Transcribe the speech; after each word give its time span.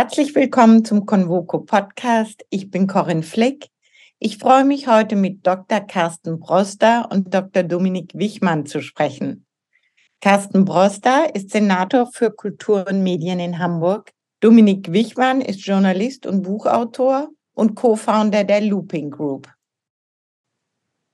Herzlich 0.00 0.36
willkommen 0.36 0.84
zum 0.84 1.06
Convoco 1.06 1.58
Podcast. 1.58 2.46
Ich 2.50 2.70
bin 2.70 2.86
Corinne 2.86 3.24
Flick. 3.24 3.66
Ich 4.20 4.38
freue 4.38 4.64
mich 4.64 4.86
heute 4.86 5.16
mit 5.16 5.44
Dr. 5.44 5.80
Carsten 5.80 6.38
Broster 6.38 7.08
und 7.10 7.34
Dr. 7.34 7.64
Dominik 7.64 8.12
Wichmann 8.14 8.64
zu 8.64 8.80
sprechen. 8.80 9.44
Carsten 10.20 10.64
Broster 10.64 11.34
ist 11.34 11.50
Senator 11.50 12.06
für 12.12 12.30
Kultur 12.30 12.86
und 12.88 13.02
Medien 13.02 13.40
in 13.40 13.58
Hamburg. 13.58 14.12
Dominik 14.38 14.92
Wichmann 14.92 15.40
ist 15.40 15.66
Journalist 15.66 16.26
und 16.26 16.42
Buchautor 16.42 17.30
und 17.54 17.74
Co-Founder 17.74 18.44
der 18.44 18.60
Looping 18.60 19.10
Group. 19.10 19.52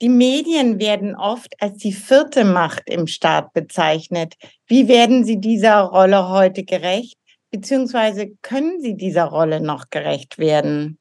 Die 0.02 0.10
Medien 0.10 0.78
werden 0.78 1.16
oft 1.16 1.54
als 1.58 1.78
die 1.78 1.94
vierte 1.94 2.44
Macht 2.44 2.82
im 2.90 3.06
Staat 3.06 3.54
bezeichnet. 3.54 4.34
Wie 4.66 4.88
werden 4.88 5.24
Sie 5.24 5.40
dieser 5.40 5.80
Rolle 5.84 6.28
heute 6.28 6.64
gerecht? 6.64 7.16
Beziehungsweise 7.54 8.32
können 8.42 8.80
Sie 8.80 8.96
dieser 8.96 9.26
Rolle 9.26 9.60
noch 9.60 9.88
gerecht 9.90 10.38
werden? 10.38 10.98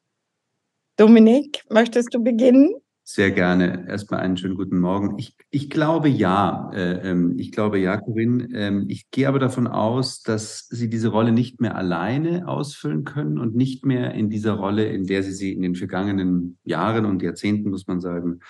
Dominik, 0.97 1.63
möchtest 1.71 2.13
du 2.13 2.23
beginnen? 2.23 2.75
Sehr 3.05 3.31
gerne. 3.31 3.85
Erstmal 3.89 4.19
einen 4.19 4.37
schönen 4.37 4.55
guten 4.55 4.79
Morgen. 4.79 5.17
Ich, 5.17 5.35
ich 5.49 5.71
glaube 5.71 6.09
ja. 6.09 6.69
Äh, 6.73 7.09
ähm, 7.09 7.39
ich 7.39 7.51
glaube 7.51 7.79
ja, 7.79 7.97
Corinne. 7.97 8.47
Ähm, 8.53 8.85
ich 8.87 9.09
gehe 9.09 9.27
aber 9.27 9.39
davon 9.39 9.65
aus, 9.65 10.21
dass 10.21 10.67
Sie 10.69 10.89
diese 10.89 11.07
Rolle 11.07 11.31
nicht 11.31 11.59
mehr 11.59 11.75
alleine 11.75 12.47
ausfüllen 12.47 13.03
können 13.03 13.39
und 13.39 13.55
nicht 13.55 13.83
mehr 13.83 14.13
in 14.13 14.29
dieser 14.29 14.53
Rolle, 14.53 14.85
in 14.85 15.07
der 15.07 15.23
Sie 15.23 15.33
sie 15.33 15.53
in 15.53 15.63
den 15.63 15.73
vergangenen 15.73 16.59
Jahren 16.63 17.05
und 17.05 17.23
Jahrzehnten, 17.23 17.71
muss 17.71 17.87
man 17.87 17.99
sagen, 17.99 18.41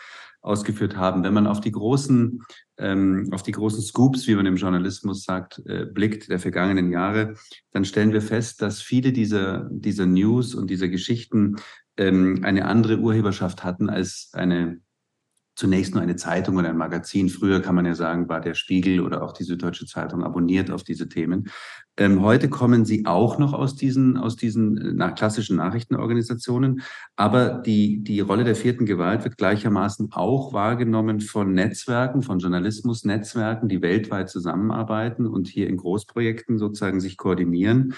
ausgeführt 0.44 0.98
haben. 0.98 1.24
Wenn 1.24 1.34
man 1.34 1.48
auf 1.48 1.62
die 1.62 1.72
großen, 1.72 2.44
ähm, 2.78 3.30
auf 3.32 3.42
die 3.44 3.54
großen 3.54 3.82
Scoops, 3.82 4.28
wie 4.28 4.36
man 4.36 4.46
im 4.46 4.58
Journalismus 4.58 5.24
sagt, 5.24 5.62
äh, 5.66 5.86
blickt 5.86 6.30
der 6.30 6.40
vergangenen 6.40 6.92
Jahre, 6.92 7.36
dann 7.72 7.86
stellen 7.86 8.14
wir 8.14 8.22
fest, 8.22 8.62
dass 8.62 8.82
viele 8.82 9.14
dieser, 9.14 9.70
dieser 9.72 10.06
News 10.06 10.54
und 10.54 10.70
dieser 10.70 10.90
Geschichten 10.90 11.56
ähm, 11.98 12.42
eine 12.44 12.66
andere 12.66 12.98
Urheberschaft 13.00 13.64
hatten 13.64 13.90
als 13.90 14.30
eine 14.34 14.82
zunächst 15.56 15.94
nur 15.94 16.02
eine 16.02 16.16
Zeitung 16.16 16.58
oder 16.58 16.70
ein 16.70 16.78
Magazin. 16.78 17.30
Früher 17.30 17.62
kann 17.62 17.76
man 17.76 17.86
ja 17.86 17.94
sagen, 17.94 18.28
war 18.28 18.42
der 18.42 18.56
Spiegel 18.56 19.00
oder 19.00 19.22
auch 19.22 19.34
die 19.34 19.44
Süddeutsche 19.44 19.86
Zeitung 19.86 20.24
abonniert 20.24 20.72
auf 20.72 20.84
diese 20.84 21.08
Themen. 21.08 21.50
Ähm, 21.96 22.24
heute 22.24 22.50
kommen 22.50 22.86
sie 22.86 23.06
auch 23.06 23.38
noch 23.38 23.54
aus 23.54 23.76
diesen, 23.76 24.18
aus 24.18 24.36
diesen 24.36 24.78
äh, 24.78 24.94
nach 24.94 25.14
klassischen 25.14 25.58
Nachrichtenorganisationen. 25.58 26.82
Aber 27.16 27.62
die, 27.66 28.04
die 28.04 28.20
Rolle 28.20 28.44
der 28.44 28.56
vierten 28.56 28.86
Gewalt 28.86 29.24
wird 29.24 29.38
gleichermaßen 29.38 30.12
auch 30.12 30.54
wahrgenommen 30.54 31.20
von 31.22 31.54
Netzwerken, 31.54 32.24
von 32.24 32.40
Journalismusnetzwerken, 32.40 33.70
die 33.70 33.84
weltweit 33.84 34.30
zusammenarbeiten 34.30 35.28
und 35.28 35.48
hier 35.48 35.68
in 35.68 35.78
Großprojekten 35.78 36.58
sozusagen 36.58 37.00
sich 37.00 37.18
koordinieren. 37.18 37.94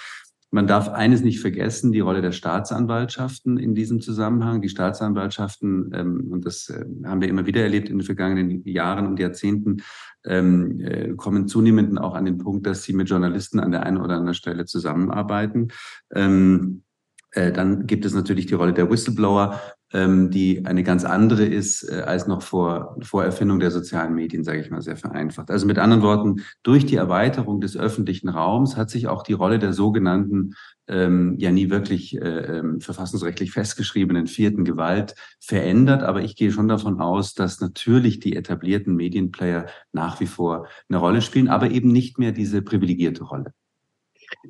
Man 0.51 0.67
darf 0.67 0.89
eines 0.89 1.21
nicht 1.21 1.39
vergessen, 1.41 1.91
die 1.91 1.99
Rolle 1.99 2.21
der 2.21 2.31
Staatsanwaltschaften 2.31 3.57
in 3.57 3.75
diesem 3.75 3.99
Zusammenhang. 3.99 4.61
Die 4.61 4.69
Staatsanwaltschaften, 4.69 5.91
ähm, 5.93 6.27
und 6.31 6.45
das 6.45 6.69
äh, 6.69 6.85
haben 7.05 7.21
wir 7.21 7.27
immer 7.27 7.45
wieder 7.45 7.61
erlebt 7.61 7.89
in 7.89 7.97
den 7.97 8.05
vergangenen 8.05 8.63
Jahren 8.63 9.07
und 9.07 9.19
Jahrzehnten, 9.19 9.77
ähm, 10.23 10.79
äh, 10.79 11.13
kommen 11.15 11.47
zunehmend 11.47 11.99
auch 11.99 12.15
an 12.15 12.25
den 12.25 12.37
Punkt, 12.37 12.65
dass 12.67 12.83
sie 12.83 12.93
mit 12.93 13.09
Journalisten 13.09 13.59
an 13.59 13.71
der 13.71 13.83
einen 13.83 13.97
oder 13.97 14.15
anderen 14.15 14.33
Stelle 14.33 14.65
zusammenarbeiten. 14.65 15.69
Ähm, 16.13 16.83
äh, 17.31 17.51
dann 17.51 17.85
gibt 17.85 18.05
es 18.05 18.13
natürlich 18.13 18.45
die 18.45 18.53
Rolle 18.53 18.73
der 18.73 18.89
Whistleblower 18.89 19.59
die 19.93 20.65
eine 20.65 20.83
ganz 20.83 21.05
andere 21.05 21.45
ist 21.45 21.83
äh, 21.83 22.01
als 22.01 22.27
noch 22.27 22.41
vor, 22.41 22.97
vor 23.01 23.23
Erfindung 23.23 23.59
der 23.59 23.71
sozialen 23.71 24.13
Medien, 24.13 24.43
sage 24.43 24.59
ich 24.59 24.69
mal 24.69 24.81
sehr 24.81 24.97
vereinfacht. 24.97 25.51
Also 25.51 25.67
mit 25.67 25.77
anderen 25.77 26.01
Worten, 26.01 26.41
durch 26.63 26.85
die 26.85 26.95
Erweiterung 26.95 27.61
des 27.61 27.77
öffentlichen 27.77 28.29
Raums 28.29 28.75
hat 28.75 28.89
sich 28.89 29.07
auch 29.07 29.23
die 29.23 29.33
Rolle 29.33 29.59
der 29.59 29.73
sogenannten 29.73 30.55
ähm, 30.87 31.35
ja 31.37 31.51
nie 31.51 31.69
wirklich 31.69 32.19
äh, 32.19 32.57
ähm, 32.57 32.81
verfassungsrechtlich 32.81 33.51
festgeschriebenen 33.51 34.27
vierten 34.27 34.65
Gewalt 34.65 35.15
verändert. 35.39 36.03
Aber 36.03 36.21
ich 36.21 36.35
gehe 36.35 36.51
schon 36.51 36.67
davon 36.67 36.99
aus, 36.99 37.33
dass 37.33 37.61
natürlich 37.61 38.19
die 38.19 38.35
etablierten 38.35 38.95
Medienplayer 38.95 39.67
nach 39.93 40.19
wie 40.19 40.27
vor 40.27 40.67
eine 40.89 40.97
Rolle 40.97 41.21
spielen, 41.21 41.47
aber 41.47 41.71
eben 41.71 41.91
nicht 41.91 42.19
mehr 42.19 42.31
diese 42.31 42.61
privilegierte 42.61 43.23
Rolle. 43.23 43.53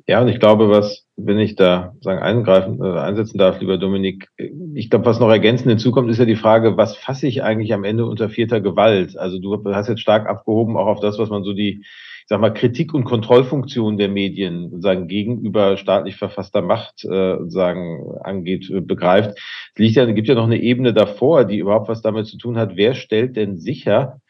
Ja, 0.06 0.20
und 0.20 0.28
ich 0.28 0.38
glaube, 0.38 0.68
was, 0.68 1.06
wenn 1.16 1.38
ich 1.38 1.56
da 1.56 1.94
sagen 2.00 2.20
eingreifen, 2.20 2.80
äh, 2.82 2.98
einsetzen 2.98 3.38
darf, 3.38 3.60
lieber 3.60 3.78
Dominik, 3.78 4.28
ich 4.74 4.90
glaube, 4.90 5.06
was 5.06 5.20
noch 5.20 5.30
ergänzend 5.30 5.68
hinzukommt, 5.68 6.10
ist 6.10 6.18
ja 6.18 6.24
die 6.24 6.36
Frage, 6.36 6.76
was 6.76 6.96
fasse 6.96 7.26
ich 7.26 7.42
eigentlich 7.42 7.72
am 7.72 7.84
Ende 7.84 8.06
unter 8.06 8.28
vierter 8.28 8.60
Gewalt? 8.60 9.16
Also 9.18 9.38
du 9.38 9.64
hast 9.72 9.88
jetzt 9.88 10.00
stark 10.00 10.28
abgehoben 10.28 10.76
auch 10.76 10.86
auf 10.86 11.00
das, 11.00 11.18
was 11.18 11.30
man 11.30 11.42
so 11.42 11.52
die, 11.52 11.80
ich 11.80 12.28
sag 12.28 12.40
mal, 12.40 12.52
Kritik 12.52 12.94
und 12.94 13.04
Kontrollfunktion 13.04 13.96
der 13.96 14.08
Medien 14.08 14.80
sagen 14.80 15.08
gegenüber 15.08 15.76
staatlich 15.76 16.16
verfasster 16.16 16.62
Macht 16.62 17.04
äh, 17.04 17.36
sagen 17.48 18.04
angeht, 18.22 18.70
äh, 18.70 18.80
begreift. 18.80 19.38
Es 19.74 19.78
liegt 19.78 19.96
ja, 19.96 20.04
gibt 20.06 20.28
ja 20.28 20.34
noch 20.34 20.44
eine 20.44 20.60
Ebene 20.60 20.92
davor, 20.92 21.44
die 21.44 21.58
überhaupt 21.58 21.88
was 21.88 22.02
damit 22.02 22.26
zu 22.26 22.36
tun 22.38 22.58
hat. 22.58 22.76
Wer 22.76 22.94
stellt 22.94 23.36
denn 23.36 23.56
sicher, 23.56 24.20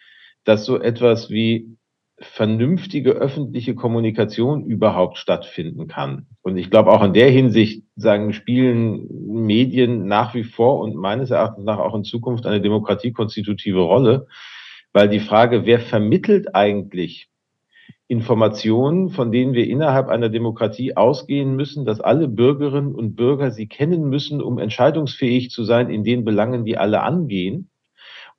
dass 0.44 0.64
so 0.64 0.78
etwas 0.80 1.30
wie 1.30 1.76
vernünftige 2.18 3.10
öffentliche 3.12 3.74
Kommunikation 3.74 4.64
überhaupt 4.64 5.18
stattfinden 5.18 5.86
kann. 5.86 6.26
Und 6.40 6.56
ich 6.56 6.70
glaube 6.70 6.90
auch 6.90 7.02
in 7.02 7.12
der 7.12 7.30
Hinsicht 7.30 7.84
sagen, 7.94 8.32
spielen 8.32 9.06
Medien 9.26 10.06
nach 10.06 10.34
wie 10.34 10.44
vor 10.44 10.80
und 10.80 10.96
meines 10.96 11.30
Erachtens 11.30 11.64
nach 11.64 11.78
auch 11.78 11.94
in 11.94 12.04
Zukunft 12.04 12.46
eine 12.46 12.62
demokratiekonstitutive 12.62 13.80
Rolle, 13.80 14.28
weil 14.94 15.08
die 15.10 15.20
Frage, 15.20 15.66
wer 15.66 15.78
vermittelt 15.78 16.54
eigentlich 16.54 17.28
Informationen, 18.08 19.10
von 19.10 19.30
denen 19.30 19.52
wir 19.52 19.66
innerhalb 19.66 20.08
einer 20.08 20.30
Demokratie 20.30 20.96
ausgehen 20.96 21.54
müssen, 21.54 21.84
dass 21.84 22.00
alle 22.00 22.28
Bürgerinnen 22.28 22.94
und 22.94 23.16
Bürger 23.16 23.50
sie 23.50 23.66
kennen 23.66 24.08
müssen, 24.08 24.40
um 24.40 24.58
entscheidungsfähig 24.58 25.50
zu 25.50 25.64
sein 25.64 25.90
in 25.90 26.04
den 26.04 26.24
Belangen, 26.24 26.64
die 26.64 26.78
alle 26.78 27.02
angehen, 27.02 27.68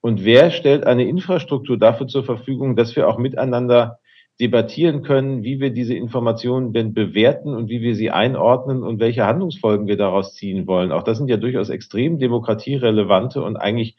und 0.08 0.24
wer 0.24 0.52
stellt 0.52 0.88
eine 0.88 1.04
Infrastruktur 1.04 1.78
dafür 1.78 2.08
zur 2.08 2.24
Verfügung, 2.24 2.78
dass 2.78 2.96
wir 2.96 3.10
auch 3.10 3.18
miteinander 3.18 4.00
debattieren 4.40 5.04
können, 5.04 5.44
wie 5.44 5.60
wir 5.60 5.72
diese 5.72 5.96
Informationen 5.96 6.72
denn 6.72 6.94
bewerten 6.94 7.54
und 7.54 7.68
wie 7.68 7.82
wir 7.82 7.94
sie 7.94 8.10
einordnen 8.10 8.84
und 8.84 9.02
welche 9.02 9.26
Handlungsfolgen 9.26 9.86
wir 9.86 9.98
daraus 9.98 10.34
ziehen 10.34 10.66
wollen. 10.66 10.94
Auch 10.94 11.04
das 11.04 11.18
sind 11.18 11.28
ja 11.28 11.36
durchaus 11.36 11.68
extrem 11.70 12.20
demokratierelevante 12.20 13.44
und 13.44 13.58
eigentlich 13.58 13.98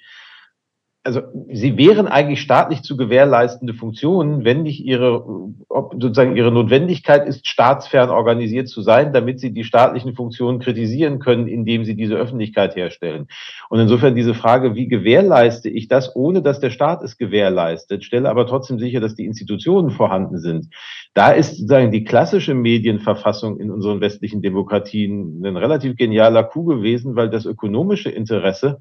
also 1.08 1.22
sie 1.50 1.78
wären 1.78 2.06
eigentlich 2.06 2.42
staatlich 2.42 2.82
zu 2.82 2.94
gewährleistende 2.98 3.72
Funktionen, 3.72 4.44
wenn 4.44 4.62
nicht 4.62 4.84
ihre, 4.84 5.24
ob 5.70 5.94
sozusagen 5.94 6.36
ihre 6.36 6.52
Notwendigkeit 6.52 7.26
ist, 7.26 7.48
staatsfern 7.48 8.10
organisiert 8.10 8.68
zu 8.68 8.82
sein, 8.82 9.14
damit 9.14 9.40
sie 9.40 9.54
die 9.54 9.64
staatlichen 9.64 10.14
Funktionen 10.14 10.58
kritisieren 10.58 11.18
können, 11.18 11.48
indem 11.48 11.86
sie 11.86 11.96
diese 11.96 12.14
Öffentlichkeit 12.14 12.76
herstellen. 12.76 13.26
Und 13.70 13.80
insofern 13.80 14.16
diese 14.16 14.34
Frage, 14.34 14.74
wie 14.74 14.86
gewährleiste 14.86 15.70
ich 15.70 15.88
das, 15.88 16.14
ohne 16.14 16.42
dass 16.42 16.60
der 16.60 16.68
Staat 16.68 17.02
es 17.02 17.16
gewährleistet, 17.16 18.04
stelle 18.04 18.28
aber 18.28 18.46
trotzdem 18.46 18.78
sicher, 18.78 19.00
dass 19.00 19.14
die 19.14 19.24
Institutionen 19.24 19.90
vorhanden 19.90 20.38
sind. 20.38 20.66
Da 21.14 21.30
ist 21.30 21.56
sozusagen 21.56 21.90
die 21.90 22.04
klassische 22.04 22.52
Medienverfassung 22.52 23.58
in 23.58 23.70
unseren 23.70 24.02
westlichen 24.02 24.42
Demokratien 24.42 25.42
ein 25.42 25.56
relativ 25.56 25.96
genialer 25.96 26.44
Coup 26.44 26.66
gewesen, 26.66 27.16
weil 27.16 27.30
das 27.30 27.46
ökonomische 27.46 28.10
Interesse 28.10 28.78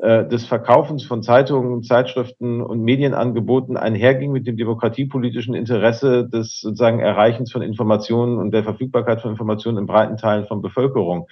des 0.00 0.46
Verkaufens 0.46 1.04
von 1.04 1.24
Zeitungen, 1.24 1.82
Zeitschriften 1.82 2.62
und 2.62 2.82
Medienangeboten 2.82 3.76
einherging 3.76 4.30
mit 4.30 4.46
dem 4.46 4.56
demokratiepolitischen 4.56 5.54
Interesse 5.54 6.28
des 6.28 6.60
sozusagen 6.60 7.00
Erreichens 7.00 7.50
von 7.50 7.62
Informationen 7.62 8.38
und 8.38 8.52
der 8.52 8.62
Verfügbarkeit 8.62 9.20
von 9.20 9.32
Informationen 9.32 9.78
in 9.78 9.86
breiten 9.86 10.16
Teilen 10.16 10.46
von 10.46 10.62
Bevölkerung. 10.62 11.26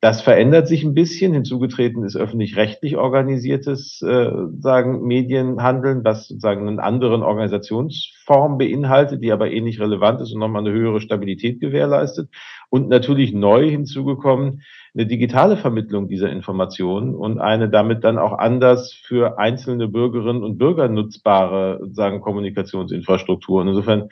Das 0.00 0.20
verändert 0.20 0.68
sich 0.68 0.84
ein 0.84 0.92
bisschen. 0.92 1.32
Hinzugetreten 1.32 2.04
ist 2.04 2.16
öffentlich-rechtlich 2.16 2.98
organisiertes 2.98 4.02
äh, 4.02 4.30
sagen 4.58 5.06
Medienhandeln, 5.06 6.04
was 6.04 6.28
sozusagen 6.28 6.68
einen 6.68 6.80
anderen 6.80 7.22
Organisationsform 7.22 8.58
beinhaltet, 8.58 9.24
die 9.24 9.32
aber 9.32 9.50
ähnlich 9.50 9.80
relevant 9.80 10.20
ist 10.20 10.32
und 10.32 10.40
nochmal 10.40 10.66
eine 10.66 10.72
höhere 10.72 11.00
Stabilität 11.00 11.60
gewährleistet. 11.60 12.28
Und 12.68 12.88
natürlich 12.90 13.32
neu 13.32 13.70
hinzugekommen 13.70 14.62
eine 14.94 15.06
digitale 15.06 15.56
Vermittlung 15.56 16.08
dieser 16.08 16.30
Informationen 16.30 17.14
und 17.14 17.38
eine 17.38 17.70
damit 17.70 18.04
dann 18.04 18.18
auch 18.18 18.32
anders 18.36 18.92
für 18.92 19.38
einzelne 19.38 19.88
Bürgerinnen 19.88 20.44
und 20.44 20.58
Bürger 20.58 20.88
nutzbare 20.88 21.80
sagen 21.90 22.20
Kommunikationsinfrastruktur. 22.20 23.62
Und 23.62 23.68
insofern 23.68 24.10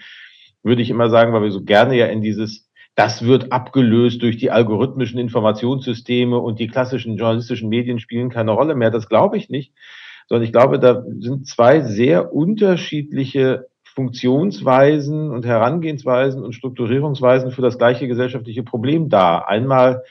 würde 0.63 0.81
ich 0.81 0.89
immer 0.89 1.11
sagen, 1.11 1.35
weil 1.35 1.43
wir 1.43 1.51
so 1.51 1.63
gerne 1.63 1.95
ja 1.95 2.07
in 2.07 2.23
dieses 2.23 2.71
das 2.95 3.25
wird 3.25 3.53
abgelöst 3.53 4.23
durch 4.23 4.37
die 4.37 4.51
algorithmischen 4.51 5.19
Informationssysteme 5.19 6.39
und 6.39 6.61
die 6.61 6.69
klassischen 6.69 7.17
journalistischen 7.17 7.69
Medien 7.69 7.99
spielen 7.99 8.31
keine 8.31 8.53
Rolle 8.53 8.75
mehr. 8.75 8.91
Das 8.91 9.09
glaube 9.09 9.37
ich 9.37 9.51
nicht, 9.51 9.73
sondern 10.29 10.45
ich 10.45 10.53
glaube, 10.53 10.79
da 10.79 11.03
sind 11.19 11.47
zwei 11.47 11.81
sehr 11.81 12.33
unterschiedliche 12.33 13.67
Funktionsweisen 13.83 15.31
und 15.31 15.47
Herangehensweisen 15.47 16.43
und 16.43 16.55
Strukturierungsweisen 16.55 17.53
für 17.53 17.63
das 17.63 17.79
gleiche 17.79 18.09
gesellschaftliche 18.09 18.63
Problem 18.63 19.09
da. 19.09 19.39
Einmal 19.39 20.03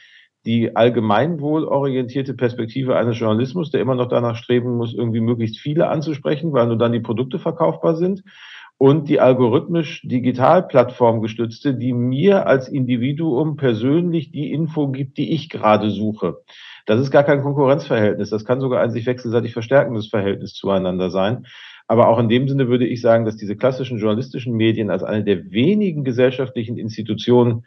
die 0.45 0.75
allgemeinwohlorientierte 0.75 2.33
Perspektive 2.33 2.97
eines 2.97 3.18
Journalismus, 3.18 3.71
der 3.71 3.81
immer 3.81 3.95
noch 3.95 4.07
danach 4.07 4.35
streben 4.35 4.75
muss, 4.75 4.94
irgendwie 4.94 5.21
möglichst 5.21 5.57
viele 5.57 5.88
anzusprechen, 5.88 6.51
weil 6.51 6.68
nur 6.68 6.77
dann 6.77 6.91
die 6.91 7.00
Produkte 7.00 7.39
verkaufbar 7.39 7.95
sind. 7.95 8.24
Und 8.78 9.08
die 9.08 9.20
algorithmisch 9.20 10.02
Digitalplattform 10.04 11.22
gestützte, 11.22 11.74
die 11.75 11.94
mir 11.94 12.48
als 12.48 12.68
Individuum 12.68 13.56
persönlich 13.56 14.31
die 14.31 14.52
Info 14.52 14.90
gibt, 14.90 15.18
die 15.18 15.31
ich 15.31 15.50
gerade 15.50 15.90
suche. 15.90 16.38
Das 16.86 17.00
ist 17.00 17.12
gar 17.12 17.24
kein 17.24 17.42
Konkurrenzverhältnis. 17.42 18.30
Das 18.30 18.46
kann 18.46 18.60
sogar 18.60 18.81
ein 18.81 18.92
sich 18.92 19.06
wechselseitig 19.06 19.54
verstärkendes 19.54 20.08
Verhältnis 20.08 20.54
zueinander 20.54 21.10
sein. 21.10 21.46
Aber 21.88 22.08
auch 22.08 22.20
in 22.20 22.30
dem 22.30 22.48
Sinne 22.48 22.68
würde 22.68 22.88
ich 22.88 23.02
sagen, 23.02 23.25
dass 23.25 23.36
diese 23.36 23.56
klassischen 23.56 24.00
journalistischen 24.00 24.56
Medien 24.56 24.90
als 24.90 25.04
eine 25.04 25.24
der 25.24 25.52
wenigen 25.52 26.04
gesellschaftlichen 26.04 26.78
Institutionen, 26.78 27.66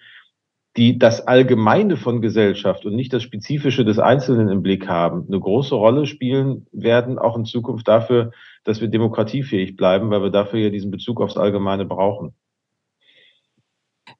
die 0.76 0.98
das 0.98 1.26
Allgemeine 1.26 1.96
von 1.96 2.20
Gesellschaft 2.20 2.84
und 2.84 2.94
nicht 2.94 3.12
das 3.12 3.22
Spezifische 3.22 3.84
des 3.84 3.98
Einzelnen 3.98 4.48
im 4.48 4.62
Blick 4.62 4.88
haben, 4.88 5.24
eine 5.26 5.40
große 5.40 5.74
Rolle 5.74 6.06
spielen 6.06 6.66
werden, 6.72 7.18
auch 7.18 7.36
in 7.36 7.46
Zukunft 7.46 7.88
dafür, 7.88 8.32
dass 8.64 8.80
wir 8.80 8.88
demokratiefähig 8.88 9.76
bleiben, 9.76 10.10
weil 10.10 10.22
wir 10.22 10.30
dafür 10.30 10.60
ja 10.60 10.70
diesen 10.70 10.90
Bezug 10.90 11.20
aufs 11.20 11.36
Allgemeine 11.36 11.86
brauchen. 11.86 12.34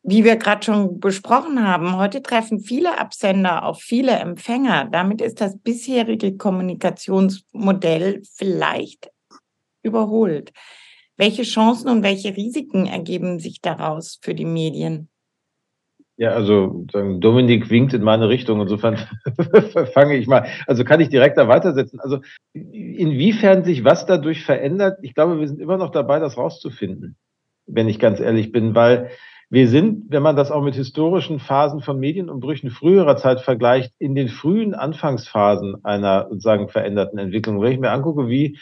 Wie 0.03 0.25
wir 0.25 0.37
gerade 0.37 0.65
schon 0.65 1.01
besprochen 1.01 1.67
haben, 1.67 1.97
heute 1.97 2.23
treffen 2.23 2.61
viele 2.61 2.99
Absender 2.99 3.65
auf 3.65 3.81
viele 3.81 4.13
Empfänger. 4.13 4.89
Damit 4.91 5.21
ist 5.21 5.41
das 5.41 5.59
bisherige 5.59 6.37
Kommunikationsmodell 6.37 8.23
vielleicht 8.35 9.11
überholt. 9.83 10.53
Welche 11.17 11.43
Chancen 11.43 11.89
und 11.89 12.03
welche 12.03 12.37
Risiken 12.37 12.87
ergeben 12.87 13.41
sich 13.41 13.61
daraus 13.61 14.19
für 14.23 14.35
die 14.35 14.45
Medien? 14.45 15.09
Ja, 16.19 16.31
also 16.31 16.87
Dominik 16.93 17.69
winkt 17.69 17.93
in 17.93 18.03
meine 18.03 18.29
Richtung. 18.29 18.61
Insofern 18.61 18.97
fange 19.93 20.17
ich 20.17 20.27
mal. 20.27 20.47
Also 20.67 20.83
kann 20.83 21.01
ich 21.01 21.11
direkt 21.11 21.37
da 21.37 21.47
weitersetzen. 21.47 22.01
Also 22.01 22.21
inwiefern 22.55 23.65
sich 23.65 23.85
was 23.85 24.07
dadurch 24.07 24.45
verändert, 24.45 24.99
ich 25.03 25.15
glaube, 25.15 25.39
wir 25.39 25.47
sind 25.47 25.61
immer 25.61 25.77
noch 25.77 25.91
dabei, 25.91 26.19
das 26.19 26.39
rauszufinden, 26.39 27.17
wenn 27.67 27.89
ich 27.89 27.99
ganz 27.99 28.21
ehrlich 28.21 28.51
bin, 28.51 28.75
weil 28.75 29.11
wir 29.51 29.69
sind, 29.69 30.07
wenn 30.11 30.23
man 30.23 30.37
das 30.37 30.51
auch 30.51 30.63
mit 30.63 30.75
historischen 30.75 31.39
Phasen 31.39 31.81
von 31.81 32.01
Medienumbrüchen 32.01 32.71
früherer 32.71 33.17
Zeit 33.17 33.41
vergleicht, 33.41 33.93
in 33.99 34.15
den 34.15 34.29
frühen 34.29 34.75
Anfangsphasen 34.75 35.85
einer 35.85 36.29
sozusagen 36.31 36.69
veränderten 36.69 37.19
Entwicklung. 37.19 37.61
Wenn 37.61 37.73
ich 37.73 37.79
mir 37.79 37.91
angucke, 37.93 38.29
wie 38.29 38.59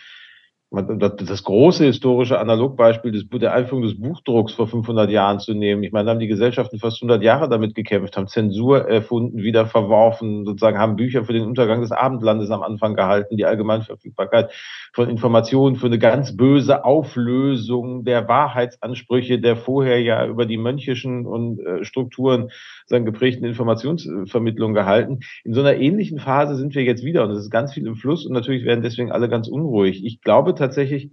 das 0.83 1.43
große 1.45 1.85
historische 1.85 2.39
Analogbeispiel 2.39 3.13
des, 3.13 3.29
der 3.29 3.53
Einführung 3.53 3.83
des 3.83 4.01
Buchdrucks 4.01 4.53
vor 4.53 4.67
500 4.67 5.11
Jahren 5.11 5.41
zu 5.41 5.55
nehmen. 5.55 5.83
Ich 5.83 5.93
meine, 5.93 6.11
haben 6.11 6.19
die 6.19 6.27
Gesellschaften 6.27 6.79
fast 6.79 7.03
100 7.03 7.23
Jahre 7.23 7.49
damit 7.49 7.75
gekämpft, 7.75 8.17
haben 8.17 8.27
Zensur 8.27 8.89
erfunden, 8.89 9.39
wieder 9.39 9.67
verworfen, 9.67 10.45
sozusagen 10.45 10.79
haben 10.79 10.97
Bücher 10.97 11.25
für 11.25 11.33
den 11.33 11.45
Untergang 11.45 11.81
des 11.81 11.93
Abendlandes 11.93 12.51
am 12.51 12.63
Anfang 12.63 12.95
gehalten, 12.95 13.37
die 13.37 13.47
Allgemeinverfügbarkeit 13.47 14.51
von 14.93 15.09
Informationen 15.09 15.77
für 15.77 15.87
eine 15.87 15.99
ganz 15.99 16.37
böse 16.37 16.85
Auflösung 16.85 18.05
der 18.05 18.29
Wahrheitsansprüche 18.29 19.41
der 19.41 19.57
vorher 19.57 20.01
ja 20.01 20.27
über 20.27 20.47
die 20.47 20.57
mönchischen 20.57 21.27
und 21.27 21.61
äh, 21.61 21.85
Strukturen 21.85 22.51
sagen, 22.87 23.05
geprägten 23.05 23.45
Informationsvermittlung 23.45 24.75
gehalten. 24.75 25.21
In 25.45 25.55
so 25.55 25.61
einer 25.61 25.77
ähnlichen 25.77 26.19
Phase 26.19 26.57
sind 26.57 26.75
wir 26.75 26.83
jetzt 26.83 27.05
wieder 27.05 27.25
und 27.25 27.31
es 27.31 27.39
ist 27.39 27.51
ganz 27.51 27.73
viel 27.75 27.87
im 27.87 27.97
Fluss 27.97 28.27
und 28.27 28.33
natürlich 28.33 28.65
werden 28.65 28.83
deswegen 28.83 29.13
alle 29.13 29.29
ganz 29.29 29.49
unruhig. 29.49 30.05
Ich 30.05 30.21
glaube 30.21 30.55
tatsächlich, 30.65 31.13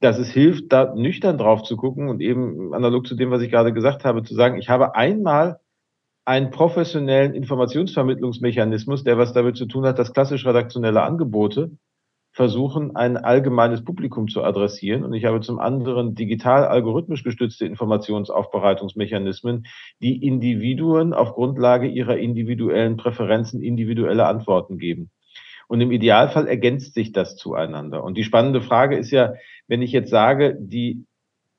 dass 0.00 0.18
es 0.18 0.30
hilft, 0.30 0.72
da 0.72 0.94
nüchtern 0.94 1.38
drauf 1.38 1.62
zu 1.62 1.76
gucken 1.76 2.08
und 2.08 2.20
eben 2.20 2.74
analog 2.74 3.06
zu 3.06 3.14
dem, 3.14 3.30
was 3.30 3.42
ich 3.42 3.50
gerade 3.50 3.72
gesagt 3.72 4.04
habe, 4.04 4.22
zu 4.22 4.34
sagen, 4.34 4.58
ich 4.58 4.68
habe 4.68 4.94
einmal 4.94 5.60
einen 6.24 6.50
professionellen 6.50 7.34
Informationsvermittlungsmechanismus, 7.34 9.04
der 9.04 9.18
was 9.18 9.32
damit 9.32 9.56
zu 9.56 9.66
tun 9.66 9.86
hat, 9.86 9.98
dass 9.98 10.12
klassisch 10.12 10.46
redaktionelle 10.46 11.02
Angebote 11.02 11.72
versuchen, 12.32 12.94
ein 12.94 13.16
allgemeines 13.16 13.84
Publikum 13.84 14.28
zu 14.28 14.44
adressieren. 14.44 15.04
Und 15.04 15.14
ich 15.14 15.24
habe 15.24 15.40
zum 15.40 15.58
anderen 15.58 16.14
digital 16.14 16.64
algorithmisch 16.64 17.24
gestützte 17.24 17.66
Informationsaufbereitungsmechanismen, 17.66 19.66
die 20.00 20.24
Individuen 20.24 21.12
auf 21.12 21.32
Grundlage 21.32 21.88
ihrer 21.88 22.18
individuellen 22.18 22.96
Präferenzen 22.96 23.60
individuelle 23.60 24.26
Antworten 24.26 24.78
geben. 24.78 25.10
Und 25.70 25.80
im 25.80 25.92
Idealfall 25.92 26.48
ergänzt 26.48 26.94
sich 26.94 27.12
das 27.12 27.36
zueinander. 27.36 28.02
Und 28.02 28.16
die 28.16 28.24
spannende 28.24 28.60
Frage 28.60 28.96
ist 28.96 29.12
ja, 29.12 29.34
wenn 29.68 29.82
ich 29.82 29.92
jetzt 29.92 30.10
sage, 30.10 30.56
die 30.58 31.04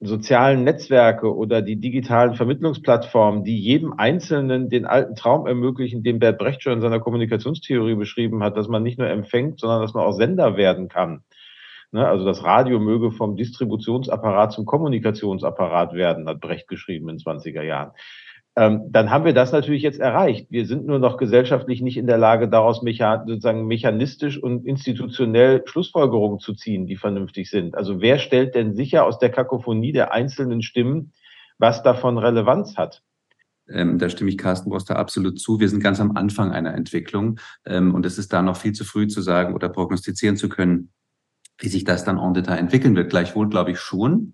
sozialen 0.02 0.66
Netzwerke 0.66 1.34
oder 1.34 1.62
die 1.62 1.78
digitalen 1.78 2.36
Vermittlungsplattformen, 2.36 3.46
die 3.46 3.58
jedem 3.58 3.94
Einzelnen 3.94 4.68
den 4.68 4.86
alten 4.86 5.16
Traum 5.16 5.48
ermöglichen, 5.48 6.04
den 6.04 6.20
Bert 6.20 6.40
Brecht 6.40 6.62
schon 6.62 6.74
in 6.74 6.82
seiner 6.82 7.00
Kommunikationstheorie 7.00 7.96
beschrieben 7.96 8.44
hat, 8.44 8.58
dass 8.58 8.68
man 8.68 8.84
nicht 8.84 9.00
nur 9.00 9.08
empfängt, 9.08 9.62
sondern 9.62 9.82
dass 9.82 9.94
man 9.94 10.04
auch 10.04 10.12
Sender 10.12 10.58
werden 10.58 10.90
kann. 10.90 11.24
Ne, 11.94 12.06
also 12.06 12.26
das 12.26 12.44
Radio 12.44 12.82
möge 12.82 13.12
vom 13.12 13.38
Distributionsapparat 13.38 14.52
zum 14.52 14.66
Kommunikationsapparat 14.66 15.94
werden, 15.94 16.28
hat 16.28 16.42
Brecht 16.42 16.68
geschrieben 16.68 17.08
in 17.08 17.16
20er 17.16 17.64
Jahren 17.64 17.92
dann 18.54 19.10
haben 19.10 19.24
wir 19.24 19.34
das 19.34 19.54
natürlich 19.54 19.82
jetzt 19.82 20.02
erreicht. 20.02 20.48
Wir 20.50 20.66
sind 20.66 20.86
nur 20.86 21.00
noch 21.00 21.16
gesellschaftlich 21.16 21.82
nicht 21.82 21.96
in 21.96 22.06
der 22.06 22.18
Lage, 22.18 22.50
daraus 22.50 22.82
mechan 22.82 23.26
sozusagen 23.26 23.66
mechanistisch 23.66 24.38
und 24.42 24.66
institutionell 24.66 25.64
Schlussfolgerungen 25.66 26.40
zu 26.40 26.54
ziehen, 26.54 26.86
die 26.86 26.98
vernünftig 26.98 27.50
sind. 27.50 27.76
Also 27.76 28.02
wer 28.02 28.20
stellt 28.20 28.54
denn 28.54 28.76
sicher 28.76 29.06
aus 29.06 29.20
der 29.20 29.30
Kakophonie 29.30 29.94
der 29.94 30.12
einzelnen 30.12 30.62
Stimmen, 30.62 31.14
was 31.60 31.82
davon 31.82 32.18
Relevanz 32.18 32.76
hat? 32.76 33.02
Ähm, 33.70 34.00
da 34.00 34.10
stimme 34.10 34.30
ich 34.30 34.38
Carsten 34.38 34.70
Broster 34.70 34.98
absolut 34.98 35.40
zu. 35.40 35.62
Wir 35.62 35.70
sind 35.70 35.82
ganz 35.82 36.02
am 36.02 36.18
Anfang 36.18 36.52
einer 36.52 36.74
Entwicklung 36.74 37.40
ähm, 37.66 37.96
und 37.96 38.06
es 38.06 38.18
ist 38.18 38.34
da 38.34 38.42
noch 38.42 38.58
viel 38.58 38.74
zu 38.74 38.84
früh 38.84 39.08
zu 39.08 39.22
sagen 39.22 39.54
oder 39.54 39.70
prognostizieren 39.70 40.36
zu 40.36 40.50
können, 40.50 40.92
wie 41.58 41.70
sich 41.70 41.86
das 41.86 42.04
dann 42.04 42.18
en 42.18 42.34
Detail 42.34 42.58
entwickeln 42.58 42.98
wird. 42.98 43.10
Gleichwohl 43.10 43.48
glaube 43.48 43.72
ich 43.72 43.80
schon, 43.80 44.34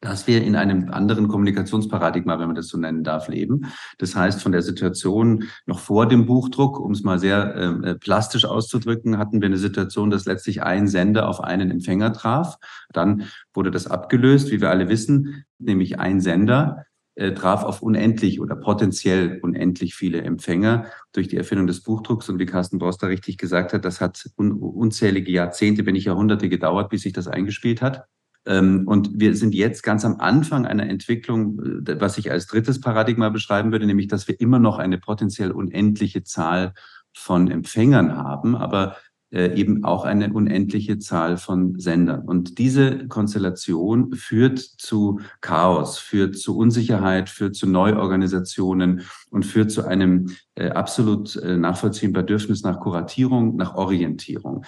dass 0.00 0.26
wir 0.26 0.42
in 0.42 0.56
einem 0.56 0.90
anderen 0.90 1.28
Kommunikationsparadigma, 1.28 2.38
wenn 2.38 2.48
man 2.48 2.56
das 2.56 2.68
so 2.68 2.78
nennen 2.78 3.02
darf, 3.02 3.28
leben. 3.28 3.66
Das 3.98 4.14
heißt, 4.14 4.42
von 4.42 4.52
der 4.52 4.62
Situation 4.62 5.44
noch 5.64 5.78
vor 5.78 6.06
dem 6.06 6.26
Buchdruck, 6.26 6.78
um 6.78 6.92
es 6.92 7.02
mal 7.02 7.18
sehr 7.18 7.54
ähm, 7.56 7.84
äh, 7.84 7.94
plastisch 7.94 8.44
auszudrücken, 8.44 9.18
hatten 9.18 9.40
wir 9.40 9.46
eine 9.46 9.56
Situation, 9.56 10.10
dass 10.10 10.26
letztlich 10.26 10.62
ein 10.62 10.86
Sender 10.86 11.28
auf 11.28 11.42
einen 11.42 11.70
Empfänger 11.70 12.12
traf. 12.12 12.58
Dann 12.92 13.24
wurde 13.54 13.70
das 13.70 13.86
abgelöst, 13.86 14.50
wie 14.50 14.60
wir 14.60 14.70
alle 14.70 14.88
wissen, 14.88 15.44
nämlich 15.58 15.98
ein 15.98 16.20
Sender 16.20 16.84
äh, 17.14 17.32
traf 17.32 17.64
auf 17.64 17.80
unendlich 17.80 18.40
oder 18.40 18.56
potenziell 18.56 19.40
unendlich 19.42 19.94
viele 19.94 20.20
Empfänger 20.20 20.84
durch 21.12 21.28
die 21.28 21.38
Erfindung 21.38 21.66
des 21.66 21.82
Buchdrucks. 21.82 22.28
Und 22.28 22.38
wie 22.38 22.44
Carsten 22.44 22.78
Broster 22.78 23.08
richtig 23.08 23.38
gesagt 23.38 23.72
hat, 23.72 23.86
das 23.86 24.02
hat 24.02 24.28
un 24.36 24.52
unzählige 24.52 25.32
Jahrzehnte, 25.32 25.86
wenn 25.86 25.94
nicht 25.94 26.04
Jahrhunderte 26.04 26.50
gedauert, 26.50 26.90
bis 26.90 27.02
sich 27.02 27.14
das 27.14 27.26
eingespielt 27.26 27.80
hat. 27.80 28.04
Ähm, 28.46 28.86
und 28.86 29.10
wir 29.14 29.34
sind 29.34 29.54
jetzt 29.54 29.82
ganz 29.82 30.04
am 30.04 30.20
Anfang 30.20 30.66
einer 30.66 30.88
Entwicklung, 30.88 31.60
äh, 31.86 32.00
was 32.00 32.16
ich 32.16 32.30
als 32.30 32.46
drittes 32.46 32.80
Paradigma 32.80 33.28
beschreiben 33.28 33.72
würde, 33.72 33.86
nämlich, 33.86 34.06
dass 34.06 34.28
wir 34.28 34.40
immer 34.40 34.58
noch 34.58 34.78
eine 34.78 34.98
potenziell 34.98 35.50
unendliche 35.50 36.22
Zahl 36.22 36.72
von 37.12 37.50
Empfängern 37.50 38.16
haben, 38.16 38.54
aber 38.54 38.96
äh, 39.32 39.58
eben 39.58 39.84
auch 39.84 40.04
eine 40.04 40.32
unendliche 40.32 40.98
Zahl 40.98 41.38
von 41.38 41.78
Sendern. 41.80 42.22
Und 42.22 42.58
diese 42.58 43.08
Konstellation 43.08 44.12
führt 44.12 44.58
zu 44.60 45.18
Chaos, 45.40 45.98
führt 45.98 46.36
zu 46.38 46.56
Unsicherheit, 46.56 47.28
führt 47.28 47.56
zu 47.56 47.66
Neuorganisationen 47.66 49.02
und 49.30 49.44
führt 49.44 49.72
zu 49.72 49.84
einem 49.84 50.30
äh, 50.54 50.70
absolut 50.70 51.40
nachvollziehbaren 51.42 52.26
Bedürfnis 52.26 52.62
nach 52.62 52.78
Kuratierung, 52.78 53.56
nach 53.56 53.74
Orientierung. 53.74 54.64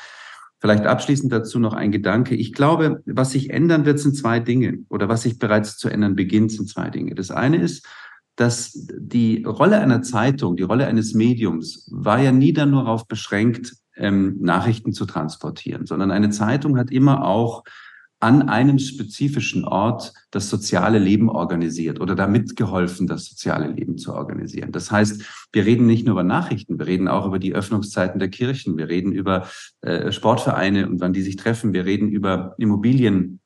Vielleicht 0.60 0.86
abschließend 0.86 1.32
dazu 1.32 1.60
noch 1.60 1.72
ein 1.72 1.92
Gedanke. 1.92 2.34
Ich 2.34 2.52
glaube, 2.52 3.02
was 3.06 3.30
sich 3.30 3.50
ändern 3.50 3.84
wird, 3.84 4.00
sind 4.00 4.16
zwei 4.16 4.40
Dinge 4.40 4.80
oder 4.88 5.08
was 5.08 5.22
sich 5.22 5.38
bereits 5.38 5.76
zu 5.76 5.88
ändern 5.88 6.16
beginnt, 6.16 6.50
sind 6.50 6.68
zwei 6.68 6.90
Dinge. 6.90 7.14
Das 7.14 7.30
eine 7.30 7.58
ist, 7.58 7.86
dass 8.34 8.72
die 8.74 9.44
Rolle 9.44 9.80
einer 9.80 10.02
Zeitung, 10.02 10.56
die 10.56 10.64
Rolle 10.64 10.86
eines 10.86 11.14
Mediums 11.14 11.88
war 11.92 12.20
ja 12.20 12.32
nie 12.32 12.52
dann 12.52 12.70
nur 12.70 12.84
darauf 12.84 13.06
beschränkt, 13.06 13.74
ähm, 13.96 14.36
Nachrichten 14.40 14.92
zu 14.92 15.06
transportieren, 15.06 15.86
sondern 15.86 16.10
eine 16.10 16.30
Zeitung 16.30 16.78
hat 16.78 16.90
immer 16.90 17.24
auch 17.24 17.64
an 18.20 18.48
einem 18.48 18.78
spezifischen 18.78 19.64
Ort 19.64 20.12
das 20.30 20.50
soziale 20.50 20.98
Leben 20.98 21.28
organisiert 21.30 22.00
oder 22.00 22.16
damit 22.16 22.56
geholfen, 22.56 23.06
das 23.06 23.26
soziale 23.26 23.68
Leben 23.68 23.96
zu 23.96 24.12
organisieren. 24.12 24.72
Das 24.72 24.90
heißt, 24.90 25.22
wir 25.52 25.64
reden 25.64 25.86
nicht 25.86 26.04
nur 26.04 26.14
über 26.14 26.24
Nachrichten, 26.24 26.78
wir 26.78 26.86
reden 26.86 27.06
auch 27.06 27.26
über 27.26 27.38
die 27.38 27.54
Öffnungszeiten 27.54 28.18
der 28.18 28.28
Kirchen, 28.28 28.76
wir 28.76 28.88
reden 28.88 29.12
über 29.12 29.46
äh, 29.82 30.10
Sportvereine 30.10 30.88
und 30.88 31.00
wann 31.00 31.12
die 31.12 31.22
sich 31.22 31.36
treffen, 31.36 31.72
wir 31.72 31.84
reden 31.84 32.08
über 32.08 32.54
Immobilien, 32.58 33.40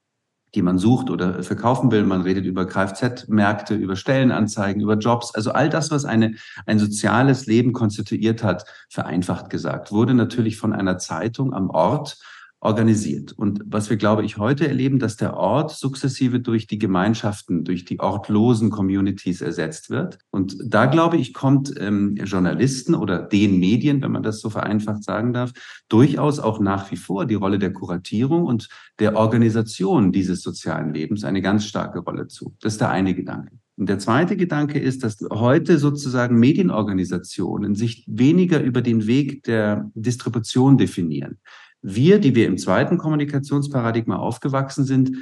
die 0.55 0.63
man 0.63 0.79
sucht 0.79 1.11
oder 1.11 1.43
verkaufen 1.43 1.91
will. 1.91 2.05
Man 2.05 2.23
redet 2.23 2.45
über 2.45 2.67
Kfz-Märkte, 2.67 3.75
über 3.75 3.97
Stellenanzeigen, 3.97 4.83
über 4.83 4.97
Jobs. 4.97 5.35
Also 5.35 5.53
all 5.53 5.69
das, 5.69 5.91
was 5.91 6.05
eine, 6.05 6.35
ein 6.67 6.79
soziales 6.79 7.47
Leben 7.47 7.73
konstituiert 7.73 8.43
hat, 8.43 8.65
vereinfacht 8.91 9.51
gesagt, 9.51 9.93
wurde 9.93 10.15
natürlich 10.15 10.57
von 10.57 10.73
einer 10.73 10.99
Zeitung 10.99 11.55
am 11.55 11.71
Ort 11.71 12.19
organisiert. 12.63 13.33
Und 13.33 13.61
was 13.67 13.91
wir, 13.91 13.97
glaube 13.97 14.25
ich, 14.25 14.39
heute 14.39 14.69
erleben, 14.69 15.01
dass 15.01 15.17
der 15.17 15.37
Ort 15.37 15.73
sukzessive 15.73 16.39
durch 16.39 16.69
die 16.69 16.79
Gemeinschaften, 16.79 17.65
durch 17.65 17.85
die 17.85 17.99
ortlosen 17.99 18.71
Communities 18.71 19.41
ersetzt 19.41 19.91
wird. 19.91 20.19
Und 20.31 20.57
da, 20.65 20.87
glaube 20.87 21.17
ich, 21.17 21.35
kommt 21.35 21.75
ähm, 21.81 22.15
Journalisten 22.15 22.95
oder 22.95 23.21
den 23.21 23.59
Medien, 23.59 24.01
wenn 24.01 24.13
man 24.13 24.23
das 24.23 24.41
so 24.41 24.49
vereinfacht 24.49 25.03
sagen 25.03 25.33
darf, 25.33 25.53
durchaus 25.89 26.39
auch 26.39 26.61
nach 26.61 26.89
wie 26.93 26.97
vor 26.97 27.27
die 27.27 27.35
Rolle 27.35 27.59
der 27.59 27.73
Kuratierung 27.73 28.45
und 28.45 28.69
der 29.01 29.17
Organisation 29.17 30.13
dieses 30.13 30.41
sozialen 30.41 30.95
Lebens 30.95 31.25
eine 31.25 31.43
ganz 31.43 31.67
starke 31.67 31.99
Rolle 31.99 32.29
zu. 32.29 32.55
Das 32.61 32.75
ist 32.75 32.81
der 32.81 32.91
eine 32.91 33.13
Gedanke. 33.13 33.59
Und 33.77 33.89
der 33.89 33.99
zweite 33.99 34.37
Gedanke 34.37 34.79
ist, 34.79 35.03
dass 35.03 35.19
heute 35.33 35.79
sozusagen 35.79 36.39
Medienorganisationen 36.39 37.75
sich 37.75 38.05
weniger 38.07 38.63
über 38.63 38.83
den 38.83 39.09
Weg 39.09 39.43
der 39.45 39.91
Distribution 39.95 40.79
definieren. 40.79 41.39
Wir, 41.83 42.19
die 42.21 42.35
wir 42.35 42.47
im 42.47 42.59
zweiten 42.59 42.97
Kommunikationsparadigma 42.97 44.17
aufgewachsen 44.17 44.85
sind, 44.85 45.17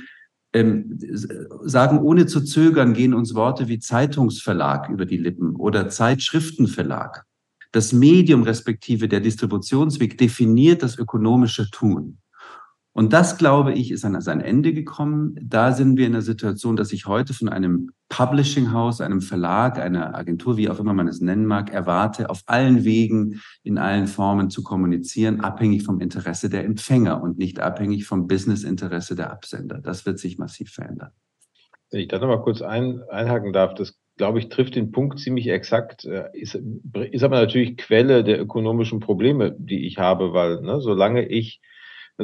ähm, 0.52 0.98
sagen 1.64 1.98
ohne 1.98 2.26
zu 2.26 2.42
zögern, 2.42 2.92
gehen 2.92 3.14
uns 3.14 3.34
Worte 3.34 3.68
wie 3.68 3.78
Zeitungsverlag 3.78 4.88
über 4.88 5.06
die 5.06 5.16
Lippen 5.16 5.56
oder 5.56 5.88
Zeitschriftenverlag. 5.88 7.24
Das 7.72 7.92
Medium 7.92 8.42
respektive 8.42 9.06
der 9.06 9.20
Distributionsweg 9.20 10.18
definiert 10.18 10.82
das 10.82 10.98
ökonomische 10.98 11.70
Tun. 11.70 12.18
Und 12.92 13.12
das, 13.12 13.38
glaube 13.38 13.73
ich, 13.73 13.92
ist 13.92 14.04
an 14.04 14.20
sein 14.20 14.40
Ende 14.40 14.73
gekommen. 14.73 15.37
Da 15.40 15.73
sind 15.73 15.97
wir 15.97 16.06
in 16.06 16.12
der 16.12 16.23
Situation, 16.23 16.75
dass 16.75 16.92
ich 16.92 17.06
heute 17.06 17.35
von 17.35 17.49
einem 17.49 17.90
Publishing 18.09 18.73
House, 18.73 19.00
einem 19.00 19.20
Verlag, 19.20 19.78
einer 19.78 20.16
Agentur, 20.16 20.56
wie 20.56 20.68
auch 20.68 20.80
immer 20.80 20.92
man 20.92 21.06
es 21.06 21.20
nennen 21.20 21.47
mag, 21.47 21.73
erwarte, 21.73 22.28
auf 22.28 22.42
allen 22.47 22.85
Wegen, 22.85 23.40
in 23.62 23.78
allen 23.78 24.09
Formen 24.09 24.50
zu 24.50 24.64
kommunizieren, 24.64 25.40
abhängig 25.40 25.85
vom 25.85 26.00
Interesse 26.00 26.50
der 26.50 26.64
Empfänger 26.64 27.23
und 27.23 27.38
nicht 27.38 27.61
abhängig 27.61 28.06
vom 28.06 28.26
Businessinteresse 28.26 29.14
der 29.14 29.30
Absender. 29.30 29.78
Das 29.78 30.04
wird 30.04 30.18
sich 30.18 30.38
massiv 30.38 30.73
verändern. 30.73 31.12
Wenn 31.92 32.00
ich 32.00 32.09
da 32.09 32.18
nochmal 32.18 32.42
kurz 32.42 32.61
ein, 32.61 33.02
einhaken 33.09 33.52
darf, 33.52 33.75
das 33.75 33.97
glaube 34.16 34.38
ich, 34.38 34.50
trifft 34.50 34.75
den 34.75 34.90
Punkt 34.90 35.18
ziemlich 35.18 35.49
exakt, 35.49 36.04
äh, 36.04 36.25
ist, 36.35 36.54
ist 37.11 37.23
aber 37.23 37.40
natürlich 37.40 37.78
Quelle 37.78 38.23
der 38.23 38.38
ökonomischen 38.38 39.00
Probleme, 39.00 39.56
die 39.59 39.87
ich 39.87 39.97
habe, 39.97 40.35
weil 40.35 40.61
ne, 40.61 40.80
solange 40.82 41.26
ich 41.26 41.62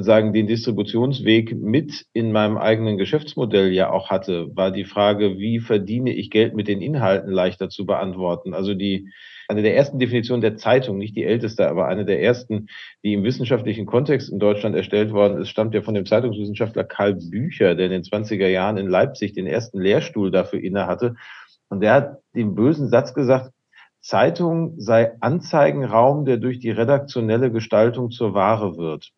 sagen, 0.02 0.32
den 0.32 0.46
Distributionsweg 0.46 1.54
mit 1.54 2.06
in 2.12 2.32
meinem 2.32 2.58
eigenen 2.58 2.98
Geschäftsmodell 2.98 3.72
ja 3.72 3.90
auch 3.90 4.10
hatte, 4.10 4.54
war 4.54 4.70
die 4.70 4.84
Frage, 4.84 5.38
wie 5.38 5.60
verdiene 5.60 6.12
ich 6.12 6.30
Geld 6.30 6.54
mit 6.54 6.68
den 6.68 6.82
Inhalten 6.82 7.30
leichter 7.30 7.68
zu 7.68 7.86
beantworten. 7.86 8.52
Also 8.52 8.74
die, 8.74 9.10
eine 9.48 9.62
der 9.62 9.76
ersten 9.76 9.98
Definitionen 9.98 10.42
der 10.42 10.56
Zeitung, 10.56 10.98
nicht 10.98 11.16
die 11.16 11.24
älteste, 11.24 11.68
aber 11.68 11.86
eine 11.88 12.04
der 12.04 12.22
ersten, 12.22 12.66
die 13.04 13.14
im 13.14 13.24
wissenschaftlichen 13.24 13.86
Kontext 13.86 14.30
in 14.30 14.38
Deutschland 14.38 14.76
erstellt 14.76 15.12
worden 15.12 15.40
ist, 15.40 15.48
stammt 15.48 15.74
ja 15.74 15.82
von 15.82 15.94
dem 15.94 16.06
Zeitungswissenschaftler 16.06 16.84
Karl 16.84 17.14
Bücher, 17.14 17.74
der 17.74 17.86
in 17.86 17.92
den 17.92 18.02
20er 18.02 18.48
Jahren 18.48 18.76
in 18.76 18.88
Leipzig 18.88 19.32
den 19.32 19.46
ersten 19.46 19.80
Lehrstuhl 19.80 20.30
dafür 20.30 20.62
inne 20.62 20.86
hatte. 20.86 21.14
Und 21.68 21.80
der 21.80 21.92
hat 21.92 22.18
den 22.34 22.54
bösen 22.54 22.88
Satz 22.88 23.14
gesagt, 23.14 23.50
Zeitung 24.00 24.74
sei 24.78 25.16
Anzeigenraum, 25.20 26.26
der 26.26 26.36
durch 26.36 26.60
die 26.60 26.70
redaktionelle 26.70 27.50
Gestaltung 27.50 28.10
zur 28.10 28.34
Ware 28.34 28.76
wird. 28.76 29.12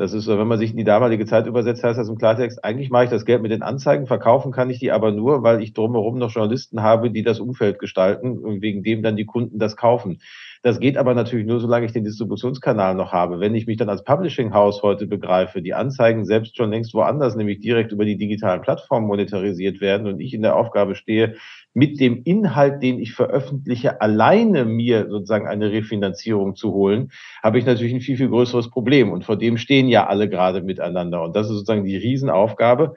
Das 0.00 0.14
ist 0.14 0.26
wenn 0.28 0.48
man 0.48 0.58
sich 0.58 0.70
in 0.70 0.78
die 0.78 0.84
damalige 0.84 1.26
Zeit 1.26 1.46
übersetzt, 1.46 1.84
heißt 1.84 1.98
das 1.98 2.08
im 2.08 2.16
Klartext, 2.16 2.64
eigentlich 2.64 2.88
mache 2.88 3.04
ich 3.04 3.10
das 3.10 3.26
Geld 3.26 3.42
mit 3.42 3.50
den 3.50 3.60
Anzeigen, 3.60 4.06
verkaufen 4.06 4.50
kann 4.50 4.70
ich 4.70 4.78
die 4.78 4.92
aber 4.92 5.12
nur, 5.12 5.42
weil 5.42 5.62
ich 5.62 5.74
drumherum 5.74 6.16
noch 6.16 6.30
Journalisten 6.30 6.80
habe, 6.80 7.10
die 7.10 7.22
das 7.22 7.38
Umfeld 7.38 7.78
gestalten 7.78 8.38
und 8.38 8.62
wegen 8.62 8.82
dem 8.82 9.02
dann 9.02 9.16
die 9.16 9.26
Kunden 9.26 9.58
das 9.58 9.76
kaufen. 9.76 10.22
Das 10.62 10.80
geht 10.80 10.96
aber 10.96 11.12
natürlich 11.12 11.46
nur, 11.46 11.60
solange 11.60 11.84
ich 11.84 11.92
den 11.92 12.04
Distributionskanal 12.04 12.94
noch 12.94 13.12
habe. 13.12 13.40
Wenn 13.40 13.54
ich 13.54 13.66
mich 13.66 13.76
dann 13.76 13.90
als 13.90 14.02
Publishing 14.02 14.54
House 14.54 14.82
heute 14.82 15.06
begreife, 15.06 15.60
die 15.60 15.74
Anzeigen 15.74 16.24
selbst 16.24 16.56
schon 16.56 16.70
längst 16.70 16.94
woanders, 16.94 17.36
nämlich 17.36 17.60
direkt 17.60 17.92
über 17.92 18.06
die 18.06 18.16
digitalen 18.16 18.62
Plattformen 18.62 19.06
monetarisiert 19.06 19.82
werden 19.82 20.06
und 20.06 20.18
ich 20.18 20.32
in 20.32 20.40
der 20.40 20.56
Aufgabe 20.56 20.94
stehe, 20.94 21.36
mit 21.72 22.00
dem 22.00 22.22
Inhalt, 22.24 22.82
den 22.82 22.98
ich 22.98 23.12
veröffentliche, 23.12 24.00
alleine 24.00 24.64
mir 24.64 25.08
sozusagen 25.08 25.46
eine 25.46 25.70
Refinanzierung 25.70 26.56
zu 26.56 26.72
holen, 26.72 27.12
habe 27.42 27.58
ich 27.58 27.66
natürlich 27.66 27.94
ein 27.94 28.00
viel, 28.00 28.16
viel 28.16 28.28
größeres 28.28 28.70
Problem. 28.70 29.12
Und 29.12 29.24
vor 29.24 29.36
dem 29.36 29.56
stehen 29.56 29.88
ja 29.88 30.06
alle 30.06 30.28
gerade 30.28 30.62
miteinander. 30.62 31.22
Und 31.22 31.36
das 31.36 31.46
ist 31.46 31.54
sozusagen 31.54 31.84
die 31.84 31.96
Riesenaufgabe. 31.96 32.94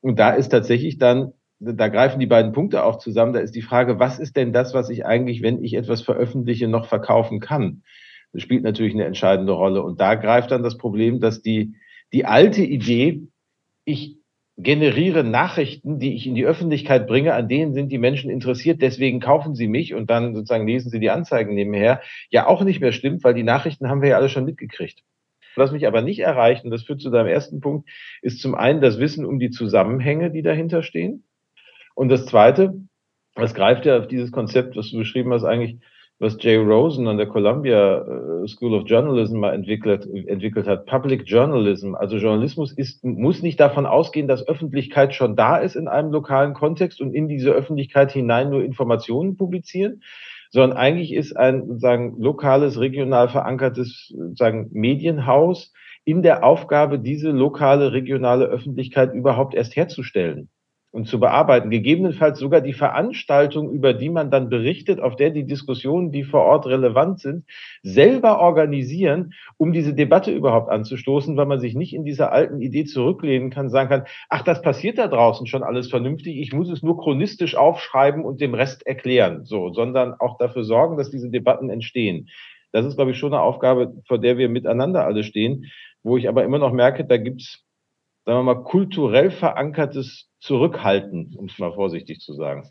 Und 0.00 0.18
da 0.18 0.30
ist 0.30 0.48
tatsächlich 0.48 0.98
dann, 0.98 1.32
da 1.60 1.88
greifen 1.88 2.18
die 2.18 2.26
beiden 2.26 2.52
Punkte 2.52 2.84
auch 2.84 2.98
zusammen. 2.98 3.32
Da 3.32 3.40
ist 3.40 3.54
die 3.54 3.62
Frage, 3.62 4.00
was 4.00 4.18
ist 4.18 4.36
denn 4.36 4.52
das, 4.52 4.74
was 4.74 4.90
ich 4.90 5.06
eigentlich, 5.06 5.42
wenn 5.42 5.62
ich 5.62 5.74
etwas 5.74 6.02
veröffentliche, 6.02 6.66
noch 6.66 6.86
verkaufen 6.86 7.38
kann? 7.38 7.82
Das 8.32 8.42
spielt 8.42 8.64
natürlich 8.64 8.94
eine 8.94 9.04
entscheidende 9.04 9.52
Rolle. 9.52 9.82
Und 9.82 10.00
da 10.00 10.16
greift 10.16 10.50
dann 10.50 10.64
das 10.64 10.76
Problem, 10.76 11.20
dass 11.20 11.42
die, 11.42 11.76
die 12.12 12.24
alte 12.24 12.62
Idee, 12.62 13.28
ich 13.84 14.18
generiere 14.56 15.22
Nachrichten, 15.22 15.98
die 15.98 16.14
ich 16.14 16.26
in 16.26 16.34
die 16.34 16.46
Öffentlichkeit 16.46 17.06
bringe, 17.06 17.34
an 17.34 17.48
denen 17.48 17.74
sind 17.74 17.90
die 17.92 17.98
Menschen 17.98 18.30
interessiert, 18.30 18.80
deswegen 18.80 19.20
kaufen 19.20 19.54
sie 19.54 19.68
mich 19.68 19.94
und 19.94 20.08
dann 20.08 20.34
sozusagen 20.34 20.66
lesen 20.66 20.90
sie 20.90 20.98
die 20.98 21.10
Anzeigen 21.10 21.54
nebenher, 21.54 22.00
ja 22.30 22.46
auch 22.46 22.62
nicht 22.64 22.80
mehr 22.80 22.92
stimmt, 22.92 23.22
weil 23.22 23.34
die 23.34 23.42
Nachrichten 23.42 23.88
haben 23.88 24.00
wir 24.00 24.10
ja 24.10 24.16
alle 24.16 24.30
schon 24.30 24.46
mitgekriegt. 24.46 25.02
Was 25.56 25.72
mich 25.72 25.86
aber 25.86 26.02
nicht 26.02 26.20
erreicht, 26.20 26.64
und 26.64 26.70
das 26.70 26.84
führt 26.84 27.00
zu 27.00 27.10
deinem 27.10 27.28
ersten 27.28 27.60
Punkt, 27.60 27.88
ist 28.22 28.40
zum 28.40 28.54
einen 28.54 28.80
das 28.80 28.98
Wissen 28.98 29.24
um 29.24 29.38
die 29.38 29.50
Zusammenhänge, 29.50 30.30
die 30.30 30.42
dahinter 30.42 30.82
stehen. 30.82 31.24
Und 31.94 32.08
das 32.08 32.26
zweite, 32.26 32.74
das 33.34 33.54
greift 33.54 33.86
ja 33.86 33.98
auf 33.98 34.08
dieses 34.08 34.32
Konzept, 34.32 34.76
was 34.76 34.90
du 34.90 34.98
beschrieben 34.98 35.32
hast, 35.32 35.44
eigentlich 35.44 35.78
was 36.18 36.36
Jay 36.40 36.56
Rosen 36.56 37.08
an 37.08 37.18
der 37.18 37.26
Columbia 37.26 37.98
äh, 37.98 38.48
School 38.48 38.74
of 38.74 38.84
Journalism 38.86 39.38
mal 39.38 39.52
entwickelt, 39.52 40.06
entwickelt 40.26 40.66
hat, 40.66 40.86
Public 40.86 41.24
Journalism. 41.26 41.94
Also 41.94 42.16
Journalismus 42.16 42.72
ist, 42.72 43.04
muss 43.04 43.42
nicht 43.42 43.60
davon 43.60 43.84
ausgehen, 43.84 44.26
dass 44.26 44.46
Öffentlichkeit 44.48 45.14
schon 45.14 45.36
da 45.36 45.58
ist 45.58 45.76
in 45.76 45.88
einem 45.88 46.10
lokalen 46.10 46.54
Kontext 46.54 47.00
und 47.00 47.12
in 47.12 47.28
diese 47.28 47.50
Öffentlichkeit 47.50 48.12
hinein 48.12 48.48
nur 48.48 48.64
Informationen 48.64 49.36
publizieren, 49.36 50.02
sondern 50.50 50.78
eigentlich 50.78 51.12
ist 51.12 51.36
ein 51.36 51.66
sozusagen 51.66 52.16
lokales, 52.18 52.80
regional 52.80 53.28
verankertes 53.28 54.14
sozusagen 54.16 54.70
Medienhaus 54.72 55.72
in 56.04 56.22
der 56.22 56.44
Aufgabe, 56.44 56.98
diese 56.98 57.30
lokale, 57.30 57.92
regionale 57.92 58.46
Öffentlichkeit 58.46 59.12
überhaupt 59.12 59.54
erst 59.54 59.76
herzustellen 59.76 60.48
und 60.96 61.06
zu 61.06 61.20
bearbeiten. 61.20 61.68
Gegebenenfalls 61.68 62.38
sogar 62.38 62.62
die 62.62 62.72
Veranstaltung, 62.72 63.70
über 63.70 63.92
die 63.92 64.08
man 64.08 64.30
dann 64.30 64.48
berichtet, 64.48 64.98
auf 64.98 65.14
der 65.14 65.28
die 65.28 65.44
Diskussionen, 65.44 66.10
die 66.10 66.24
vor 66.24 66.40
Ort 66.40 66.66
relevant 66.66 67.20
sind, 67.20 67.44
selber 67.82 68.40
organisieren, 68.40 69.34
um 69.58 69.74
diese 69.74 69.92
Debatte 69.92 70.32
überhaupt 70.32 70.70
anzustoßen, 70.70 71.36
weil 71.36 71.44
man 71.44 71.60
sich 71.60 71.74
nicht 71.74 71.92
in 71.92 72.06
dieser 72.06 72.32
alten 72.32 72.62
Idee 72.62 72.86
zurücklehnen 72.86 73.50
kann, 73.50 73.68
sagen 73.68 73.90
kann, 73.90 74.04
ach, 74.30 74.42
das 74.42 74.62
passiert 74.62 74.96
da 74.96 75.06
draußen 75.06 75.46
schon 75.46 75.62
alles 75.62 75.90
vernünftig, 75.90 76.38
ich 76.38 76.54
muss 76.54 76.70
es 76.70 76.82
nur 76.82 76.98
chronistisch 76.98 77.56
aufschreiben 77.56 78.24
und 78.24 78.40
dem 78.40 78.54
Rest 78.54 78.86
erklären, 78.86 79.44
so, 79.44 79.74
sondern 79.74 80.14
auch 80.14 80.38
dafür 80.38 80.64
sorgen, 80.64 80.96
dass 80.96 81.10
diese 81.10 81.28
Debatten 81.28 81.68
entstehen. 81.68 82.30
Das 82.72 82.86
ist, 82.86 82.96
glaube 82.96 83.10
ich, 83.10 83.18
schon 83.18 83.34
eine 83.34 83.42
Aufgabe, 83.42 83.92
vor 84.08 84.18
der 84.18 84.38
wir 84.38 84.48
miteinander 84.48 85.04
alle 85.04 85.24
stehen, 85.24 85.66
wo 86.02 86.16
ich 86.16 86.26
aber 86.26 86.42
immer 86.42 86.58
noch 86.58 86.72
merke, 86.72 87.04
da 87.04 87.18
gibt's 87.18 87.65
sagen 88.26 88.40
wir 88.40 88.54
mal, 88.54 88.64
kulturell 88.64 89.30
verankertes 89.30 90.28
Zurückhalten, 90.40 91.34
um 91.38 91.46
es 91.46 91.58
mal 91.58 91.72
vorsichtig 91.72 92.20
zu 92.20 92.34
sagen. 92.34 92.68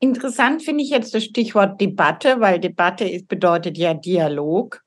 Interessant 0.00 0.62
finde 0.62 0.82
ich 0.82 0.90
jetzt 0.90 1.14
das 1.14 1.24
Stichwort 1.24 1.80
Debatte, 1.80 2.40
weil 2.40 2.60
Debatte 2.60 3.04
ist, 3.04 3.28
bedeutet 3.28 3.78
ja 3.78 3.94
Dialog. 3.94 4.82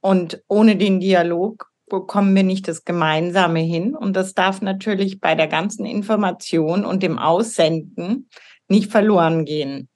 Und 0.00 0.42
ohne 0.48 0.76
den 0.76 1.00
Dialog 1.00 1.66
bekommen 1.88 2.36
wir 2.36 2.44
nicht 2.44 2.68
das 2.68 2.84
Gemeinsame 2.84 3.60
hin. 3.60 3.96
Und 3.96 4.14
das 4.14 4.34
darf 4.34 4.62
natürlich 4.62 5.20
bei 5.20 5.34
der 5.34 5.48
ganzen 5.48 5.84
Information 5.84 6.84
und 6.84 7.02
dem 7.02 7.18
Aussenden 7.18 8.28
nicht 8.68 8.90
verloren 8.90 9.44
gehen. 9.44 9.88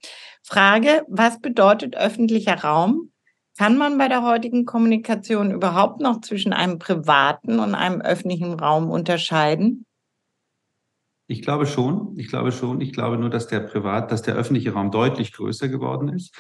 Frage, 0.43 1.05
was 1.09 1.41
bedeutet 1.41 1.97
öffentlicher 1.97 2.57
Raum 2.57 3.13
kann 3.57 3.79
man 3.79 3.99
bei 3.99 4.09
der 4.09 4.23
heutigen 4.23 4.65
Kommunikation 4.65 5.51
überhaupt 5.53 6.01
noch 6.01 6.21
zwischen 6.21 6.53
einem 6.53 6.79
privaten 6.79 7.61
und 7.61 7.75
einem 7.75 8.01
öffentlichen 8.01 8.55
Raum 8.55 8.91
unterscheiden? 8.91 9.87
Ich 11.27 11.41
glaube 11.41 11.67
schon. 11.67 12.19
Ich 12.19 12.29
glaube 12.29 12.53
schon. 12.53 12.81
Ich 12.81 12.93
glaube 12.93 13.17
nur, 13.17 13.31
dass 13.31 13.47
der 13.47 13.61
privat, 13.61 14.13
dass 14.13 14.23
der 14.23 14.35
öffentliche 14.35 14.73
Raum 14.73 14.91
deutlich 14.91 15.33
größer 15.33 15.69
geworden 15.69 16.09
ist. 16.09 16.35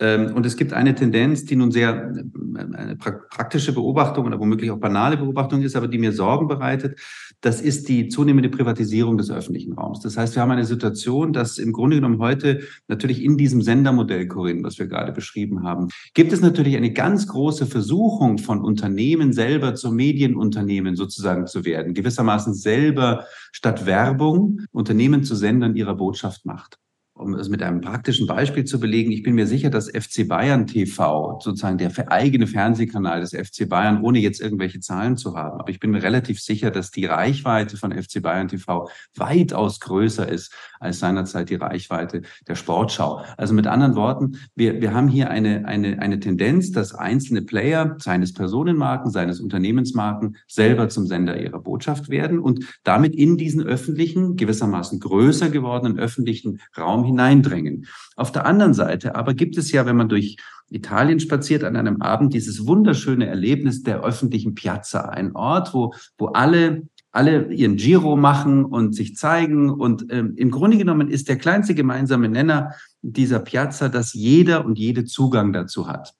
Ähm, 0.00 0.34
und 0.34 0.44
es 0.44 0.56
gibt 0.56 0.72
eine 0.72 0.94
Tendenz, 0.94 1.44
die 1.44 1.54
nun 1.54 1.70
sehr 1.70 2.12
äh, 2.12 2.76
eine 2.76 2.96
praktische 2.96 3.72
Beobachtung 3.72 4.26
oder 4.26 4.40
womöglich 4.40 4.70
auch 4.70 4.78
banale 4.78 5.16
Beobachtung 5.16 5.62
ist, 5.62 5.76
aber 5.76 5.86
die 5.86 5.98
mir 5.98 6.12
Sorgen 6.12 6.48
bereitet. 6.48 6.98
Das 7.40 7.60
ist 7.60 7.88
die 7.88 8.08
zunehmende 8.08 8.48
Privatisierung 8.48 9.18
des 9.18 9.30
öffentlichen 9.30 9.74
Raums. 9.74 10.00
Das 10.00 10.16
heißt, 10.16 10.34
wir 10.34 10.42
haben 10.42 10.50
eine 10.50 10.64
Situation, 10.64 11.32
dass 11.32 11.58
im 11.58 11.72
Grunde 11.72 11.96
genommen 11.96 12.18
heute 12.18 12.62
natürlich 12.88 13.22
in 13.22 13.36
diesem 13.36 13.62
Sendermodell, 13.62 14.26
Corinne, 14.26 14.64
was 14.64 14.78
wir 14.78 14.86
gerade 14.86 15.12
beschrieben 15.12 15.62
haben, 15.62 15.88
gibt 16.14 16.32
es 16.32 16.40
natürlich 16.40 16.76
eine 16.76 16.92
ganz 16.92 17.28
große 17.28 17.66
Versuchung 17.66 18.38
von 18.38 18.62
Unternehmen 18.62 19.32
selber 19.32 19.74
zu 19.76 19.92
Medienunternehmen 19.92 20.96
sozusagen 20.96 21.46
zu 21.46 21.64
werden, 21.64 21.94
gewissermaßen 21.94 22.54
selber 22.54 23.26
statt 23.52 23.86
Werbung 23.86 24.60
Unternehmen 24.72 25.22
zu 25.22 25.36
Sendern 25.36 25.76
ihrer 25.76 25.94
Botschaft 25.94 26.46
macht. 26.46 26.78
Um 27.16 27.34
es 27.34 27.48
mit 27.48 27.62
einem 27.62 27.80
praktischen 27.80 28.26
Beispiel 28.26 28.64
zu 28.64 28.80
belegen, 28.80 29.12
ich 29.12 29.22
bin 29.22 29.36
mir 29.36 29.46
sicher, 29.46 29.70
dass 29.70 29.88
FC 29.88 30.26
Bayern 30.26 30.66
TV, 30.66 31.38
sozusagen 31.40 31.78
der 31.78 31.92
eigene 32.10 32.48
Fernsehkanal 32.48 33.20
des 33.20 33.30
FC 33.30 33.68
Bayern, 33.68 34.02
ohne 34.02 34.18
jetzt 34.18 34.40
irgendwelche 34.40 34.80
Zahlen 34.80 35.16
zu 35.16 35.36
haben, 35.36 35.60
aber 35.60 35.70
ich 35.70 35.78
bin 35.78 35.92
mir 35.92 36.02
relativ 36.02 36.40
sicher, 36.40 36.72
dass 36.72 36.90
die 36.90 37.06
Reichweite 37.06 37.76
von 37.76 37.92
FC 37.92 38.20
Bayern 38.20 38.48
TV 38.48 38.88
weitaus 39.14 39.78
größer 39.78 40.28
ist 40.28 40.52
als 40.84 41.00
seinerzeit 41.00 41.50
die 41.50 41.56
Reichweite 41.56 42.22
der 42.46 42.54
Sportschau. 42.54 43.22
Also 43.36 43.54
mit 43.54 43.66
anderen 43.66 43.96
Worten, 43.96 44.38
wir, 44.54 44.80
wir 44.80 44.94
haben 44.94 45.08
hier 45.08 45.30
eine, 45.30 45.66
eine, 45.66 45.98
eine 46.00 46.20
Tendenz, 46.20 46.70
dass 46.72 46.94
einzelne 46.94 47.42
Player 47.42 47.96
seines 47.98 48.32
Personenmarken, 48.32 49.10
seines 49.10 49.40
Unternehmensmarken 49.40 50.36
selber 50.46 50.88
zum 50.88 51.06
Sender 51.06 51.40
ihrer 51.40 51.60
Botschaft 51.60 52.08
werden 52.08 52.38
und 52.38 52.64
damit 52.84 53.14
in 53.14 53.36
diesen 53.36 53.62
öffentlichen, 53.62 54.36
gewissermaßen 54.36 55.00
größer 55.00 55.50
gewordenen 55.50 55.98
öffentlichen 55.98 56.60
Raum 56.76 57.04
hineindrängen. 57.04 57.86
Auf 58.16 58.30
der 58.30 58.46
anderen 58.46 58.74
Seite 58.74 59.14
aber 59.14 59.34
gibt 59.34 59.58
es 59.58 59.72
ja, 59.72 59.86
wenn 59.86 59.96
man 59.96 60.08
durch 60.08 60.36
Italien 60.70 61.20
spaziert 61.20 61.62
an 61.64 61.76
einem 61.76 62.00
Abend, 62.02 62.34
dieses 62.34 62.66
wunderschöne 62.66 63.26
Erlebnis 63.26 63.82
der 63.82 64.02
öffentlichen 64.02 64.54
Piazza, 64.54 65.02
ein 65.02 65.34
Ort, 65.36 65.74
wo, 65.74 65.94
wo 66.18 66.26
alle 66.28 66.82
alle 67.14 67.52
ihren 67.52 67.76
Giro 67.76 68.16
machen 68.16 68.64
und 68.64 68.94
sich 68.94 69.14
zeigen. 69.14 69.70
Und 69.70 70.06
ähm, 70.10 70.34
im 70.36 70.50
Grunde 70.50 70.76
genommen 70.76 71.08
ist 71.08 71.28
der 71.28 71.38
kleinste 71.38 71.74
gemeinsame 71.74 72.28
Nenner 72.28 72.72
dieser 73.02 73.38
Piazza, 73.38 73.88
dass 73.88 74.14
jeder 74.14 74.64
und 74.64 74.78
jede 74.78 75.04
Zugang 75.04 75.52
dazu 75.52 75.86
hat. 75.86 76.14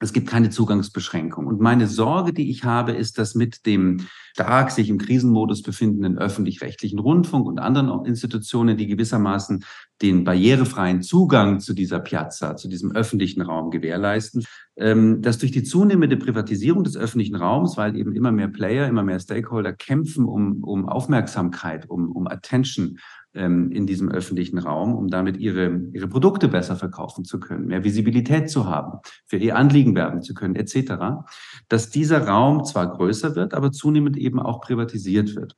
Es 0.00 0.12
gibt 0.12 0.28
keine 0.28 0.50
Zugangsbeschränkung. 0.50 1.46
Und 1.46 1.60
meine 1.60 1.86
Sorge, 1.86 2.32
die 2.32 2.50
ich 2.50 2.64
habe, 2.64 2.92
ist, 2.92 3.16
dass 3.16 3.36
mit 3.36 3.64
dem 3.64 4.00
stark 4.32 4.72
sich 4.72 4.88
im 4.88 4.98
Krisenmodus 4.98 5.62
befindenden 5.62 6.18
öffentlich-rechtlichen 6.18 6.98
Rundfunk 6.98 7.46
und 7.46 7.60
anderen 7.60 8.04
Institutionen, 8.04 8.76
die 8.76 8.88
gewissermaßen 8.88 9.64
den 10.02 10.24
barrierefreien 10.24 11.02
Zugang 11.02 11.60
zu 11.60 11.72
dieser 11.72 12.00
Piazza, 12.00 12.56
zu 12.56 12.68
diesem 12.68 12.92
öffentlichen 12.92 13.42
Raum 13.42 13.70
gewährleisten, 13.70 14.44
ähm, 14.76 15.22
dass 15.22 15.38
durch 15.38 15.52
die 15.52 15.62
zunehmende 15.62 16.16
Privatisierung 16.16 16.82
des 16.84 16.96
öffentlichen 16.96 17.36
Raums, 17.36 17.76
weil 17.76 17.96
eben 17.96 18.12
immer 18.14 18.32
mehr 18.32 18.48
Player, 18.48 18.88
immer 18.88 19.04
mehr 19.04 19.20
Stakeholder 19.20 19.72
kämpfen 19.72 20.24
um, 20.24 20.64
um 20.64 20.88
Aufmerksamkeit, 20.88 21.88
um, 21.88 22.10
um 22.10 22.26
Attention, 22.26 22.98
ähm, 23.34 23.72
in 23.72 23.86
diesem 23.86 24.10
öffentlichen 24.10 24.58
Raum, 24.58 24.94
um 24.94 25.08
damit 25.08 25.36
ihre, 25.36 25.80
ihre 25.92 26.08
Produkte 26.08 26.48
besser 26.48 26.76
verkaufen 26.76 27.24
zu 27.24 27.40
können, 27.40 27.66
mehr 27.66 27.84
Visibilität 27.84 28.48
zu 28.48 28.66
haben, 28.66 29.00
für 29.26 29.36
ihr 29.36 29.56
Anliegen 29.56 29.94
werben 29.94 30.22
zu 30.22 30.34
können, 30.34 30.54
etc., 30.54 31.24
dass 31.68 31.90
dieser 31.90 32.26
Raum 32.26 32.64
zwar 32.64 32.90
größer 32.90 33.34
wird, 33.34 33.54
aber 33.54 33.72
zunehmend 33.72 34.16
eben 34.16 34.38
auch 34.38 34.60
privatisiert 34.60 35.34
wird. 35.34 35.56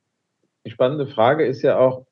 Die 0.65 0.71
spannende 0.71 1.07
Frage 1.07 1.45
ist 1.45 1.61
ja 1.61 1.77
auch, 1.77 2.05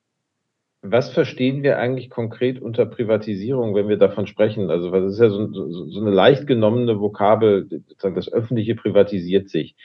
was 0.91 1.11
verstehen 1.11 1.63
wir 1.63 1.77
eigentlich 1.77 2.09
konkret 2.09 2.61
unter 2.61 2.85
Privatisierung, 2.85 3.75
wenn 3.75 3.87
wir 3.87 3.97
davon 3.97 4.27
sprechen? 4.27 4.69
Also, 4.69 4.91
was 4.91 5.13
ist 5.13 5.19
ja 5.19 5.29
so, 5.29 5.51
so, 5.51 5.87
so 5.89 6.01
eine 6.01 6.11
leicht 6.11 6.47
genommene 6.47 6.99
Vokabel, 6.99 7.67
sozusagen 7.69 8.15
das 8.15 8.31
Öffentliche 8.31 8.75
privatisiert 8.75 9.49
sich. 9.49 9.75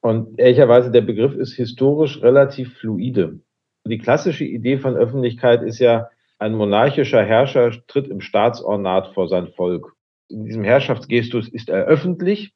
Und 0.00 0.38
ehrlicherweise, 0.38 0.90
der 0.90 1.00
Begriff 1.00 1.34
ist 1.34 1.54
historisch 1.54 2.22
relativ 2.22 2.76
fluide. 2.78 3.40
Die 3.86 3.98
klassische 3.98 4.44
Idee 4.44 4.78
von 4.78 4.96
Öffentlichkeit 4.96 5.62
ist 5.62 5.78
ja, 5.78 6.08
ein 6.38 6.54
monarchischer 6.54 7.22
Herrscher 7.22 7.72
tritt 7.86 8.08
im 8.08 8.20
Staatsornat 8.20 9.14
vor 9.14 9.28
sein 9.28 9.48
Volk. 9.48 9.94
In 10.28 10.44
diesem 10.44 10.64
Herrschaftsgestus 10.64 11.48
ist 11.48 11.68
er 11.68 11.84
öffentlich 11.84 12.52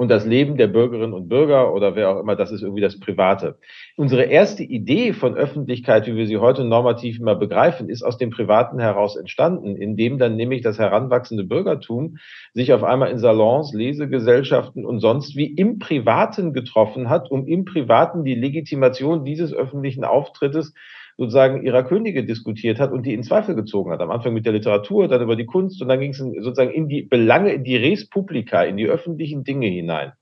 und 0.00 0.08
das 0.08 0.24
Leben 0.24 0.56
der 0.56 0.66
Bürgerinnen 0.66 1.12
und 1.12 1.28
Bürger 1.28 1.74
oder 1.74 1.94
wer 1.94 2.08
auch 2.08 2.20
immer, 2.20 2.34
das 2.34 2.52
ist 2.52 2.62
irgendwie 2.62 2.80
das 2.80 2.98
Private. 2.98 3.58
Unsere 3.96 4.22
erste 4.22 4.62
Idee 4.62 5.12
von 5.12 5.34
Öffentlichkeit, 5.34 6.06
wie 6.06 6.16
wir 6.16 6.26
sie 6.26 6.38
heute 6.38 6.64
normativ 6.64 7.20
immer 7.20 7.34
begreifen, 7.34 7.90
ist 7.90 8.02
aus 8.02 8.16
dem 8.16 8.30
Privaten 8.30 8.78
heraus 8.78 9.14
entstanden, 9.14 9.76
indem 9.76 10.16
dann 10.16 10.36
nämlich 10.36 10.62
das 10.62 10.78
heranwachsende 10.78 11.44
Bürgertum 11.44 12.16
sich 12.54 12.72
auf 12.72 12.82
einmal 12.82 13.10
in 13.10 13.18
Salons, 13.18 13.74
Lesegesellschaften 13.74 14.86
und 14.86 15.00
sonst 15.00 15.36
wie 15.36 15.52
im 15.52 15.78
Privaten 15.78 16.54
getroffen 16.54 17.10
hat, 17.10 17.30
um 17.30 17.46
im 17.46 17.66
Privaten 17.66 18.24
die 18.24 18.34
Legitimation 18.34 19.26
dieses 19.26 19.52
öffentlichen 19.52 20.04
Auftrittes 20.04 20.72
sozusagen 21.20 21.66
ihrer 21.66 21.82
Könige 21.82 22.24
diskutiert 22.24 22.80
hat 22.80 22.92
und 22.92 23.04
die 23.04 23.12
in 23.12 23.22
Zweifel 23.22 23.54
gezogen 23.54 23.92
hat. 23.92 24.00
Am 24.00 24.10
Anfang 24.10 24.32
mit 24.32 24.46
der 24.46 24.54
Literatur, 24.54 25.06
dann 25.06 25.20
über 25.20 25.36
die 25.36 25.44
Kunst 25.44 25.82
und 25.82 25.88
dann 25.88 26.00
ging 26.00 26.12
es 26.12 26.16
sozusagen 26.16 26.70
in 26.70 26.88
die 26.88 27.02
Belange, 27.02 27.52
in 27.52 27.62
die 27.62 27.76
Res 27.76 28.08
Publica, 28.08 28.62
in 28.62 28.78
die 28.78 28.86
öffentlichen 28.86 29.44
Dinge 29.44 29.66
hinein. 29.66 30.12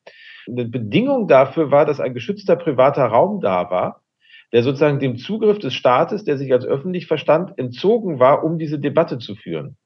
Eine 0.49 0.65
Bedingung 0.65 1.29
dafür 1.29 1.71
war, 1.71 1.87
dass 1.87 2.01
ein 2.01 2.15
geschützter 2.15 2.57
privater 2.57 3.05
Raum 3.05 3.41
da 3.41 3.71
war, 3.71 4.03
der 4.53 4.65
sozusagen 4.65 4.99
dem 4.99 5.19
Zugriff 5.19 5.61
des 5.61 5.73
Staates, 5.73 6.25
der 6.25 6.37
sich 6.37 6.53
als 6.53 6.65
öffentlich 6.67 7.07
verstand, 7.07 7.57
entzogen 7.59 8.19
war, 8.19 8.43
um 8.43 8.59
diese 8.59 8.81
Debatte 8.81 9.19
zu 9.19 9.37
führen. 9.37 9.77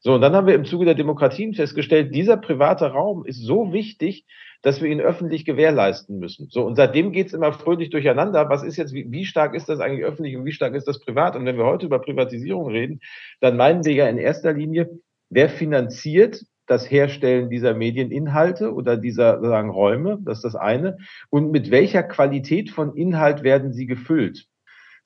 So, 0.00 0.12
und 0.12 0.20
dann 0.20 0.34
haben 0.34 0.46
wir 0.46 0.54
im 0.54 0.66
Zuge 0.66 0.84
der 0.84 0.94
Demokratien 0.94 1.54
festgestellt, 1.54 2.14
dieser 2.14 2.36
private 2.36 2.90
Raum 2.90 3.24
ist 3.24 3.42
so 3.42 3.72
wichtig, 3.72 4.26
dass 4.62 4.82
wir 4.82 4.90
ihn 4.90 5.00
öffentlich 5.00 5.44
gewährleisten 5.44 6.18
müssen. 6.18 6.48
So, 6.50 6.64
und 6.64 6.76
seitdem 6.76 7.12
geht's 7.12 7.32
immer 7.32 7.52
fröhlich 7.52 7.90
durcheinander. 7.90 8.48
Was 8.48 8.64
ist 8.64 8.76
jetzt, 8.76 8.92
wie, 8.92 9.10
wie 9.10 9.24
stark 9.24 9.54
ist 9.54 9.68
das 9.68 9.80
eigentlich 9.80 10.04
öffentlich 10.04 10.36
und 10.36 10.44
wie 10.44 10.52
stark 10.52 10.74
ist 10.74 10.88
das 10.88 11.00
privat? 11.00 11.36
Und 11.36 11.44
wenn 11.46 11.56
wir 11.56 11.64
heute 11.64 11.86
über 11.86 12.00
Privatisierung 12.00 12.68
reden, 12.68 13.00
dann 13.40 13.56
meinen 13.56 13.84
wir 13.84 13.92
ja 13.92 14.08
in 14.08 14.18
erster 14.18 14.52
Linie, 14.52 14.90
wer 15.30 15.48
finanziert 15.48 16.44
das 16.66 16.90
Herstellen 16.90 17.50
dieser 17.50 17.74
Medieninhalte 17.74 18.74
oder 18.74 18.96
dieser 18.96 19.40
sagen, 19.40 19.70
Räume, 19.70 20.18
das 20.22 20.38
ist 20.38 20.44
das 20.44 20.56
eine, 20.56 20.98
und 21.30 21.50
mit 21.50 21.70
welcher 21.70 22.02
Qualität 22.02 22.70
von 22.70 22.94
Inhalt 22.94 23.42
werden 23.42 23.72
sie 23.72 23.86
gefüllt. 23.86 24.46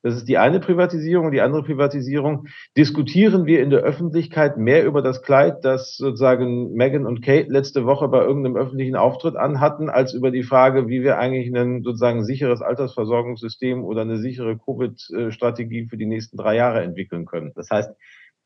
Das 0.03 0.15
ist 0.15 0.27
die 0.27 0.37
eine 0.37 0.59
Privatisierung. 0.59 1.31
Die 1.31 1.39
andere 1.39 1.63
Privatisierung 1.63 2.47
diskutieren 2.75 3.45
wir 3.45 3.61
in 3.61 3.69
der 3.69 3.79
Öffentlichkeit 3.79 4.57
mehr 4.57 4.85
über 4.85 5.01
das 5.01 5.21
Kleid, 5.21 5.63
das 5.63 5.95
sozusagen 5.95 6.73
Meghan 6.73 7.05
und 7.05 7.21
Kate 7.21 7.49
letzte 7.49 7.85
Woche 7.85 8.09
bei 8.09 8.21
irgendeinem 8.21 8.57
öffentlichen 8.57 8.97
Auftritt 8.97 9.37
anhatten, 9.37 9.89
als 9.89 10.13
über 10.13 10.29
die 10.29 10.43
Frage, 10.43 10.89
wie 10.89 11.03
wir 11.03 11.17
eigentlich 11.19 11.55
ein 11.55 11.83
sozusagen 11.83 12.25
sicheres 12.25 12.61
Altersversorgungssystem 12.61 13.85
oder 13.85 14.01
eine 14.01 14.17
sichere 14.17 14.57
Covid-Strategie 14.57 15.87
für 15.87 15.97
die 15.97 16.05
nächsten 16.05 16.35
drei 16.35 16.57
Jahre 16.57 16.83
entwickeln 16.83 17.25
können. 17.25 17.53
Das 17.55 17.69
heißt, 17.71 17.91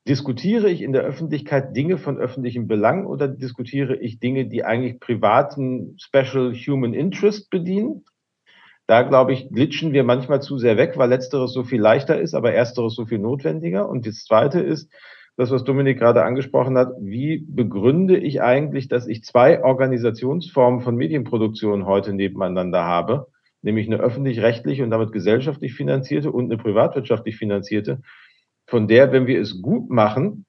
diskutiere 0.07 0.69
ich 0.69 0.83
in 0.83 0.93
der 0.93 1.01
Öffentlichkeit 1.01 1.75
Dinge 1.75 1.97
von 1.97 2.19
öffentlichem 2.19 2.67
Belang 2.67 3.07
oder 3.07 3.27
diskutiere 3.27 3.95
ich 3.95 4.19
Dinge, 4.19 4.45
die 4.45 4.63
eigentlich 4.63 4.99
privaten 4.99 5.97
Special 5.99 6.53
Human 6.53 6.93
Interest 6.93 7.49
bedienen? 7.49 8.03
Da, 8.87 9.01
glaube 9.03 9.33
ich, 9.33 9.49
glitschen 9.49 9.91
wir 9.91 10.03
manchmal 10.03 10.41
zu 10.41 10.57
sehr 10.57 10.77
weg, 10.77 10.93
weil 10.95 11.09
letzteres 11.09 11.53
so 11.53 11.63
viel 11.63 11.81
leichter 11.81 12.19
ist, 12.19 12.33
aber 12.33 12.53
ersteres 12.53 12.95
so 12.95 13.05
viel 13.05 13.19
notwendiger. 13.19 13.87
Und 13.87 14.07
das 14.07 14.23
Zweite 14.23 14.61
ist, 14.61 14.89
das, 15.37 15.51
was 15.51 15.63
Dominik 15.63 15.99
gerade 15.99 16.23
angesprochen 16.23 16.77
hat, 16.77 16.93
wie 16.99 17.45
begründe 17.47 18.17
ich 18.17 18.41
eigentlich, 18.41 18.87
dass 18.87 19.07
ich 19.07 19.23
zwei 19.23 19.63
Organisationsformen 19.63 20.81
von 20.81 20.95
Medienproduktion 20.95 21.85
heute 21.85 22.11
nebeneinander 22.13 22.83
habe, 22.83 23.27
nämlich 23.61 23.85
eine 23.85 23.97
öffentlich-rechtliche 23.97 24.83
und 24.83 24.89
damit 24.89 25.11
gesellschaftlich 25.11 25.75
finanzierte 25.75 26.31
und 26.31 26.45
eine 26.45 26.57
privatwirtschaftlich 26.57 27.37
finanzierte, 27.37 28.01
von 28.65 28.87
der, 28.87 29.11
wenn 29.11 29.27
wir 29.27 29.39
es 29.39 29.61
gut 29.61 29.91
machen, 29.91 30.46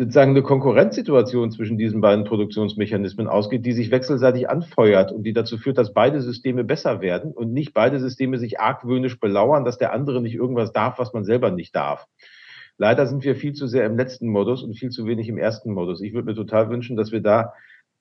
sozusagen 0.00 0.30
eine 0.30 0.42
Konkurrenzsituation 0.42 1.50
zwischen 1.50 1.76
diesen 1.76 2.00
beiden 2.00 2.24
Produktionsmechanismen 2.24 3.28
ausgeht, 3.28 3.66
die 3.66 3.74
sich 3.74 3.90
wechselseitig 3.90 4.48
anfeuert 4.48 5.12
und 5.12 5.24
die 5.24 5.34
dazu 5.34 5.58
führt, 5.58 5.76
dass 5.76 5.92
beide 5.92 6.22
Systeme 6.22 6.64
besser 6.64 7.02
werden 7.02 7.32
und 7.32 7.52
nicht 7.52 7.74
beide 7.74 8.00
Systeme 8.00 8.38
sich 8.38 8.58
argwöhnisch 8.60 9.20
belauern, 9.20 9.66
dass 9.66 9.76
der 9.76 9.92
andere 9.92 10.22
nicht 10.22 10.34
irgendwas 10.34 10.72
darf, 10.72 10.98
was 10.98 11.12
man 11.12 11.24
selber 11.24 11.50
nicht 11.50 11.76
darf. 11.76 12.06
Leider 12.78 13.06
sind 13.06 13.24
wir 13.24 13.36
viel 13.36 13.52
zu 13.52 13.66
sehr 13.66 13.84
im 13.84 13.98
letzten 13.98 14.28
Modus 14.28 14.62
und 14.62 14.72
viel 14.72 14.88
zu 14.88 15.04
wenig 15.04 15.28
im 15.28 15.36
ersten 15.36 15.70
Modus. 15.70 16.00
Ich 16.00 16.14
würde 16.14 16.28
mir 16.28 16.34
total 16.34 16.70
wünschen, 16.70 16.96
dass 16.96 17.12
wir 17.12 17.20
da 17.20 17.52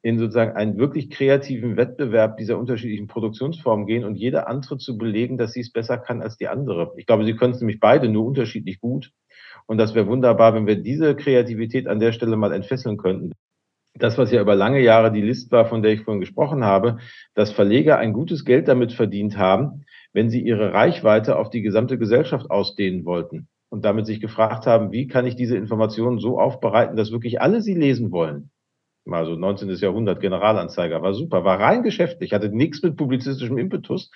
in 0.02 0.18
sozusagen 0.18 0.56
einen 0.56 0.78
wirklich 0.78 1.10
kreativen 1.10 1.76
Wettbewerb 1.76 2.38
dieser 2.38 2.58
unterschiedlichen 2.58 3.08
Produktionsformen 3.08 3.86
gehen 3.86 4.06
und 4.06 4.16
jede 4.16 4.48
andere 4.48 4.78
zu 4.78 4.98
belegen, 4.98 5.38
dass 5.38 5.52
sie 5.52 5.60
es 5.60 5.74
besser 5.74 5.98
kann 5.98 6.22
als 6.22 6.38
die 6.38 6.48
andere. 6.48 6.94
Ich 6.96 7.06
glaube, 7.06 7.26
sie 7.26 7.36
können 7.36 7.54
es 7.54 7.60
nämlich 7.60 7.82
beide 7.82 8.08
nur 8.08 8.26
unterschiedlich 8.26 8.80
gut. 8.80 9.12
Und 9.70 9.78
das 9.78 9.94
wäre 9.94 10.08
wunderbar, 10.08 10.56
wenn 10.56 10.66
wir 10.66 10.78
diese 10.78 11.16
Kreativität 11.16 11.88
an 11.88 12.00
der 12.00 12.12
Stelle 12.12 12.36
mal 12.36 12.54
entfesseln 12.54 12.98
könnten. 12.98 13.34
Das, 13.94 14.18
was 14.18 14.32
ja 14.32 14.42
über 14.42 14.56
lange 14.56 14.82
Jahre 14.82 15.12
die 15.12 15.22
List 15.22 15.52
war, 15.52 15.66
von 15.66 15.84
der 15.84 15.94
ich 15.94 16.02
vorhin 16.02 16.22
gesprochen 16.22 16.64
habe, 16.64 16.98
dass 17.36 17.52
Verleger 17.52 18.00
ein 18.00 18.12
gutes 18.12 18.46
Geld 18.46 18.68
damit 18.68 18.94
verdient 18.94 19.38
haben, 19.38 19.86
wenn 20.12 20.32
sie 20.32 20.42
ihre 20.42 20.74
Reichweite 20.74 21.38
auf 21.38 21.52
die 21.52 21.62
gesamte 21.62 22.00
Gesellschaft 22.00 22.50
ausdehnen 22.50 23.06
wollten 23.06 23.48
und 23.70 23.86
damit 23.86 24.08
sich 24.08 24.20
gefragt 24.20 24.66
haben, 24.66 24.92
wie 24.92 25.06
kann 25.06 25.28
ich 25.28 25.36
diese 25.36 25.56
Informationen 25.56 26.18
so 26.18 26.40
aufbereiten, 26.40 26.98
dass 26.98 27.12
wirklich 27.12 27.40
alle 27.40 27.62
sie 27.62 27.76
lesen 27.76 28.12
wollen. 28.12 28.50
Mal 29.06 29.28
so 29.28 29.36
19. 29.36 29.70
Jahrhundert 29.70 30.20
Generalanzeiger 30.20 31.04
war 31.04 31.14
super, 31.14 31.44
war 31.44 31.60
rein 31.60 31.84
geschäftlich, 31.84 32.34
hatte 32.34 32.50
nichts 32.50 32.82
mit 32.82 32.98
publizistischem 32.98 33.60
Impetus, 33.60 34.10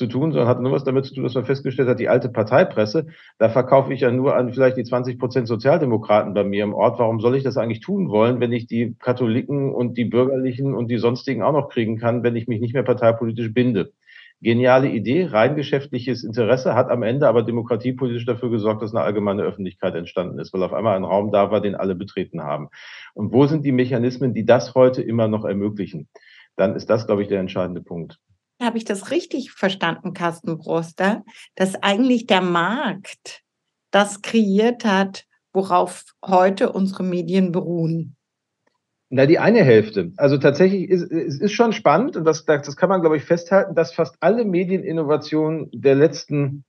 zu 0.00 0.06
tun, 0.06 0.32
sondern 0.32 0.48
hat 0.48 0.62
nur 0.62 0.72
was 0.72 0.82
damit 0.82 1.04
zu 1.04 1.14
tun, 1.14 1.24
dass 1.24 1.34
man 1.34 1.44
festgestellt 1.44 1.86
hat, 1.86 2.00
die 2.00 2.08
alte 2.08 2.30
Parteipresse, 2.30 3.08
da 3.38 3.50
verkaufe 3.50 3.92
ich 3.92 4.00
ja 4.00 4.10
nur 4.10 4.34
an 4.34 4.50
vielleicht 4.50 4.78
die 4.78 4.84
20 4.84 5.18
Prozent 5.18 5.46
Sozialdemokraten 5.46 6.32
bei 6.32 6.42
mir 6.42 6.64
im 6.64 6.72
Ort. 6.72 6.98
Warum 6.98 7.20
soll 7.20 7.36
ich 7.36 7.44
das 7.44 7.58
eigentlich 7.58 7.80
tun 7.80 8.08
wollen, 8.08 8.40
wenn 8.40 8.50
ich 8.50 8.66
die 8.66 8.96
Katholiken 8.98 9.74
und 9.74 9.98
die 9.98 10.06
Bürgerlichen 10.06 10.72
und 10.74 10.90
die 10.90 10.96
sonstigen 10.96 11.42
auch 11.42 11.52
noch 11.52 11.68
kriegen 11.68 11.98
kann, 11.98 12.22
wenn 12.22 12.34
ich 12.34 12.48
mich 12.48 12.62
nicht 12.62 12.72
mehr 12.72 12.82
parteipolitisch 12.82 13.52
binde? 13.52 13.92
Geniale 14.40 14.88
Idee, 14.88 15.26
rein 15.26 15.54
geschäftliches 15.54 16.24
Interesse, 16.24 16.74
hat 16.74 16.88
am 16.88 17.02
Ende 17.02 17.28
aber 17.28 17.42
demokratiepolitisch 17.42 18.24
dafür 18.24 18.48
gesorgt, 18.48 18.80
dass 18.80 18.94
eine 18.94 19.04
allgemeine 19.04 19.42
Öffentlichkeit 19.42 19.94
entstanden 19.94 20.38
ist, 20.38 20.54
weil 20.54 20.62
auf 20.62 20.72
einmal 20.72 20.96
ein 20.96 21.04
Raum 21.04 21.30
da 21.30 21.50
war, 21.50 21.60
den 21.60 21.74
alle 21.74 21.94
betreten 21.94 22.42
haben. 22.42 22.70
Und 23.12 23.34
wo 23.34 23.46
sind 23.46 23.66
die 23.66 23.72
Mechanismen, 23.72 24.32
die 24.32 24.46
das 24.46 24.74
heute 24.74 25.02
immer 25.02 25.28
noch 25.28 25.44
ermöglichen? 25.44 26.08
Dann 26.56 26.74
ist 26.74 26.88
das, 26.88 27.06
glaube 27.06 27.20
ich, 27.20 27.28
der 27.28 27.38
entscheidende 27.38 27.82
Punkt. 27.82 28.18
Habe 28.60 28.78
ich 28.78 28.84
das 28.84 29.10
richtig 29.10 29.52
verstanden, 29.52 30.12
Carsten 30.12 30.58
Broster, 30.58 31.24
dass 31.54 31.82
eigentlich 31.82 32.26
der 32.26 32.42
Markt 32.42 33.42
das 33.90 34.22
kreiert 34.22 34.84
hat, 34.84 35.24
worauf 35.52 36.04
heute 36.24 36.72
unsere 36.72 37.02
Medien 37.02 37.52
beruhen? 37.52 38.16
Na, 39.08 39.26
die 39.26 39.40
eine 39.40 39.64
Hälfte. 39.64 40.12
Also 40.16 40.38
tatsächlich 40.38 40.88
ist 40.88 41.10
es 41.10 41.40
ist 41.40 41.52
schon 41.52 41.72
spannend 41.72 42.16
und 42.16 42.24
das, 42.24 42.44
das 42.44 42.76
kann 42.76 42.88
man, 42.88 43.00
glaube 43.00 43.16
ich, 43.16 43.24
festhalten, 43.24 43.74
dass 43.74 43.92
fast 43.92 44.16
alle 44.20 44.44
Medieninnovationen 44.44 45.68
der 45.72 45.96
letzten, 45.96 46.64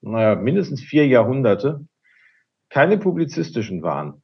naja, 0.00 0.36
mindestens 0.36 0.80
vier 0.80 1.08
Jahrhunderte 1.08 1.84
keine 2.68 2.98
publizistischen 2.98 3.82
waren. 3.82 4.21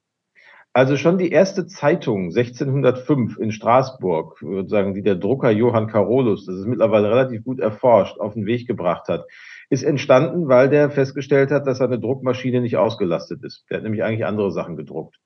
Also 0.79 0.97
schon 0.97 1.19
die 1.19 1.33
erste 1.33 1.67
Zeitung 1.67 2.27
1605 2.27 3.37
in 3.37 3.51
Straßburg, 3.51 4.41
würde 4.43 4.69
sagen, 4.69 4.95
die 4.95 5.03
der 5.03 5.17
Drucker 5.17 5.51
Johann 5.51 5.89
Carolus, 5.89 6.47
das 6.47 6.55
ist 6.55 6.69
mittlerweile 6.69 7.11
relativ 7.11 7.43
gut 7.43 7.59
erforscht, 7.59 8.21
auf 8.21 8.35
den 8.35 8.47
Weg 8.47 8.69
gebracht 8.69 9.09
hat, 9.09 9.27
ist 9.71 9.83
entstanden, 9.83 10.47
weil 10.47 10.69
der 10.69 10.93
festgestellt 10.93 11.51
hat, 11.51 11.67
dass 11.67 11.79
seine 11.79 11.99
Druckmaschine 11.99 12.61
nicht 12.61 12.77
ausgelastet 12.77 13.43
ist. 13.43 13.65
Der 13.69 13.79
hat 13.79 13.83
nämlich 13.83 14.05
eigentlich 14.05 14.25
andere 14.25 14.53
Sachen 14.53 14.77
gedruckt. 14.77 15.19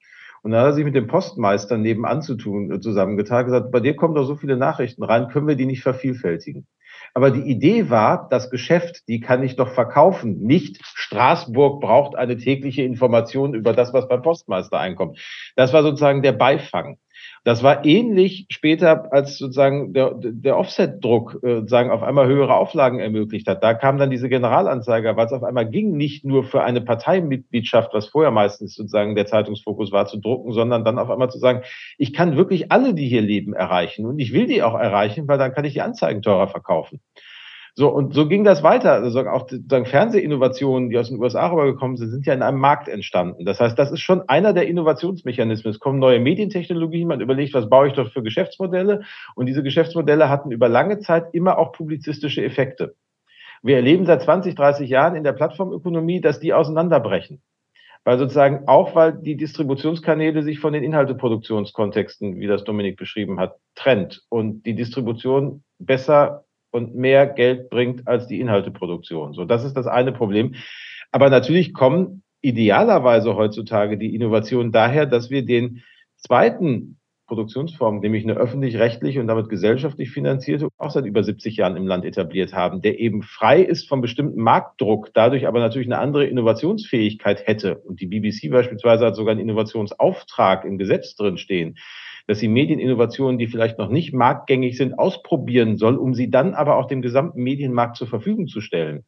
Und 0.42 0.50
dann 0.50 0.61
hat 0.61 0.68
er 0.68 0.72
sich 0.74 0.85
mit 0.85 0.94
dem 0.94 1.07
Postmeister 1.07 1.78
nebenan 1.78 2.20
zu 2.20 2.35
tun, 2.35 2.70
äh, 2.72 2.81
zusammengetan, 2.81 3.44
gesagt, 3.44 3.70
bei 3.70 3.81
dir 3.81 3.94
kommen 3.94 4.14
doch 4.14 4.24
so 4.24 4.37
viele 4.37 4.57
Nachrichten 4.57 5.05
rein, 5.05 5.28
können 5.28 5.48
wir 5.48 5.57
die 5.57 5.66
nicht 5.66 5.83
vervielfältigen? 5.83 6.66
Aber 7.14 7.31
die 7.31 7.42
Idee 7.42 7.90
war, 7.90 8.28
das 8.31 8.50
Geschäft, 8.50 9.07
die 9.09 9.20
kann 9.20 9.42
ich 9.42 9.57
doch 9.57 9.68
verkaufen. 9.68 10.40
Nicht 10.40 10.81
Straßburg 10.83 11.81
braucht 11.81 12.16
eine 12.16 12.38
tägliche 12.38 12.83
Information 12.83 13.55
über 13.55 13.72
das, 13.72 13.92
was 13.92 14.09
beim 14.09 14.22
Postmeister 14.22 14.78
einkommt. 14.78 15.18
Das 15.55 15.72
war 15.72 15.83
sozusagen 15.83 16.22
der 16.22 16.33
Beifang. 16.33 16.98
Das 17.44 17.64
war 17.64 17.85
ähnlich 17.85 18.46
später, 18.50 19.12
als 19.12 19.37
sozusagen 19.37 19.92
der, 19.92 20.14
der 20.16 20.57
Offset-Druck 20.57 21.40
äh, 21.42 21.57
sozusagen 21.57 21.90
auf 21.90 22.05
einmal 22.05 22.28
höhere 22.28 22.55
Auflagen 22.55 23.00
ermöglicht 23.00 23.48
hat. 23.48 23.64
Da 23.64 23.74
kam 23.74 23.98
dann 23.98 24.11
diese 24.11 24.28
Generalanzeiger, 24.28 25.16
weil 25.16 25.26
es 25.26 25.33
auf 25.33 25.42
einmal 25.42 25.68
ging, 25.68 25.96
nicht 25.96 26.24
nur 26.24 26.44
für 26.44 26.62
eine 26.62 26.81
Parteimitgliedschaft, 26.81 27.92
was 27.94 28.07
vorher 28.07 28.31
meistens 28.31 28.76
sozusagen 28.76 29.16
der 29.16 29.26
Zeitungsfokus 29.26 29.90
war, 29.90 30.07
zu 30.07 30.18
drucken, 30.18 30.52
sondern 30.52 30.85
dann 30.85 31.00
auf 31.00 31.11
einmal 31.11 31.31
zu 31.31 31.38
sagen, 31.38 31.62
ich 31.98 32.12
kann 32.12 32.37
wirklich 32.37 32.70
alle, 32.70 32.94
die 32.94 33.09
hier 33.09 33.22
leben, 33.22 33.55
erreichen. 33.55 34.07
Und 34.07 34.20
ich 34.20 34.33
will 34.33 34.46
die 34.46 34.62
auch 34.62 34.78
erreichen, 34.78 35.26
weil 35.26 35.38
dann 35.38 35.52
kann 35.52 35.64
ich 35.64 35.72
die 35.72 35.83
Anzeigen 35.83 36.22
teurer 36.22 36.46
verkaufen. 36.46 37.00
So, 37.74 37.88
und 37.88 38.12
so 38.12 38.28
ging 38.28 38.44
das 38.44 38.62
weiter. 38.62 38.92
Also 38.92 39.20
auch 39.20 39.48
sagen, 39.48 39.87
Fernsehinnovationen, 39.87 40.90
die 40.90 40.98
aus 40.98 41.08
den 41.08 41.18
USA 41.18 41.46
rübergekommen 41.46 41.96
sind, 41.96 42.11
sind 42.11 42.26
ja 42.26 42.35
in 42.35 42.42
einem 42.42 42.58
Markt 42.58 42.87
entstanden. 42.87 43.46
Das 43.46 43.61
heißt, 43.61 43.78
das 43.78 43.90
ist 43.90 44.00
schon 44.00 44.28
einer 44.28 44.52
der 44.52 44.68
Innovationsmechanismen. 44.68 45.72
Es 45.72 45.80
kommen 45.80 45.98
neue 45.98 46.20
Medientechnologien, 46.20 47.08
man 47.08 47.22
überlegt, 47.22 47.54
was 47.54 47.70
baue 47.70 47.88
ich 47.88 47.94
dort 47.94 48.12
für 48.12 48.22
Geschäftsmodelle? 48.22 49.04
Und 49.35 49.46
diese 49.46 49.62
Geschäftsmodelle 49.62 50.28
hatten 50.28 50.50
über 50.50 50.68
lange 50.68 51.00
Zeit 51.00 51.32
immer 51.32 51.58
auch 51.58 51.72
publizistische 51.72 52.44
Effekte. 52.44 52.94
Wir 53.62 53.76
erleben 53.76 54.04
seit 54.04 54.22
20, 54.22 54.54
30 54.54 54.90
Jahren 54.90 55.16
in 55.16 55.24
der 55.24 55.32
Plattformökonomie, 55.32 56.20
dass 56.20 56.40
die 56.40 56.52
auseinanderbrechen. 56.52 57.40
Weil 58.04 58.18
sozusagen 58.18 58.66
auch, 58.66 58.94
weil 58.94 59.12
die 59.14 59.37
Distributionskanäle 59.37 60.42
sich 60.42 60.58
von 60.58 60.72
den 60.72 60.82
Inhalteproduktionskontexten, 60.82 62.38
wie 62.38 62.48
das 62.48 62.64
Dominik 62.64 62.98
beschrieben 62.98 63.38
hat, 63.38 63.56
trennt 63.76 64.24
und 64.28 64.66
die 64.66 64.74
Distribution 64.74 65.62
besser 65.78 66.44
und 66.72 66.96
mehr 66.96 67.26
Geld 67.26 67.70
bringt 67.70 68.08
als 68.08 68.26
die 68.26 68.40
Inhalteproduktion. 68.40 69.35
So, 69.35 69.44
das 69.44 69.64
ist 69.64 69.76
das 69.76 69.87
eine 69.87 70.12
Problem. 70.12 70.54
Aber 71.12 71.30
natürlich 71.30 71.72
kommen 71.72 72.22
idealerweise 72.40 73.37
heutzutage 73.37 73.96
die 73.98 74.14
Innovationen 74.14 74.72
daher, 74.72 75.06
dass 75.06 75.30
wir 75.30 75.44
den 75.44 75.82
zweiten 76.16 76.98
Produktionsform, 77.26 78.00
nämlich 78.00 78.24
eine 78.24 78.35
öffentlich-rechtliche 78.35 79.20
und 79.20 79.26
damit 79.26 79.48
gesellschaftlich 79.48 80.11
finanzierte, 80.11 80.68
auch 80.76 80.90
seit 80.90 81.06
über 81.06 81.22
70 81.22 81.56
Jahren 81.56 81.76
im 81.76 81.87
Land 81.87 82.04
etabliert 82.04 82.52
haben, 82.52 82.82
der 82.82 82.98
eben 82.98 83.22
frei 83.22 83.62
ist 83.62 83.88
vom 83.88 84.00
bestimmten 84.00 84.42
Marktdruck, 84.42 85.14
dadurch 85.14 85.46
aber 85.46 85.61
natürlich 85.61 85.87
eine 85.87 85.98
andere 85.98 86.26
Innovationsfähigkeit 86.26 87.46
hätte. 87.46 87.76
Und 87.76 88.00
die 88.00 88.06
BBC 88.06 88.50
beispielsweise 88.50 89.06
hat 89.06 89.16
sogar 89.16 89.32
einen 89.32 89.40
Innovationsauftrag 89.40 90.64
im 90.64 90.78
Gesetz 90.78 91.14
drin 91.14 91.38
stehen 91.38 91.78
dass 92.26 92.38
sie 92.38 92.48
Medieninnovationen, 92.48 93.38
die 93.38 93.46
vielleicht 93.46 93.78
noch 93.78 93.88
nicht 93.88 94.12
marktgängig 94.12 94.76
sind, 94.76 94.98
ausprobieren 94.98 95.76
soll, 95.76 95.96
um 95.96 96.14
sie 96.14 96.30
dann 96.30 96.54
aber 96.54 96.76
auch 96.76 96.87
dem 96.87 97.02
gesamten 97.02 97.42
Medienmarkt 97.42 97.96
zur 97.96 98.06
Verfügung 98.06 98.46
zu 98.46 98.61
stellen. 98.61 99.04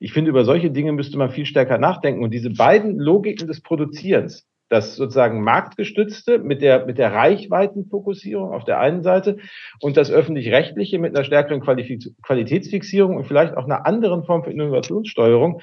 Ich 0.00 0.12
finde, 0.12 0.30
über 0.30 0.44
solche 0.44 0.70
Dinge 0.70 0.92
müsste 0.92 1.18
man 1.18 1.30
viel 1.30 1.46
stärker 1.46 1.78
nachdenken. 1.78 2.22
Und 2.22 2.32
diese 2.32 2.50
beiden 2.50 2.98
Logiken 2.98 3.48
des 3.48 3.60
Produzierens, 3.60 4.46
das 4.68 4.96
sozusagen 4.96 5.42
marktgestützte 5.42 6.38
mit 6.38 6.62
der, 6.62 6.86
mit 6.86 6.98
der 6.98 7.12
Reichweitenfokussierung 7.12 8.52
auf 8.52 8.64
der 8.64 8.80
einen 8.80 9.02
Seite 9.02 9.38
und 9.80 9.96
das 9.96 10.10
öffentlich-rechtliche 10.10 10.98
mit 10.98 11.16
einer 11.16 11.24
stärkeren 11.24 11.60
Qualitätsfixierung 11.60 13.16
und 13.16 13.24
vielleicht 13.24 13.56
auch 13.56 13.64
einer 13.64 13.86
anderen 13.86 14.24
Form 14.24 14.44
für 14.44 14.52
Innovationssteuerung, 14.52 15.62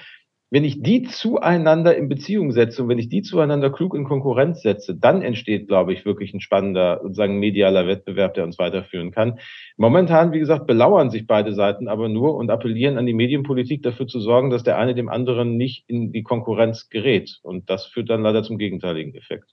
wenn 0.56 0.64
ich 0.64 0.82
die 0.82 1.04
zueinander 1.04 1.98
in 1.98 2.08
Beziehung 2.08 2.54
setze 2.54 2.82
und 2.82 2.88
wenn 2.88 2.98
ich 2.98 3.10
die 3.10 3.22
zueinander 3.22 3.70
klug 3.70 3.94
in 3.94 4.06
Konkurrenz 4.06 4.62
setze, 4.62 4.96
dann 4.96 5.22
entsteht, 5.22 5.68
glaube 5.68 5.92
ich, 5.92 6.06
wirklich 6.06 6.34
ein 6.34 6.40
spannender, 6.40 7.02
sozusagen 7.04 7.40
medialer 7.40 7.88
Wettbewerb, 7.88 8.36
der 8.36 8.46
uns 8.46 8.58
weiterführen 8.58 9.12
kann. 9.12 9.38
Momentan, 9.76 10.32
wie 10.32 10.40
gesagt, 10.40 10.66
belauern 10.66 11.10
sich 11.10 11.28
beide 11.28 11.54
Seiten 11.54 11.90
aber 11.90 12.08
nur 12.08 12.36
und 12.36 12.50
appellieren 12.50 12.98
an 12.98 13.06
die 13.06 13.14
Medienpolitik 13.14 13.84
dafür 13.84 14.08
zu 14.08 14.22
sorgen, 14.22 14.50
dass 14.50 14.64
der 14.64 14.78
eine 14.78 14.96
dem 14.96 15.10
anderen 15.10 15.58
nicht 15.58 15.84
in 15.90 16.14
die 16.14 16.24
Konkurrenz 16.24 16.88
gerät. 16.88 17.38
Und 17.44 17.70
das 17.70 17.88
führt 17.88 18.10
dann 18.10 18.22
leider 18.22 18.42
zum 18.42 18.58
gegenteiligen 18.58 19.14
Effekt. 19.14 19.50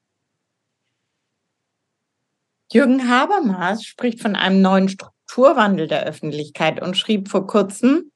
Jürgen 2.72 3.10
Habermas 3.10 3.82
spricht 3.82 4.20
von 4.20 4.36
einem 4.36 4.62
neuen 4.62 4.88
Strukturwandel 4.88 5.88
der 5.88 6.06
Öffentlichkeit 6.06 6.80
und 6.80 6.96
schrieb 6.96 7.26
vor 7.26 7.48
kurzem, 7.48 8.12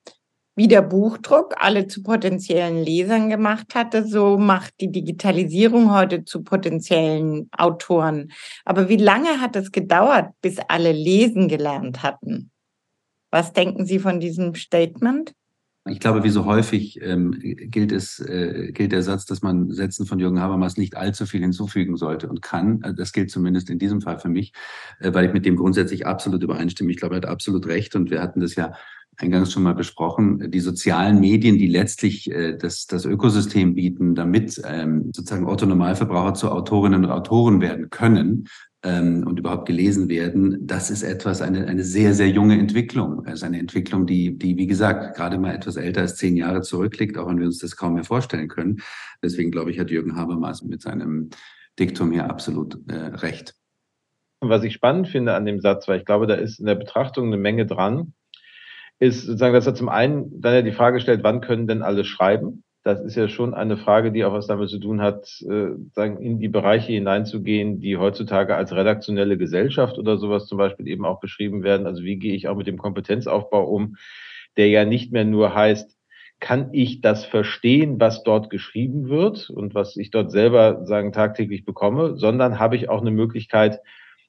wie 0.57 0.69
der 0.69 0.83
Buchdruck 0.83 1.55
alle 1.59 1.87
zu 1.87 2.03
potenziellen 2.03 2.83
Lesern 2.83 3.29
gemacht 3.29 3.75
hatte, 3.75 4.07
so 4.07 4.39
macht 4.39 4.81
die 4.81 4.91
Digitalisierung 4.91 5.93
heute 5.93 6.25
zu 6.25 6.43
potenziellen 6.43 7.49
Autoren. 7.57 8.33
Aber 8.65 8.89
wie 8.89 8.97
lange 8.97 9.41
hat 9.41 9.55
es 9.55 9.71
gedauert, 9.71 10.31
bis 10.41 10.59
alle 10.69 10.93
lesen 10.93 11.49
gelernt 11.49 12.03
hatten? 12.03 12.51
Was 13.31 13.53
denken 13.53 13.85
Sie 13.85 13.99
von 13.99 14.19
diesem 14.19 14.55
Statement? 14.55 15.35
Ich 15.89 16.01
glaube, 16.01 16.25
wie 16.25 16.31
so 16.31 16.47
häufig 16.47 17.01
ähm, 17.01 17.39
gilt 17.39 17.93
es, 17.93 18.19
äh, 18.19 18.73
gilt 18.73 18.91
der 18.91 19.03
Satz, 19.03 19.25
dass 19.25 19.43
man 19.43 19.71
Sätzen 19.71 20.05
von 20.05 20.19
Jürgen 20.19 20.41
Habermas 20.41 20.77
nicht 20.77 20.97
allzu 20.97 21.27
viel 21.27 21.43
hinzufügen 21.43 21.97
sollte 21.97 22.29
und 22.29 22.43
kann. 22.43 22.83
Äh, 22.83 22.95
das 22.95 23.13
gilt 23.13 23.31
zumindest 23.31 23.71
in 23.71 23.79
diesem 23.79 24.01
Fall 24.01 24.19
für 24.19 24.29
mich, 24.29 24.53
äh, 24.99 25.15
weil 25.15 25.27
ich 25.27 25.33
mit 25.33 25.47
dem 25.47 25.55
grundsätzlich 25.55 26.05
absolut 26.05 26.43
übereinstimme. 26.43 26.91
Ich 26.91 26.97
glaube, 26.97 27.15
er 27.15 27.19
hat 27.19 27.27
absolut 27.27 27.67
recht 27.69 27.95
und 27.95 28.11
wir 28.11 28.21
hatten 28.21 28.41
das 28.41 28.57
ja 28.57 28.73
eingangs 29.19 29.53
schon 29.53 29.63
mal 29.63 29.75
besprochen, 29.75 30.51
die 30.51 30.61
sozialen 30.61 31.21
Medien, 31.21 31.59
die 31.59 31.69
letztlich 31.69 32.31
äh, 32.31 32.57
das, 32.57 32.87
das 32.87 33.05
Ökosystem 33.05 33.75
bieten, 33.75 34.15
damit 34.15 34.61
ähm, 34.65 35.11
sozusagen 35.15 35.47
Otto-Normalverbraucher 35.47 36.35
zu 36.35 36.51
Autorinnen 36.51 37.05
und 37.05 37.11
Autoren 37.11 37.61
werden 37.61 37.91
können 37.91 38.49
ähm, 38.83 39.27
und 39.27 39.39
überhaupt 39.39 39.67
gelesen 39.67 40.09
werden, 40.09 40.67
das 40.67 40.91
ist 40.91 41.03
etwas, 41.03 41.43
eine, 41.43 41.67
eine 41.67 41.83
sehr, 41.83 42.15
sehr 42.15 42.29
junge 42.29 42.59
Entwicklung. 42.59 43.25
Es 43.27 43.35
ist 43.35 43.43
eine 43.43 43.59
Entwicklung, 43.59 44.07
die, 44.07 44.39
die, 44.39 44.57
wie 44.57 44.67
gesagt, 44.67 45.17
gerade 45.17 45.39
mal 45.39 45.55
etwas 45.55 45.77
älter 45.77 46.03
als 46.03 46.17
zehn 46.17 46.37
Jahre 46.37 46.61
zurückliegt, 46.61 47.19
auch 47.19 47.29
wenn 47.29 47.39
wir 47.39 47.47
uns 47.47 47.59
das 47.59 47.77
kaum 47.77 47.95
mehr 47.95 48.05
vorstellen 48.05 48.49
können. 48.49 48.83
Deswegen, 49.23 49.51
glaube 49.51 49.71
ich, 49.71 49.79
hat 49.79 49.91
Jürgen 49.91 50.17
Habermas 50.17 50.63
mit 50.63 50.83
seinem 50.83 51.31
Diktum 51.79 52.13
hier 52.13 52.31
absolut 52.31 52.79
äh, 52.89 52.95
recht. 52.95 53.55
Was 54.41 54.63
ich 54.63 54.75
spannend 54.75 55.09
finde 55.09 55.35
an 55.35 55.47
dem 55.47 55.61
Satz, 55.61 55.89
weil 55.89 55.99
ich 55.99 56.05
glaube, 56.05 56.27
da 56.27 56.35
ist 56.35 56.61
in 56.61 56.67
der 56.67 56.75
Betrachtung 56.75 57.27
eine 57.27 57.39
Menge 57.39 57.67
dran, 57.67 58.13
ist 58.99 59.23
sozusagen, 59.23 59.55
dass 59.55 59.67
er 59.67 59.75
zum 59.75 59.89
einen 59.89 60.41
dann 60.41 60.55
ja 60.55 60.63
die 60.63 60.73
Frage 60.73 61.01
stellt, 61.01 61.23
wann 61.23 61.41
können 61.41 61.67
denn 61.67 61.83
alle 61.83 62.05
schreiben? 62.05 62.65
Das 62.83 63.01
ist 63.01 63.17
ja 63.17 63.29
schon 63.29 63.53
eine 63.53 63.77
Frage, 63.77 64.13
die 64.13 64.25
auch 64.25 64.33
was 64.33 64.47
damit 64.47 64.71
zu 64.71 64.79
tun 64.79 65.03
hat, 65.03 65.27
äh, 65.43 65.71
sagen, 65.93 66.23
in 66.23 66.39
die 66.39 66.49
Bereiche 66.49 66.93
hineinzugehen, 66.93 67.81
die 67.81 67.97
heutzutage 67.97 68.55
als 68.55 68.73
redaktionelle 68.73 69.37
Gesellschaft 69.37 69.99
oder 69.99 70.19
sowas 70.19 70.47
zum 70.47 70.59
Beispiel 70.59 70.87
eben 70.87 71.05
auch 71.05 71.19
beschrieben 71.19 71.65
werden. 71.65 71.87
Also 71.87 72.05
wie 72.05 72.17
gehe 72.17 72.35
ich 72.35 72.47
auch 72.47 72.57
mit 72.57 72.69
dem 72.69 72.79
Kompetenzaufbau 72.79 73.65
um, 73.65 73.97
der 74.57 74.69
ja 74.69 74.85
nicht 74.85 75.13
mehr 75.13 75.25
nur 75.25 75.53
heißt, 75.53 75.97
kann 76.39 76.69
ich 76.73 77.01
das 77.01 77.25
verstehen, 77.25 77.99
was 77.99 78.23
dort 78.23 78.51
geschrieben 78.51 79.09
wird 79.09 79.51
und 79.51 79.75
was 79.75 79.97
ich 79.97 80.11
dort 80.11 80.31
selber 80.31 80.85
sagen 80.87 81.13
tagtäglich 81.13 81.65
bekomme, 81.65 82.17
sondern 82.17 82.59
habe 82.59 82.77
ich 82.77 82.89
auch 82.89 83.01
eine 83.01 83.11
Möglichkeit, 83.11 83.81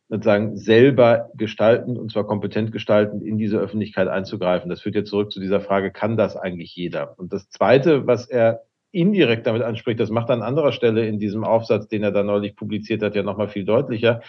sozusagen 0.10 0.56
selber 0.56 1.30
gestalten 1.36 1.98
und 1.98 2.12
zwar 2.12 2.26
kompetent 2.26 2.72
gestalten, 2.72 3.22
in 3.22 3.38
diese 3.38 3.58
Öffentlichkeit 3.58 4.08
einzugreifen. 4.08 4.70
Das 4.70 4.82
führt 4.82 4.96
jetzt 4.96 5.10
zurück 5.10 5.32
zu 5.32 5.40
dieser 5.40 5.60
Frage, 5.60 5.92
kann 5.92 6.16
das 6.16 6.38
eigentlich 6.38 6.76
jeder? 6.76 7.18
Und 7.18 7.34
das 7.34 7.50
Zweite, 7.50 8.08
was 8.08 8.28
er 8.28 8.62
indirekt 8.92 9.48
damit 9.48 9.64
anspricht, 9.64 10.00
das 10.00 10.10
macht 10.10 10.30
er 10.30 10.36
an 10.36 10.44
anderer 10.44 10.72
Stelle 10.72 11.06
in 11.06 11.20
diesem 11.20 11.44
Aufsatz, 11.44 11.88
den 11.88 12.04
er 12.04 12.12
da 12.12 12.24
neulich 12.24 12.56
publiziert 12.56 13.04
hat, 13.04 13.16
ja 13.16 13.24
nochmal 13.24 13.50
viel 13.50 13.66
deutlicher, 13.66 14.22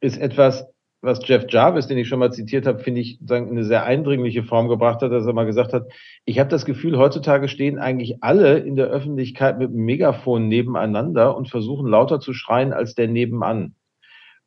ist 0.00 0.16
etwas, 0.16 0.66
was 1.00 1.26
Jeff 1.26 1.46
Jarvis, 1.48 1.86
den 1.86 1.98
ich 1.98 2.08
schon 2.08 2.18
mal 2.18 2.32
zitiert 2.32 2.66
habe, 2.66 2.80
finde 2.80 3.00
ich, 3.00 3.18
sagen, 3.24 3.50
eine 3.50 3.64
sehr 3.64 3.84
eindringliche 3.84 4.42
Form 4.42 4.68
gebracht 4.68 5.00
hat, 5.02 5.12
dass 5.12 5.26
er 5.26 5.32
mal 5.32 5.46
gesagt 5.46 5.72
hat, 5.72 5.86
ich 6.24 6.38
habe 6.38 6.50
das 6.50 6.64
Gefühl, 6.64 6.98
heutzutage 6.98 7.48
stehen 7.48 7.78
eigentlich 7.78 8.22
alle 8.22 8.58
in 8.58 8.74
der 8.74 8.86
Öffentlichkeit 8.86 9.58
mit 9.58 9.70
einem 9.70 9.84
Megafon 9.84 10.48
nebeneinander 10.48 11.36
und 11.36 11.50
versuchen 11.50 11.88
lauter 11.88 12.20
zu 12.20 12.32
schreien 12.32 12.72
als 12.72 12.94
der 12.94 13.08
nebenan. 13.08 13.74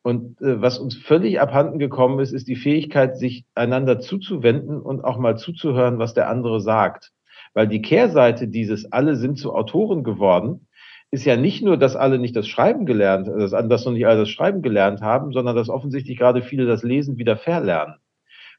Und 0.03 0.41
äh, 0.41 0.61
was 0.61 0.79
uns 0.79 0.95
völlig 0.95 1.39
abhanden 1.39 1.79
gekommen 1.79 2.19
ist, 2.19 2.31
ist 2.31 2.47
die 2.47 2.55
Fähigkeit, 2.55 3.17
sich 3.17 3.45
einander 3.55 3.99
zuzuwenden 3.99 4.81
und 4.81 5.03
auch 5.03 5.17
mal 5.17 5.37
zuzuhören, 5.37 5.99
was 5.99 6.13
der 6.13 6.29
andere 6.29 6.59
sagt. 6.61 7.11
Weil 7.53 7.67
die 7.67 7.81
Kehrseite 7.81 8.47
dieses 8.47 8.91
alle 8.91 9.15
sind 9.15 9.37
zu 9.37 9.53
Autoren 9.53 10.03
geworden, 10.03 10.67
ist 11.11 11.25
ja 11.25 11.35
nicht 11.35 11.61
nur, 11.61 11.77
dass 11.77 11.97
alle 11.97 12.17
nicht 12.17 12.35
das 12.35 12.47
Schreiben 12.47 12.85
gelernt, 12.85 13.27
dass, 13.27 13.51
dass 13.51 13.85
noch 13.85 13.91
nicht 13.91 14.07
alle 14.07 14.21
das 14.21 14.29
Schreiben 14.29 14.61
gelernt 14.61 15.01
haben, 15.01 15.33
sondern 15.33 15.55
dass 15.55 15.69
offensichtlich 15.69 16.17
gerade 16.17 16.41
viele 16.41 16.65
das 16.65 16.83
Lesen 16.83 17.17
wieder 17.17 17.35
verlernen. 17.35 17.95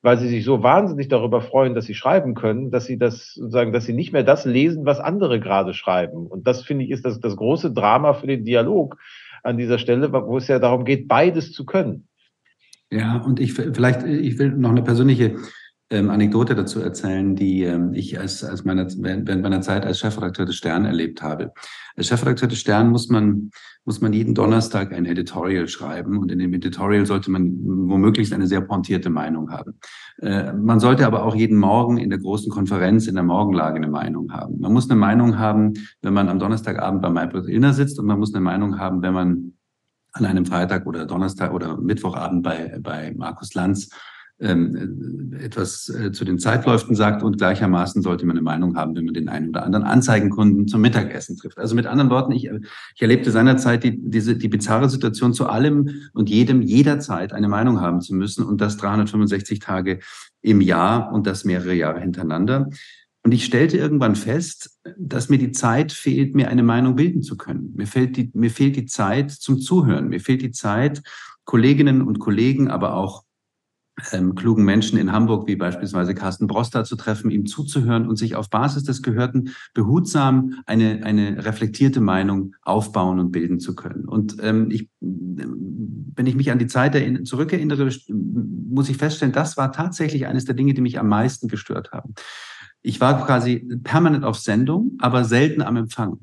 Weil 0.02 0.18
sie 0.18 0.28
sich 0.28 0.44
so 0.44 0.62
wahnsinnig 0.62 1.08
darüber 1.08 1.40
freuen, 1.40 1.74
dass 1.74 1.86
sie 1.86 1.94
schreiben 1.94 2.34
können, 2.34 2.70
dass 2.70 2.84
sie 2.84 2.98
das 2.98 3.34
sozusagen, 3.34 3.72
dass 3.72 3.86
sie 3.86 3.94
nicht 3.94 4.12
mehr 4.12 4.24
das 4.24 4.44
lesen, 4.44 4.84
was 4.84 5.00
andere 5.00 5.40
gerade 5.40 5.72
schreiben. 5.72 6.26
Und 6.26 6.46
das 6.46 6.62
finde 6.62 6.84
ich 6.84 6.90
ist 6.90 7.06
das, 7.06 7.20
das 7.20 7.36
große 7.36 7.72
Drama 7.72 8.12
für 8.12 8.26
den 8.26 8.44
Dialog 8.44 8.98
an 9.42 9.58
dieser 9.58 9.78
Stelle, 9.78 10.12
wo 10.12 10.36
es 10.36 10.48
ja 10.48 10.58
darum 10.58 10.84
geht, 10.84 11.08
beides 11.08 11.52
zu 11.52 11.64
können. 11.64 12.08
Ja, 12.90 13.18
und 13.18 13.40
ich 13.40 13.54
vielleicht, 13.54 14.02
ich 14.02 14.38
will 14.38 14.50
noch 14.52 14.70
eine 14.70 14.82
persönliche 14.82 15.36
ähm, 15.92 16.08
Anekdote 16.08 16.54
dazu 16.54 16.80
erzählen, 16.80 17.36
die 17.36 17.64
ähm, 17.64 17.92
ich 17.92 18.18
als, 18.18 18.42
als 18.42 18.64
meiner, 18.64 18.86
während 18.96 19.42
meiner 19.42 19.60
Zeit 19.60 19.84
als 19.84 19.98
Chefredakteur 19.98 20.46
des 20.46 20.56
Stern 20.56 20.86
erlebt 20.86 21.22
habe. 21.22 21.52
Als 21.96 22.06
Chefredakteur 22.08 22.48
des 22.48 22.58
Stern 22.58 22.88
muss 22.88 23.10
man, 23.10 23.50
muss 23.84 24.00
man 24.00 24.14
jeden 24.14 24.34
Donnerstag 24.34 24.92
ein 24.92 25.04
Editorial 25.04 25.68
schreiben 25.68 26.18
und 26.18 26.32
in 26.32 26.38
dem 26.38 26.54
Editorial 26.54 27.04
sollte 27.04 27.30
man 27.30 27.58
womöglich 27.62 28.32
eine 28.32 28.46
sehr 28.46 28.62
pointierte 28.62 29.10
Meinung 29.10 29.50
haben. 29.50 29.74
Äh, 30.22 30.54
man 30.54 30.80
sollte 30.80 31.06
aber 31.06 31.24
auch 31.24 31.34
jeden 31.34 31.58
Morgen 31.58 31.98
in 31.98 32.08
der 32.08 32.18
großen 32.18 32.50
Konferenz 32.50 33.06
in 33.06 33.14
der 33.14 33.24
Morgenlage 33.24 33.76
eine 33.76 33.88
Meinung 33.88 34.32
haben. 34.32 34.60
Man 34.60 34.72
muss 34.72 34.90
eine 34.90 34.98
Meinung 34.98 35.38
haben, 35.38 35.74
wenn 36.00 36.14
man 36.14 36.30
am 36.30 36.38
Donnerstagabend 36.38 37.02
bei 37.02 37.10
Maybrit 37.10 37.48
Illner 37.48 37.74
sitzt 37.74 37.98
und 37.98 38.06
man 38.06 38.18
muss 38.18 38.34
eine 38.34 38.42
Meinung 38.42 38.78
haben, 38.78 39.02
wenn 39.02 39.12
man 39.12 39.52
an 40.14 40.24
einem 40.24 40.46
Freitag 40.46 40.86
oder 40.86 41.04
Donnerstag 41.04 41.52
oder 41.52 41.76
Mittwochabend 41.76 42.42
bei, 42.42 42.78
bei 42.80 43.12
Markus 43.14 43.54
Lanz 43.54 43.90
ähm, 44.42 45.32
etwas 45.40 45.88
äh, 45.88 46.12
zu 46.12 46.24
den 46.24 46.38
Zeitläufen 46.38 46.94
sagt 46.94 47.22
und 47.22 47.38
gleichermaßen 47.38 48.02
sollte 48.02 48.26
man 48.26 48.36
eine 48.36 48.42
Meinung 48.42 48.76
haben, 48.76 48.94
wenn 48.96 49.04
man 49.04 49.14
den 49.14 49.28
einen 49.28 49.50
oder 49.50 49.64
anderen 49.64 49.84
Anzeigenkunden 49.84 50.66
zum 50.66 50.80
Mittagessen 50.80 51.36
trifft. 51.36 51.58
Also 51.58 51.74
mit 51.74 51.86
anderen 51.86 52.10
Worten, 52.10 52.32
ich, 52.32 52.50
ich 52.94 53.02
erlebte 53.02 53.30
seinerzeit 53.30 53.84
die, 53.84 53.98
diese, 53.98 54.36
die 54.36 54.48
bizarre 54.48 54.88
Situation, 54.88 55.32
zu 55.32 55.46
allem 55.46 55.90
und 56.12 56.28
jedem 56.28 56.60
jederzeit 56.62 57.32
eine 57.32 57.48
Meinung 57.48 57.80
haben 57.80 58.00
zu 58.00 58.14
müssen 58.14 58.44
und 58.44 58.60
das 58.60 58.76
365 58.76 59.60
Tage 59.60 60.00
im 60.42 60.60
Jahr 60.60 61.12
und 61.12 61.26
das 61.26 61.44
mehrere 61.44 61.74
Jahre 61.74 62.00
hintereinander. 62.00 62.68
Und 63.24 63.32
ich 63.32 63.44
stellte 63.44 63.78
irgendwann 63.78 64.16
fest, 64.16 64.80
dass 64.98 65.28
mir 65.28 65.38
die 65.38 65.52
Zeit 65.52 65.92
fehlt, 65.92 66.34
mir 66.34 66.48
eine 66.48 66.64
Meinung 66.64 66.96
bilden 66.96 67.22
zu 67.22 67.36
können. 67.36 67.72
Mir 67.76 67.86
fehlt 67.86 68.16
die, 68.16 68.32
mir 68.34 68.50
fehlt 68.50 68.74
die 68.74 68.86
Zeit 68.86 69.30
zum 69.30 69.60
Zuhören. 69.60 70.08
Mir 70.08 70.18
fehlt 70.18 70.42
die 70.42 70.50
Zeit, 70.50 71.02
Kolleginnen 71.44 72.02
und 72.02 72.18
Kollegen, 72.18 72.68
aber 72.68 72.94
auch 72.94 73.22
ähm, 74.12 74.34
klugen 74.34 74.64
Menschen 74.64 74.98
in 74.98 75.12
Hamburg, 75.12 75.46
wie 75.46 75.56
beispielsweise 75.56 76.14
Carsten 76.14 76.46
Broster, 76.46 76.84
zu 76.84 76.96
treffen, 76.96 77.30
ihm 77.30 77.46
zuzuhören 77.46 78.08
und 78.08 78.16
sich 78.16 78.34
auf 78.34 78.50
Basis 78.50 78.84
des 78.84 79.02
Gehörten 79.02 79.50
behutsam 79.74 80.62
eine, 80.66 81.04
eine 81.04 81.44
reflektierte 81.44 82.00
Meinung 82.00 82.54
aufbauen 82.62 83.18
und 83.18 83.32
bilden 83.32 83.60
zu 83.60 83.74
können. 83.74 84.06
Und 84.06 84.36
ähm, 84.42 84.70
ich, 84.70 84.88
wenn 85.00 86.26
ich 86.26 86.34
mich 86.34 86.50
an 86.50 86.58
die 86.58 86.66
Zeit 86.66 86.96
zurückerinnere, 87.26 87.90
muss 88.08 88.88
ich 88.88 88.96
feststellen, 88.96 89.32
das 89.32 89.56
war 89.56 89.72
tatsächlich 89.72 90.26
eines 90.26 90.44
der 90.44 90.54
Dinge, 90.54 90.74
die 90.74 90.80
mich 90.80 90.98
am 90.98 91.08
meisten 91.08 91.48
gestört 91.48 91.92
haben. 91.92 92.14
Ich 92.82 93.00
war 93.00 93.24
quasi 93.24 93.68
permanent 93.84 94.24
auf 94.24 94.36
Sendung, 94.36 94.96
aber 94.98 95.24
selten 95.24 95.62
am 95.62 95.76
Empfang. 95.76 96.18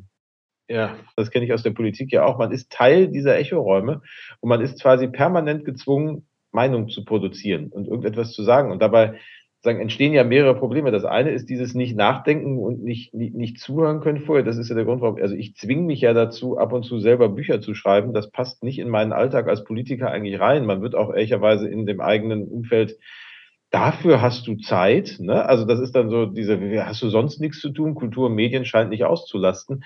Ja, 0.69 0.95
das 1.15 1.31
kenne 1.31 1.45
ich 1.45 1.53
aus 1.53 1.63
der 1.63 1.71
Politik 1.71 2.11
ja 2.11 2.23
auch. 2.25 2.37
Man 2.37 2.51
ist 2.51 2.71
Teil 2.71 3.07
dieser 3.07 3.37
Echoräume 3.39 4.01
und 4.39 4.49
man 4.49 4.61
ist 4.61 4.79
quasi 4.79 5.07
permanent 5.07 5.65
gezwungen, 5.65 6.27
Meinung 6.51 6.89
zu 6.89 7.05
produzieren 7.05 7.67
und 7.67 7.88
irgendetwas 7.88 8.33
zu 8.33 8.43
sagen. 8.43 8.71
Und 8.71 8.81
dabei 8.81 9.19
sagen, 9.62 9.81
entstehen 9.81 10.13
ja 10.13 10.23
mehrere 10.23 10.55
Probleme. 10.55 10.91
Das 10.91 11.03
eine 11.03 11.31
ist 11.31 11.49
dieses 11.49 11.73
nicht 11.73 11.95
nachdenken 11.95 12.57
und 12.59 12.81
nicht, 12.81 13.13
nicht, 13.13 13.35
nicht 13.35 13.59
zuhören 13.59 13.99
können 13.99 14.21
vorher. 14.21 14.45
Das 14.45 14.57
ist 14.57 14.69
ja 14.69 14.75
der 14.75 14.85
Grund, 14.85 15.01
warum, 15.01 15.21
also 15.21 15.35
ich 15.35 15.55
zwinge 15.55 15.83
mich 15.83 16.01
ja 16.01 16.13
dazu, 16.13 16.57
ab 16.57 16.71
und 16.71 16.83
zu 16.83 16.99
selber 16.99 17.29
Bücher 17.29 17.59
zu 17.62 17.73
schreiben. 17.73 18.13
Das 18.13 18.31
passt 18.31 18.63
nicht 18.63 18.79
in 18.79 18.89
meinen 18.89 19.12
Alltag 19.12 19.47
als 19.47 19.63
Politiker 19.63 20.12
eigentlich 20.12 20.39
rein. 20.39 20.65
Man 20.65 20.81
wird 20.81 20.95
auch 20.95 21.09
ehrlicherweise 21.09 21.67
in 21.67 21.85
dem 21.85 22.01
eigenen 22.01 22.47
Umfeld 22.47 22.97
Dafür 23.71 24.19
hast 24.19 24.47
du 24.47 24.55
Zeit, 24.55 25.17
ne? 25.19 25.45
Also 25.45 25.63
das 25.63 25.79
ist 25.79 25.95
dann 25.95 26.09
so 26.09 26.25
diese, 26.25 26.59
hast 26.85 27.03
du 27.03 27.09
sonst 27.09 27.39
nichts 27.39 27.59
zu 27.59 27.69
tun? 27.69 27.93
Kultur 27.93 28.25
und 28.25 28.33
Medien 28.33 28.65
scheint 28.65 28.89
nicht 28.89 29.05
auszulasten 29.05 29.83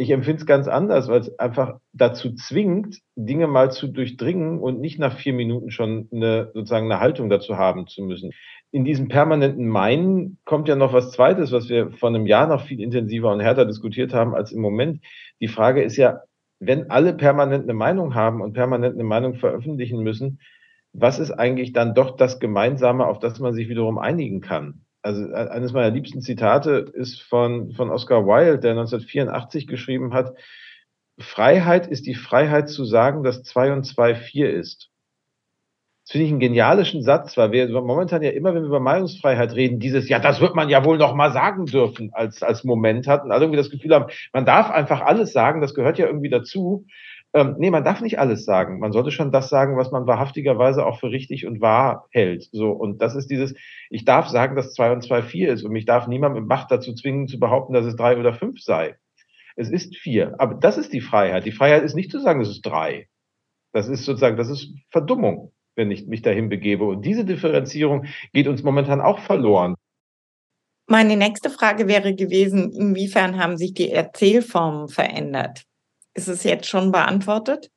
ich 0.00 0.10
empfinde 0.12 0.40
es 0.40 0.46
ganz 0.46 0.66
anders, 0.66 1.08
weil 1.08 1.20
es 1.20 1.38
einfach 1.38 1.78
dazu 1.92 2.32
zwingt, 2.32 3.00
Dinge 3.16 3.46
mal 3.46 3.70
zu 3.70 3.86
durchdringen 3.86 4.58
und 4.58 4.80
nicht 4.80 4.98
nach 4.98 5.14
vier 5.14 5.34
Minuten 5.34 5.70
schon 5.70 6.08
eine, 6.10 6.50
sozusagen 6.54 6.90
eine 6.90 7.00
Haltung 7.00 7.28
dazu 7.28 7.58
haben 7.58 7.86
zu 7.86 8.02
müssen. 8.04 8.30
In 8.70 8.86
diesem 8.86 9.08
permanenten 9.08 9.68
Meinen 9.68 10.38
kommt 10.46 10.68
ja 10.68 10.74
noch 10.74 10.94
was 10.94 11.10
Zweites, 11.10 11.52
was 11.52 11.68
wir 11.68 11.90
vor 11.90 12.08
einem 12.08 12.26
Jahr 12.26 12.46
noch 12.46 12.64
viel 12.64 12.80
intensiver 12.80 13.30
und 13.30 13.40
härter 13.40 13.66
diskutiert 13.66 14.14
haben 14.14 14.34
als 14.34 14.52
im 14.52 14.62
Moment. 14.62 15.04
Die 15.38 15.48
Frage 15.48 15.82
ist 15.82 15.98
ja, 15.98 16.22
wenn 16.60 16.90
alle 16.90 17.12
permanent 17.12 17.64
eine 17.64 17.74
Meinung 17.74 18.14
haben 18.14 18.40
und 18.40 18.54
permanent 18.54 18.94
eine 18.94 19.04
Meinung 19.04 19.34
veröffentlichen 19.34 20.02
müssen, 20.02 20.40
was 20.94 21.18
ist 21.18 21.30
eigentlich 21.30 21.74
dann 21.74 21.94
doch 21.94 22.16
das 22.16 22.40
Gemeinsame, 22.40 23.06
auf 23.06 23.18
das 23.18 23.38
man 23.38 23.52
sich 23.52 23.68
wiederum 23.68 23.98
einigen 23.98 24.40
kann? 24.40 24.86
Also 25.02 25.30
äh, 25.30 25.48
eines 25.48 25.72
meiner 25.72 25.90
liebsten 25.90 26.20
Zitate 26.20 26.90
ist 26.92 27.22
von, 27.22 27.72
von 27.72 27.90
Oscar 27.90 28.26
Wilde, 28.26 28.58
der 28.58 28.72
1984 28.72 29.66
geschrieben 29.66 30.14
hat, 30.14 30.34
Freiheit 31.18 31.86
ist 31.86 32.06
die 32.06 32.14
Freiheit 32.14 32.68
zu 32.68 32.84
sagen, 32.84 33.22
dass 33.22 33.42
zwei 33.42 33.72
und 33.72 33.84
zwei 33.84 34.14
vier 34.14 34.50
ist. 34.52 34.90
Das 36.04 36.12
finde 36.12 36.26
ich 36.26 36.30
einen 36.32 36.40
genialischen 36.40 37.02
Satz, 37.02 37.36
weil 37.36 37.52
wir 37.52 37.68
momentan 37.68 38.22
ja 38.22 38.30
immer, 38.30 38.54
wenn 38.54 38.62
wir 38.62 38.68
über 38.68 38.80
Meinungsfreiheit 38.80 39.54
reden, 39.54 39.78
dieses, 39.78 40.08
ja, 40.08 40.18
das 40.18 40.40
wird 40.40 40.54
man 40.54 40.68
ja 40.68 40.84
wohl 40.84 40.98
noch 40.98 41.14
mal 41.14 41.30
sagen 41.30 41.66
dürfen, 41.66 42.10
als, 42.12 42.42
als 42.42 42.64
Moment 42.64 43.06
hatten, 43.06 43.30
also 43.30 43.44
irgendwie 43.44 43.58
das 43.58 43.70
Gefühl 43.70 43.94
haben, 43.94 44.10
man 44.32 44.46
darf 44.46 44.70
einfach 44.70 45.02
alles 45.02 45.32
sagen, 45.32 45.60
das 45.60 45.74
gehört 45.74 45.98
ja 45.98 46.06
irgendwie 46.06 46.30
dazu. 46.30 46.86
Ähm, 47.32 47.54
nee, 47.58 47.70
man 47.70 47.84
darf 47.84 48.00
nicht 48.00 48.18
alles 48.18 48.44
sagen. 48.44 48.80
Man 48.80 48.92
sollte 48.92 49.12
schon 49.12 49.30
das 49.30 49.48
sagen, 49.48 49.76
was 49.76 49.92
man 49.92 50.06
wahrhaftigerweise 50.06 50.84
auch 50.84 50.98
für 50.98 51.10
richtig 51.10 51.46
und 51.46 51.60
wahr 51.60 52.08
hält. 52.10 52.48
So, 52.52 52.72
und 52.72 53.00
das 53.00 53.14
ist 53.14 53.30
dieses, 53.30 53.54
ich 53.88 54.04
darf 54.04 54.28
sagen, 54.28 54.56
dass 54.56 54.74
zwei 54.74 54.90
und 54.92 55.02
zwei 55.02 55.22
vier 55.22 55.52
ist 55.52 55.62
und 55.62 55.72
mich 55.72 55.84
darf 55.84 56.08
niemand 56.08 56.34
mit 56.34 56.46
Macht 56.46 56.70
dazu 56.72 56.92
zwingen, 56.92 57.28
zu 57.28 57.38
behaupten, 57.38 57.72
dass 57.72 57.86
es 57.86 57.94
drei 57.94 58.18
oder 58.18 58.34
fünf 58.34 58.60
sei. 58.60 58.96
Es 59.54 59.70
ist 59.70 59.96
vier. 59.96 60.34
Aber 60.38 60.54
das 60.54 60.76
ist 60.76 60.92
die 60.92 61.00
Freiheit. 61.00 61.44
Die 61.44 61.52
Freiheit 61.52 61.84
ist 61.84 61.94
nicht 61.94 62.10
zu 62.10 62.18
sagen, 62.18 62.40
es 62.40 62.48
ist 62.48 62.62
drei. 62.62 63.08
Das 63.72 63.88
ist 63.88 64.04
sozusagen, 64.04 64.36
das 64.36 64.48
ist 64.48 64.74
Verdummung, 64.90 65.52
wenn 65.76 65.92
ich 65.92 66.06
mich 66.08 66.22
dahin 66.22 66.48
begebe. 66.48 66.84
Und 66.84 67.02
diese 67.02 67.24
Differenzierung 67.24 68.06
geht 68.32 68.48
uns 68.48 68.64
momentan 68.64 69.00
auch 69.00 69.20
verloren. 69.20 69.76
Meine 70.88 71.16
nächste 71.16 71.50
Frage 71.50 71.86
wäre 71.86 72.16
gewesen, 72.16 72.72
inwiefern 72.72 73.38
haben 73.38 73.56
sich 73.56 73.74
die 73.74 73.90
Erzählformen 73.90 74.88
verändert? 74.88 75.69
Ist 76.20 76.28
es 76.28 76.44
jetzt 76.44 76.66
schon 76.66 76.92
beantwortet? 76.92 77.70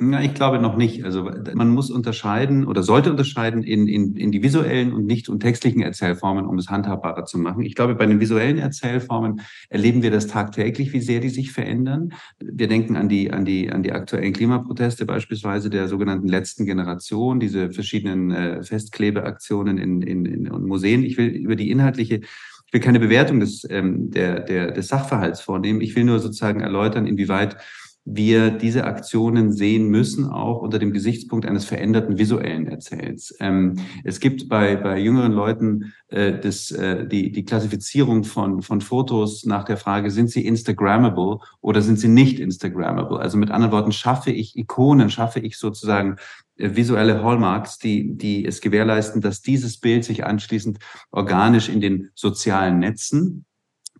Ja, 0.00 0.22
ich 0.22 0.32
glaube 0.32 0.58
noch 0.58 0.78
nicht. 0.78 1.04
Also 1.04 1.30
man 1.52 1.68
muss 1.68 1.90
unterscheiden 1.90 2.66
oder 2.66 2.82
sollte 2.82 3.10
unterscheiden 3.10 3.62
in, 3.62 3.86
in, 3.86 4.16
in 4.16 4.32
die 4.32 4.42
visuellen 4.42 4.94
und 4.94 5.04
nicht 5.04 5.28
und 5.28 5.40
textlichen 5.40 5.82
Erzählformen, 5.82 6.46
um 6.46 6.56
es 6.56 6.70
handhabbarer 6.70 7.26
zu 7.26 7.36
machen. 7.36 7.62
Ich 7.64 7.74
glaube, 7.74 7.94
bei 7.94 8.06
den 8.06 8.20
visuellen 8.20 8.56
Erzählformen 8.56 9.42
erleben 9.68 10.02
wir 10.02 10.10
das 10.10 10.28
tagtäglich, 10.28 10.94
wie 10.94 11.00
sehr 11.00 11.20
die 11.20 11.28
sich 11.28 11.52
verändern. 11.52 12.14
Wir 12.38 12.68
denken 12.68 12.96
an 12.96 13.10
die, 13.10 13.32
an 13.32 13.44
die, 13.44 13.70
an 13.70 13.82
die 13.82 13.92
aktuellen 13.92 14.32
Klimaproteste 14.32 15.04
beispielsweise 15.04 15.68
der 15.68 15.88
sogenannten 15.88 16.28
letzten 16.28 16.64
Generation, 16.64 17.38
diese 17.38 17.70
verschiedenen 17.70 18.30
äh, 18.30 18.62
Festklebeaktionen 18.62 19.76
in, 19.76 20.00
in, 20.00 20.24
in 20.24 20.64
Museen. 20.64 21.04
Ich 21.04 21.18
will 21.18 21.26
über 21.26 21.54
die 21.54 21.70
inhaltliche 21.70 22.22
ich 22.68 22.74
will 22.74 22.80
keine 22.80 23.00
Bewertung 23.00 23.40
des, 23.40 23.66
ähm, 23.70 24.10
der, 24.10 24.40
der, 24.40 24.72
des 24.72 24.88
Sachverhalts 24.88 25.40
vornehmen. 25.40 25.80
Ich 25.80 25.96
will 25.96 26.04
nur 26.04 26.18
sozusagen 26.18 26.60
erläutern, 26.60 27.06
inwieweit 27.06 27.56
wir 28.04 28.50
diese 28.50 28.84
Aktionen 28.84 29.52
sehen 29.52 29.88
müssen, 29.88 30.26
auch 30.28 30.62
unter 30.62 30.78
dem 30.78 30.92
Gesichtspunkt 30.92 31.46
eines 31.46 31.66
veränderten 31.66 32.16
visuellen 32.18 32.66
Erzählens. 32.66 33.34
Ähm, 33.38 33.76
es 34.02 34.18
gibt 34.20 34.48
bei, 34.48 34.76
bei 34.76 34.98
jüngeren 34.98 35.32
Leuten 35.32 35.92
äh, 36.08 36.38
das, 36.38 36.70
äh, 36.70 37.06
die, 37.06 37.32
die 37.32 37.44
Klassifizierung 37.44 38.24
von, 38.24 38.62
von 38.62 38.80
Fotos 38.80 39.44
nach 39.44 39.64
der 39.64 39.76
Frage, 39.76 40.10
sind 40.10 40.30
sie 40.30 40.46
Instagrammable 40.46 41.40
oder 41.60 41.82
sind 41.82 41.98
sie 41.98 42.08
nicht 42.08 42.40
Instagrammable? 42.40 43.18
Also 43.18 43.36
mit 43.36 43.50
anderen 43.50 43.72
Worten, 43.72 43.92
schaffe 43.92 44.30
ich 44.30 44.56
Ikonen, 44.56 45.10
schaffe 45.10 45.40
ich 45.40 45.58
sozusagen 45.58 46.16
äh, 46.56 46.74
visuelle 46.74 47.22
Hallmarks, 47.22 47.76
die, 47.76 48.16
die 48.16 48.46
es 48.46 48.62
gewährleisten, 48.62 49.20
dass 49.20 49.42
dieses 49.42 49.78
Bild 49.78 50.04
sich 50.04 50.24
anschließend 50.24 50.78
organisch 51.10 51.68
in 51.68 51.82
den 51.82 52.08
sozialen 52.14 52.78
Netzen 52.78 53.44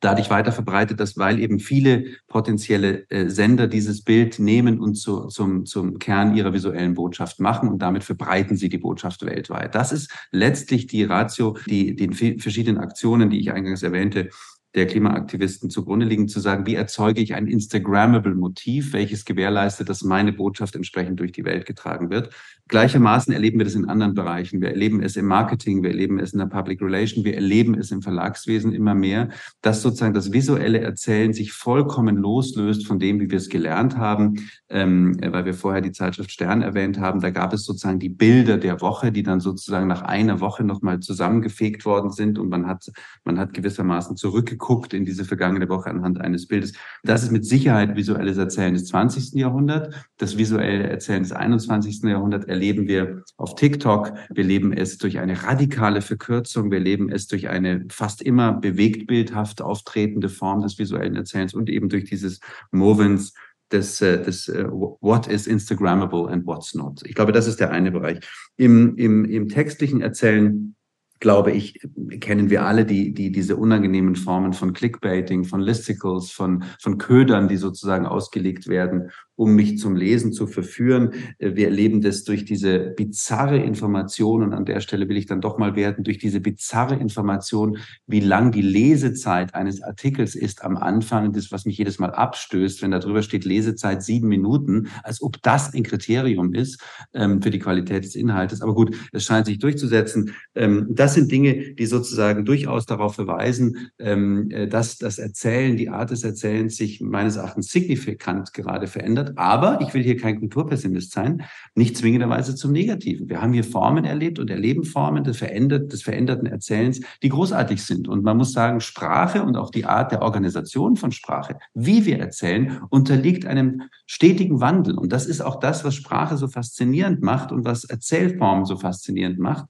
dadurch 0.00 0.30
weiter 0.30 0.52
verbreitet, 0.52 1.00
dass 1.00 1.16
weil 1.16 1.38
eben 1.38 1.58
viele 1.58 2.04
potenzielle 2.26 3.08
äh, 3.10 3.28
Sender 3.28 3.66
dieses 3.66 4.02
Bild 4.02 4.38
nehmen 4.38 4.80
und 4.80 4.94
zu, 4.94 5.26
zum, 5.26 5.66
zum 5.66 5.98
Kern 5.98 6.36
ihrer 6.36 6.52
visuellen 6.52 6.94
Botschaft 6.94 7.40
machen 7.40 7.68
und 7.68 7.80
damit 7.80 8.04
verbreiten 8.04 8.56
sie 8.56 8.68
die 8.68 8.78
Botschaft 8.78 9.24
weltweit. 9.24 9.74
Das 9.74 9.92
ist 9.92 10.10
letztlich 10.30 10.86
die 10.86 11.04
Ratio, 11.04 11.56
die 11.66 11.96
den 11.96 12.12
verschiedenen 12.12 12.78
Aktionen, 12.78 13.30
die 13.30 13.40
ich 13.40 13.52
eingangs 13.52 13.82
erwähnte, 13.82 14.30
der 14.78 14.86
Klimaaktivisten 14.86 15.70
zugrunde 15.70 16.06
liegen, 16.06 16.28
zu 16.28 16.40
sagen, 16.40 16.64
wie 16.66 16.74
erzeuge 16.74 17.20
ich 17.20 17.34
ein 17.34 17.46
Instagrammable 17.46 18.34
Motiv, 18.34 18.92
welches 18.92 19.24
gewährleistet, 19.24 19.88
dass 19.88 20.02
meine 20.02 20.32
Botschaft 20.32 20.76
entsprechend 20.76 21.20
durch 21.20 21.32
die 21.32 21.44
Welt 21.44 21.66
getragen 21.66 22.10
wird. 22.10 22.30
Gleichermaßen 22.68 23.32
erleben 23.32 23.58
wir 23.58 23.64
das 23.64 23.74
in 23.74 23.88
anderen 23.88 24.14
Bereichen. 24.14 24.60
Wir 24.60 24.68
erleben 24.68 25.02
es 25.02 25.16
im 25.16 25.26
Marketing, 25.26 25.82
wir 25.82 25.90
erleben 25.90 26.18
es 26.20 26.32
in 26.32 26.38
der 26.38 26.46
Public 26.46 26.80
Relation, 26.80 27.24
wir 27.24 27.34
erleben 27.34 27.74
es 27.74 27.90
im 27.90 28.02
Verlagswesen 28.02 28.72
immer 28.72 28.94
mehr, 28.94 29.30
dass 29.62 29.82
sozusagen 29.82 30.14
das 30.14 30.32
visuelle 30.32 30.80
Erzählen 30.80 31.32
sich 31.32 31.52
vollkommen 31.52 32.16
loslöst 32.16 32.86
von 32.86 32.98
dem, 32.98 33.20
wie 33.20 33.30
wir 33.30 33.38
es 33.38 33.48
gelernt 33.48 33.96
haben, 33.96 34.48
ähm, 34.68 35.16
weil 35.20 35.44
wir 35.46 35.54
vorher 35.54 35.80
die 35.80 35.92
Zeitschrift 35.92 36.30
Stern 36.30 36.62
erwähnt 36.62 37.00
haben. 37.00 37.20
Da 37.20 37.30
gab 37.30 37.52
es 37.52 37.64
sozusagen 37.64 37.98
die 37.98 38.10
Bilder 38.10 38.58
der 38.58 38.80
Woche, 38.80 39.10
die 39.12 39.22
dann 39.22 39.40
sozusagen 39.40 39.88
nach 39.88 40.02
einer 40.02 40.40
Woche 40.40 40.62
nochmal 40.62 41.00
zusammengefegt 41.00 41.84
worden 41.84 42.12
sind 42.12 42.38
und 42.38 42.48
man 42.48 42.66
hat, 42.66 42.92
man 43.24 43.38
hat 43.38 43.54
gewissermaßen 43.54 44.16
zurückgeguckt 44.16 44.67
in 44.92 45.04
diese 45.04 45.24
vergangene 45.24 45.68
Woche 45.68 45.90
anhand 45.90 46.20
eines 46.20 46.46
Bildes. 46.46 46.72
Das 47.02 47.22
ist 47.22 47.32
mit 47.32 47.44
Sicherheit 47.44 47.96
visuelles 47.96 48.36
Erzählen 48.36 48.74
des 48.74 48.86
20. 48.86 49.34
Jahrhunderts, 49.34 49.96
das 50.18 50.36
visuelle 50.36 50.88
Erzählen 50.88 51.22
des 51.22 51.32
21. 51.32 52.02
Jahrhunderts 52.02 52.46
erleben 52.46 52.86
wir 52.86 53.22
auf 53.36 53.54
TikTok. 53.54 54.12
Wir 54.30 54.44
leben 54.44 54.72
es 54.72 54.98
durch 54.98 55.18
eine 55.18 55.42
radikale 55.42 56.02
Verkürzung. 56.02 56.70
Wir 56.70 56.80
leben 56.80 57.10
es 57.10 57.26
durch 57.26 57.48
eine 57.48 57.86
fast 57.88 58.22
immer 58.22 58.52
bewegtbildhaft 58.52 59.62
auftretende 59.62 60.28
Form 60.28 60.62
des 60.62 60.78
visuellen 60.78 61.16
Erzählens 61.16 61.54
und 61.54 61.70
eben 61.70 61.88
durch 61.88 62.04
dieses 62.04 62.40
Movens 62.70 63.32
des, 63.72 64.00
äh, 64.00 64.22
des 64.22 64.48
uh, 64.48 64.96
What 65.00 65.26
is 65.26 65.46
Instagrammable 65.46 66.28
and 66.28 66.46
what's 66.46 66.74
not. 66.74 67.02
Ich 67.04 67.14
glaube, 67.14 67.32
das 67.32 67.46
ist 67.46 67.60
der 67.60 67.70
eine 67.70 67.90
Bereich. 67.90 68.20
Im, 68.56 68.96
im, 68.96 69.24
im 69.24 69.48
textlichen 69.48 70.00
Erzählen 70.00 70.74
glaube 71.20 71.52
ich, 71.52 71.80
kennen 72.20 72.50
wir 72.50 72.64
alle 72.64 72.84
die, 72.84 73.12
die, 73.12 73.32
diese 73.32 73.56
unangenehmen 73.56 74.16
Formen 74.16 74.52
von 74.52 74.72
Clickbaiting, 74.72 75.44
von 75.44 75.60
Listicles, 75.60 76.30
von, 76.30 76.64
von 76.80 76.98
Ködern, 76.98 77.48
die 77.48 77.56
sozusagen 77.56 78.06
ausgelegt 78.06 78.68
werden, 78.68 79.10
um 79.38 79.54
mich 79.54 79.78
zum 79.78 79.94
Lesen 79.94 80.32
zu 80.32 80.48
verführen. 80.48 81.12
Äh, 81.38 81.54
wir 81.54 81.66
erleben 81.66 82.00
das 82.02 82.24
durch 82.24 82.44
diese 82.44 82.80
bizarre 82.80 83.58
Information 83.58 84.42
und 84.42 84.52
an 84.52 84.64
der 84.64 84.80
Stelle 84.80 85.08
will 85.08 85.16
ich 85.16 85.26
dann 85.26 85.40
doch 85.40 85.58
mal 85.58 85.76
werden, 85.76 86.02
durch 86.02 86.18
diese 86.18 86.40
bizarre 86.40 86.96
Information, 86.96 87.78
wie 88.06 88.20
lang 88.20 88.50
die 88.50 88.62
Lesezeit 88.62 89.54
eines 89.54 89.80
Artikels 89.80 90.34
ist 90.34 90.64
am 90.64 90.76
Anfang, 90.76 91.32
das, 91.32 91.52
was 91.52 91.64
mich 91.64 91.78
jedes 91.78 92.00
Mal 92.00 92.10
abstößt, 92.10 92.82
wenn 92.82 92.90
da 92.90 92.98
drüber 92.98 93.22
steht 93.22 93.44
Lesezeit 93.44 94.02
sieben 94.02 94.26
Minuten, 94.26 94.88
als 95.04 95.22
ob 95.22 95.40
das 95.42 95.72
ein 95.72 95.84
Kriterium 95.84 96.52
ist 96.52 96.82
ähm, 97.14 97.40
für 97.40 97.50
die 97.50 97.60
Qualität 97.60 98.04
des 98.04 98.16
Inhaltes. 98.16 98.60
Aber 98.60 98.74
gut, 98.74 98.96
es 99.12 99.24
scheint 99.24 99.46
sich 99.46 99.60
durchzusetzen. 99.60 100.34
Ähm, 100.56 100.88
das 100.90 101.14
sind 101.14 101.30
Dinge, 101.30 101.74
die 101.74 101.86
sozusagen 101.86 102.44
durchaus 102.44 102.86
darauf 102.86 103.14
verweisen, 103.14 103.90
ähm, 104.00 104.50
äh, 104.50 104.66
dass 104.66 104.98
das 104.98 105.18
Erzählen, 105.18 105.76
die 105.76 105.90
Art 105.90 106.10
des 106.10 106.24
Erzählens 106.24 106.76
sich 106.76 107.00
meines 107.00 107.36
Erachtens 107.36 107.70
signifikant 107.70 108.52
gerade 108.52 108.88
verändert 108.88 109.27
wird. 109.28 109.38
Aber 109.38 109.80
ich 109.80 109.94
will 109.94 110.02
hier 110.02 110.16
kein 110.16 110.38
Kulturpessimist 110.38 111.12
sein, 111.12 111.42
nicht 111.74 111.96
zwingenderweise 111.96 112.54
zum 112.54 112.72
Negativen. 112.72 113.28
Wir 113.28 113.40
haben 113.40 113.52
hier 113.52 113.64
Formen 113.64 114.04
erlebt 114.04 114.38
und 114.38 114.50
erleben 114.50 114.84
Formen 114.84 115.24
des, 115.24 115.38
verändert, 115.38 115.92
des 115.92 116.02
veränderten 116.02 116.46
Erzählens, 116.46 117.00
die 117.22 117.28
großartig 117.28 117.82
sind. 117.82 118.08
Und 118.08 118.24
man 118.24 118.36
muss 118.36 118.52
sagen, 118.52 118.80
Sprache 118.80 119.42
und 119.42 119.56
auch 119.56 119.70
die 119.70 119.84
Art 119.84 120.12
der 120.12 120.22
Organisation 120.22 120.96
von 120.96 121.12
Sprache, 121.12 121.58
wie 121.74 122.06
wir 122.06 122.18
erzählen, 122.18 122.80
unterliegt 122.90 123.46
einem 123.46 123.82
stetigen 124.06 124.60
Wandel. 124.60 124.98
Und 124.98 125.12
das 125.12 125.26
ist 125.26 125.40
auch 125.40 125.60
das, 125.60 125.84
was 125.84 125.94
Sprache 125.94 126.36
so 126.36 126.48
faszinierend 126.48 127.22
macht 127.22 127.52
und 127.52 127.64
was 127.64 127.84
Erzählformen 127.84 128.64
so 128.64 128.76
faszinierend 128.76 129.38
macht 129.38 129.66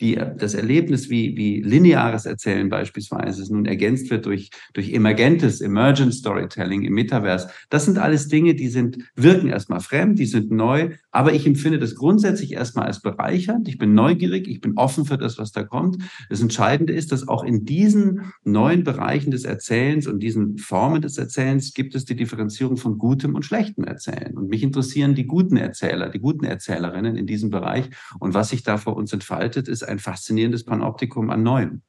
die, 0.00 0.18
das 0.38 0.54
Erlebnis 0.54 1.10
wie, 1.10 1.36
wie 1.36 1.60
lineares 1.60 2.26
Erzählen 2.26 2.68
beispielsweise 2.68 3.52
nun 3.52 3.66
ergänzt 3.66 4.10
wird 4.10 4.26
durch, 4.26 4.50
durch 4.72 4.92
emergentes, 4.92 5.60
emergent 5.60 6.14
Storytelling 6.14 6.82
im 6.82 6.94
Metaverse. 6.94 7.50
Das 7.68 7.84
sind 7.84 7.98
alles 7.98 8.28
Dinge, 8.28 8.54
die 8.54 8.68
sind, 8.68 8.98
wirken 9.14 9.48
erstmal 9.48 9.80
fremd, 9.80 10.18
die 10.18 10.26
sind 10.26 10.50
neu, 10.50 10.90
aber 11.10 11.34
ich 11.34 11.46
empfinde 11.46 11.78
das 11.78 11.94
grundsätzlich 11.94 12.52
erstmal 12.52 12.86
als 12.86 13.02
bereichernd. 13.02 13.68
Ich 13.68 13.78
bin 13.78 13.94
neugierig, 13.94 14.48
ich 14.48 14.60
bin 14.60 14.76
offen 14.76 15.04
für 15.04 15.18
das, 15.18 15.38
was 15.38 15.52
da 15.52 15.64
kommt. 15.64 16.02
Das 16.30 16.40
Entscheidende 16.40 16.92
ist, 16.92 17.12
dass 17.12 17.28
auch 17.28 17.44
in 17.44 17.64
diesen 17.64 18.32
neuen 18.44 18.84
Bereichen 18.84 19.30
des 19.30 19.44
Erzählens 19.44 20.06
und 20.06 20.20
diesen 20.20 20.58
Formen 20.58 21.02
des 21.02 21.18
Erzählens 21.18 21.74
gibt 21.74 21.94
es 21.94 22.04
die 22.04 22.16
Differenzierung 22.16 22.76
von 22.76 22.96
gutem 22.96 23.34
und 23.34 23.44
schlechtem 23.44 23.84
Erzählen. 23.84 24.36
Und 24.36 24.48
mich 24.48 24.62
interessieren 24.62 25.14
die 25.14 25.26
guten 25.26 25.56
Erzähler, 25.56 26.08
die 26.08 26.20
guten 26.20 26.44
Erzählerinnen 26.44 27.16
in 27.16 27.26
diesem 27.26 27.50
Bereich. 27.50 27.90
Und 28.18 28.34
was 28.34 28.50
sich 28.50 28.62
da 28.62 28.78
vor 28.78 28.96
uns 28.96 29.12
entfaltet, 29.12 29.68
ist 29.68 29.82
ein 29.90 29.98
faszinierendes 29.98 30.64
Panoptikum 30.64 31.30
an 31.30 31.42
Neuem. 31.42 31.82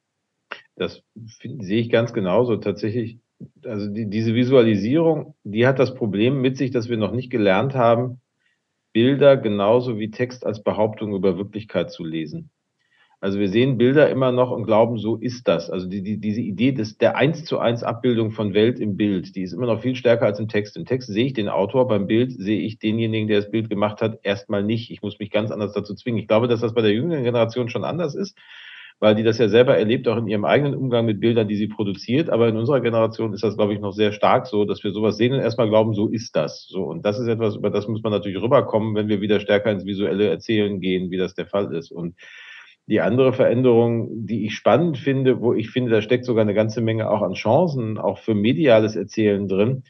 Das 0.76 1.02
sehe 1.14 1.80
ich 1.80 1.90
ganz 1.90 2.12
genauso. 2.12 2.56
Tatsächlich, 2.56 3.18
also 3.64 3.88
die, 3.88 4.08
diese 4.08 4.34
Visualisierung, 4.34 5.34
die 5.44 5.66
hat 5.66 5.78
das 5.78 5.94
Problem 5.94 6.40
mit 6.40 6.56
sich, 6.56 6.70
dass 6.70 6.88
wir 6.88 6.96
noch 6.96 7.12
nicht 7.12 7.30
gelernt 7.30 7.74
haben, 7.74 8.20
Bilder 8.92 9.36
genauso 9.36 9.98
wie 9.98 10.10
Text 10.10 10.44
als 10.44 10.62
Behauptung 10.62 11.14
über 11.14 11.38
Wirklichkeit 11.38 11.90
zu 11.90 12.04
lesen. 12.04 12.50
Also 13.22 13.38
wir 13.38 13.48
sehen 13.48 13.78
Bilder 13.78 14.10
immer 14.10 14.32
noch 14.32 14.50
und 14.50 14.64
glauben, 14.64 14.98
so 14.98 15.14
ist 15.14 15.46
das. 15.46 15.70
Also 15.70 15.88
die, 15.88 16.02
die, 16.02 16.18
diese 16.18 16.40
Idee 16.40 16.72
des, 16.72 16.98
der 16.98 17.16
eins 17.16 17.44
zu 17.44 17.60
eins 17.60 17.84
Abbildung 17.84 18.32
von 18.32 18.52
Welt 18.52 18.80
im 18.80 18.96
Bild, 18.96 19.36
die 19.36 19.42
ist 19.42 19.52
immer 19.52 19.66
noch 19.66 19.80
viel 19.80 19.94
stärker 19.94 20.26
als 20.26 20.40
im 20.40 20.48
Text. 20.48 20.76
Im 20.76 20.86
Text 20.86 21.06
sehe 21.06 21.26
ich 21.26 21.32
den 21.32 21.48
Autor, 21.48 21.86
beim 21.86 22.08
Bild 22.08 22.32
sehe 22.32 22.60
ich 22.60 22.80
denjenigen, 22.80 23.28
der 23.28 23.40
das 23.40 23.52
Bild 23.52 23.70
gemacht 23.70 24.02
hat, 24.02 24.18
erstmal 24.24 24.64
nicht. 24.64 24.90
Ich 24.90 25.02
muss 25.02 25.20
mich 25.20 25.30
ganz 25.30 25.52
anders 25.52 25.72
dazu 25.72 25.94
zwingen. 25.94 26.18
Ich 26.18 26.26
glaube, 26.26 26.48
dass 26.48 26.62
das 26.62 26.74
bei 26.74 26.82
der 26.82 26.90
jüngeren 26.90 27.22
Generation 27.22 27.68
schon 27.68 27.84
anders 27.84 28.16
ist, 28.16 28.36
weil 28.98 29.14
die 29.14 29.22
das 29.22 29.38
ja 29.38 29.48
selber 29.48 29.78
erlebt, 29.78 30.08
auch 30.08 30.16
in 30.16 30.26
ihrem 30.26 30.44
eigenen 30.44 30.74
Umgang 30.74 31.06
mit 31.06 31.20
Bildern, 31.20 31.46
die 31.46 31.54
sie 31.54 31.68
produziert. 31.68 32.28
Aber 32.28 32.48
in 32.48 32.56
unserer 32.56 32.80
Generation 32.80 33.34
ist 33.34 33.44
das, 33.44 33.56
glaube 33.56 33.72
ich, 33.72 33.78
noch 33.78 33.92
sehr 33.92 34.10
stark 34.10 34.48
so, 34.48 34.64
dass 34.64 34.82
wir 34.82 34.90
sowas 34.90 35.16
sehen 35.16 35.32
und 35.32 35.38
erstmal 35.38 35.68
glauben, 35.68 35.94
so 35.94 36.08
ist 36.08 36.34
das. 36.34 36.66
So. 36.68 36.82
Und 36.82 37.06
das 37.06 37.20
ist 37.20 37.28
etwas, 37.28 37.54
über 37.54 37.70
das 37.70 37.86
muss 37.86 38.02
man 38.02 38.10
natürlich 38.10 38.42
rüberkommen, 38.42 38.96
wenn 38.96 39.06
wir 39.06 39.20
wieder 39.20 39.38
stärker 39.38 39.70
ins 39.70 39.86
visuelle 39.86 40.28
Erzählen 40.28 40.80
gehen, 40.80 41.12
wie 41.12 41.18
das 41.18 41.34
der 41.34 41.46
Fall 41.46 41.72
ist. 41.72 41.92
Und 41.92 42.16
die 42.86 43.00
andere 43.00 43.32
Veränderung, 43.32 44.26
die 44.26 44.44
ich 44.46 44.54
spannend 44.54 44.98
finde, 44.98 45.40
wo 45.40 45.54
ich 45.54 45.70
finde, 45.70 45.90
da 45.90 46.02
steckt 46.02 46.24
sogar 46.24 46.42
eine 46.42 46.54
ganze 46.54 46.80
Menge 46.80 47.10
auch 47.10 47.22
an 47.22 47.34
Chancen, 47.34 47.98
auch 47.98 48.18
für 48.18 48.34
mediales 48.34 48.96
Erzählen 48.96 49.46
drin, 49.46 49.84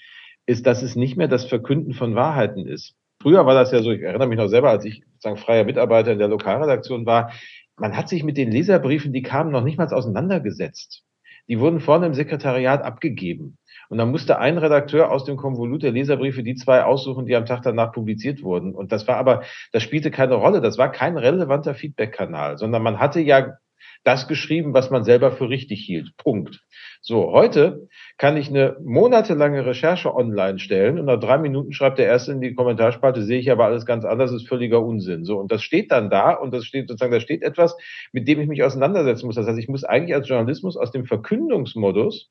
ist, 0.47 0.67
dass 0.67 0.83
es 0.83 0.97
nicht 0.97 1.17
mehr 1.17 1.29
das 1.29 1.45
Verkünden 1.45 1.95
von 1.95 2.15
Wahrheiten 2.15 2.67
ist. 2.67 2.95
Früher 3.21 3.47
war 3.47 3.55
das 3.55 3.73
ja 3.73 3.83
so, 3.83 3.93
ich 3.93 4.03
erinnere 4.03 4.29
mich 4.29 4.39
noch 4.39 4.49
selber, 4.49 4.71
als 4.71 4.85
ich 4.85 5.03
sozusagen 5.13 5.37
freier 5.37 5.65
Mitarbeiter 5.65 6.13
in 6.13 6.19
der 6.19 6.29
Lokalredaktion 6.29 7.07
war, 7.07 7.33
man 7.77 7.97
hat 7.97 8.09
sich 8.09 8.25
mit 8.25 8.37
den 8.37 8.51
Leserbriefen, 8.51 9.13
die 9.13 9.23
kamen, 9.23 9.51
noch 9.51 9.65
nicht 9.65 9.79
mal 9.79 9.87
auseinandergesetzt. 9.87 11.05
Die 11.49 11.59
wurden 11.59 11.81
vorne 11.81 12.07
im 12.07 12.15
Sekretariat 12.15 12.83
abgegeben. 12.83 13.59
Und 13.93 13.99
dann 13.99 14.11
musste 14.11 14.39
ein 14.39 14.57
Redakteur 14.57 15.13
aus 15.13 15.27
dem 15.27 15.37
Konvolut 15.37 15.83
der 15.83 15.93
Leserbriefe 15.93 16.43
die 16.43 16.55
zwei 16.55 16.83
aussuchen, 16.83 17.27
die 17.27 17.37
am 17.37 17.45
Tag 17.45 17.61
danach 17.61 17.93
publiziert 17.93 18.43
wurden. 18.43 18.75
Und 18.75 18.91
das 18.91 19.07
war 19.07 19.19
aber, 19.19 19.43
das 19.71 19.83
spielte 19.83 20.11
keine 20.11 20.37
Rolle. 20.37 20.63
Das 20.63 20.79
war 20.79 20.91
kein 20.91 21.19
relevanter 21.19 21.75
Feedback-Kanal, 21.75 22.57
sondern 22.57 22.83
man 22.83 23.01
hatte 23.01 23.21
ja 23.21 23.59
das 24.03 24.29
geschrieben, 24.29 24.73
was 24.73 24.89
man 24.89 25.05
selber 25.05 25.31
für 25.31 25.51
richtig 25.51 25.85
hielt. 25.85 26.17
Punkt. 26.17 26.63
So, 27.03 27.33
heute 27.33 27.87
kann 28.17 28.39
ich 28.39 28.49
eine 28.49 28.79
monatelange 28.83 29.67
Recherche 29.67 30.15
online 30.15 30.59
stellen 30.59 30.99
und 30.99 31.05
nach 31.05 31.21
drei 31.21 31.37
Minuten 31.37 31.75
schreibt 31.75 31.99
der 31.99 32.07
Erste 32.07 32.33
in 32.33 32.41
die 32.41 32.55
Kommentarspalte, 32.55 33.23
sehe 33.23 33.41
ich 33.41 33.51
aber 33.51 33.67
alles 33.67 33.85
ganz 33.85 34.07
anders, 34.07 34.33
ist 34.33 34.49
völliger 34.49 34.83
Unsinn. 34.83 35.27
So, 35.27 35.39
und 35.39 35.53
das 35.53 35.63
steht 35.63 35.93
dann 35.93 36.09
da 36.09 36.33
und 36.33 36.55
das 36.55 36.65
steht 36.65 36.89
sozusagen, 36.89 37.13
da 37.13 37.21
steht 37.21 37.43
etwas, 37.43 37.77
mit 38.11 38.27
dem 38.27 38.41
ich 38.41 38.49
mich 38.49 38.63
auseinandersetzen 38.63 39.27
muss. 39.27 39.35
Das 39.35 39.47
heißt, 39.47 39.59
ich 39.59 39.69
muss 39.69 39.85
eigentlich 39.85 40.15
als 40.15 40.31
Journalismus 40.31 40.79
aus 40.79 40.93
dem 40.93 41.05
Verkündungsmodus 41.05 42.31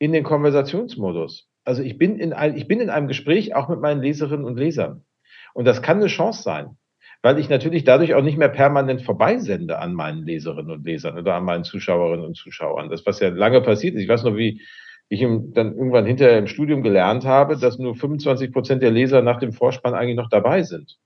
in 0.00 0.12
den 0.12 0.24
Konversationsmodus. 0.24 1.46
Also 1.64 1.82
ich 1.82 1.98
bin 1.98 2.18
in, 2.18 2.32
ein, 2.32 2.56
ich 2.56 2.66
bin 2.66 2.80
in 2.80 2.90
einem 2.90 3.06
Gespräch 3.06 3.54
auch 3.54 3.68
mit 3.68 3.80
meinen 3.80 4.00
Leserinnen 4.00 4.46
und 4.46 4.58
Lesern. 4.58 5.04
Und 5.52 5.66
das 5.66 5.82
kann 5.82 5.98
eine 5.98 6.06
Chance 6.06 6.42
sein, 6.42 6.78
weil 7.22 7.38
ich 7.38 7.50
natürlich 7.50 7.84
dadurch 7.84 8.14
auch 8.14 8.22
nicht 8.22 8.38
mehr 8.38 8.48
permanent 8.48 9.02
vorbeisende 9.02 9.78
an 9.78 9.92
meinen 9.94 10.24
Leserinnen 10.24 10.70
und 10.70 10.86
Lesern 10.86 11.18
oder 11.18 11.34
an 11.34 11.44
meinen 11.44 11.64
Zuschauerinnen 11.64 12.24
und 12.24 12.36
Zuschauern. 12.36 12.88
Das, 12.88 13.04
was 13.04 13.20
ja 13.20 13.28
lange 13.28 13.60
passiert 13.60 13.94
ist. 13.94 14.02
Ich 14.02 14.08
weiß 14.08 14.24
noch, 14.24 14.36
wie 14.36 14.62
ich 15.10 15.20
dann 15.20 15.74
irgendwann 15.76 16.06
hinterher 16.06 16.38
im 16.38 16.46
Studium 16.46 16.82
gelernt 16.82 17.26
habe, 17.26 17.58
dass 17.58 17.78
nur 17.78 17.94
25 17.94 18.52
Prozent 18.52 18.82
der 18.82 18.92
Leser 18.92 19.20
nach 19.20 19.38
dem 19.38 19.52
Vorspann 19.52 19.92
eigentlich 19.92 20.16
noch 20.16 20.30
dabei 20.30 20.62
sind. 20.62 20.98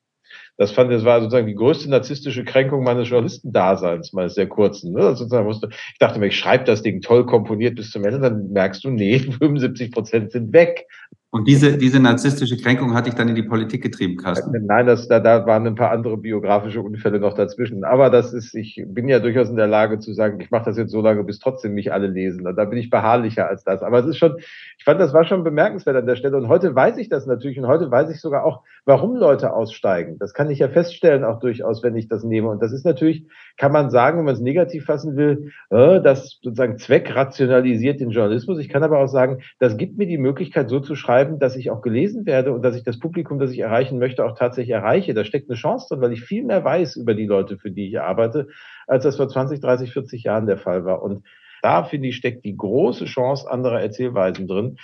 Das 0.57 0.71
fand, 0.71 0.93
das 0.93 1.05
war 1.05 1.21
sozusagen 1.21 1.47
die 1.47 1.55
größte 1.55 1.91
narzisstische 1.91 2.45
Kränkung 2.45 2.85
meines 2.85 3.09
Journalistendaseins, 3.09 4.13
meines 4.13 4.35
sehr 4.35 4.49
kurzen. 4.49 4.93
Ne? 4.93 5.17
Sozusagen 5.17 5.47
musste, 5.47 5.69
ich 5.71 5.99
dachte 5.99 6.21
mir, 6.21 6.27
ich 6.27 6.39
schreibe 6.39 6.65
das 6.65 6.83
Ding 6.83 7.01
toll 7.01 7.27
komponiert 7.27 7.75
bis 7.75 7.91
zum 7.91 8.05
Ende, 8.05 8.21
dann 8.21 8.53
merkst 8.53 8.85
du, 8.85 8.91
nee, 8.91 9.19
75 9.39 9.91
Prozent 9.91 10.31
sind 10.31 10.53
weg. 10.53 10.87
Und 11.35 11.49
diese, 11.49 11.77
diese 11.77 11.99
narzisstische 11.99 12.57
Kränkung 12.57 12.95
hat 12.95 13.07
dich 13.07 13.15
dann 13.15 13.29
in 13.29 13.35
die 13.35 13.43
Politik 13.43 13.83
getrieben, 13.83 14.17
Carsten? 14.19 14.53
Nein, 14.67 14.87
das, 14.87 15.09
da, 15.09 15.19
da 15.19 15.45
waren 15.47 15.67
ein 15.67 15.75
paar 15.75 15.91
andere 15.91 16.17
biografische 16.17 16.81
Unfälle 16.81 17.19
noch 17.19 17.35
dazwischen. 17.35 17.83
Aber 17.83 18.09
das 18.09 18.33
ist, 18.33 18.55
ich 18.55 18.81
bin 18.87 19.09
ja 19.09 19.19
durchaus 19.19 19.51
in 19.51 19.57
der 19.57 19.67
Lage 19.67 19.99
zu 19.99 20.13
sagen, 20.13 20.39
ich 20.39 20.53
mache 20.53 20.67
das 20.67 20.77
jetzt 20.77 20.93
so 20.93 21.01
lange, 21.01 21.25
bis 21.25 21.41
trotzdem 21.41 21.75
nicht 21.75 21.93
alle 21.93 22.07
lesen. 22.07 22.47
Und 22.47 22.55
da 22.55 22.65
bin 22.67 22.79
ich 22.79 22.89
beharrlicher 22.89 23.49
als 23.49 23.65
das. 23.65 23.83
Aber 23.83 23.99
es 23.99 24.07
ist 24.07 24.19
schon, 24.19 24.37
ich 24.79 24.85
fand, 24.85 25.01
das 25.01 25.13
war 25.13 25.25
schon 25.25 25.43
bemerkenswert 25.43 25.97
an 25.97 26.07
der 26.07 26.15
Stelle. 26.15 26.37
Und 26.37 26.47
heute 26.47 26.73
weiß 26.73 26.99
ich 26.99 27.09
das 27.09 27.27
natürlich. 27.27 27.59
Und 27.59 27.67
heute 27.67 27.91
weiß 27.91 28.11
ich 28.11 28.21
sogar 28.21 28.45
auch, 28.45 28.63
warum 28.85 29.17
Leute 29.17 29.53
aussteigen. 29.53 30.21
Das 30.21 30.35
kann 30.35 30.44
ich 30.51 30.61
ja 30.61 30.69
feststellen, 30.69 31.25
auch 31.25 31.41
durchaus, 31.41 31.83
wenn 31.83 31.97
ich 31.97 32.09
das 32.09 32.25
nehme. 32.25 32.49
Und 32.49 32.63
das 32.63 32.73
ist 32.73 32.85
natürlich, 32.85 33.27
kann 33.57 33.73
man 33.73 33.91
sagen, 33.91 34.19
wenn 34.19 34.25
man 34.25 34.35
es 34.35 34.41
negativ 34.41 34.85
fassen 34.85 35.17
will, 35.17 35.53
äh, 35.71 36.01
das 36.01 36.39
sozusagen 36.43 36.79
zweckrationalisiert 36.79 38.01
den 38.01 38.11
Journalismus. 38.11 38.59
Ich 38.59 38.69
kann 38.69 38.83
aber 38.83 38.99
auch 38.99 39.09
sagen, 39.09 39.43
das 39.59 39.77
gibt 39.77 39.99
mir 39.99 40.07
die 40.07 40.19
Möglichkeit, 40.19 40.69
so 40.69 40.81
zu 40.81 40.95
schreiben, 40.95 41.39
dass 41.39 41.57
ich 41.57 41.71
auch 41.71 41.83
gelesen 41.83 42.27
werde 42.27 42.53
und 42.53 42.63
dass 42.63 42.77
ich 42.77 42.85
das 42.85 42.99
Publikum, 42.99 43.39
das 43.39 43.51
ich 43.51 43.61
erreichen 43.61 43.99
möchte, 43.99 44.25
auch 44.25 44.37
tatsächlich 44.37 44.75
erreiche. 44.75 45.15
Da 45.15 45.25
steckt 45.25 45.49
eine 45.49 45.57
Chance 45.57 45.89
drin, 45.89 46.01
weil 46.01 46.13
ich 46.13 46.23
viel 46.23 46.45
mehr 46.45 46.65
weiß 46.65 46.97
über 46.97 47.15
die 47.15 47.27
Leute, 47.27 47.59
für 47.59 47.71
die 47.71 47.89
ich 47.89 48.01
arbeite, 48.01 48.49
als 48.87 49.05
das 49.05 49.17
vor 49.17 49.29
20, 49.29 49.61
30, 49.61 49.93
40 49.93 50.25
Jahren 50.25 50.47
der 50.47 50.59
Fall 50.59 50.85
war. 50.85 51.03
Und 51.03 51.25
da, 51.63 51.83
finde 51.85 52.09
ich, 52.09 52.17
steckt 52.17 52.45
die 52.45 52.57
große 52.57 53.07
Chance 53.07 53.51
anderer 53.51 53.81
Erzählweisen 53.81 54.47
drin, 54.47 54.77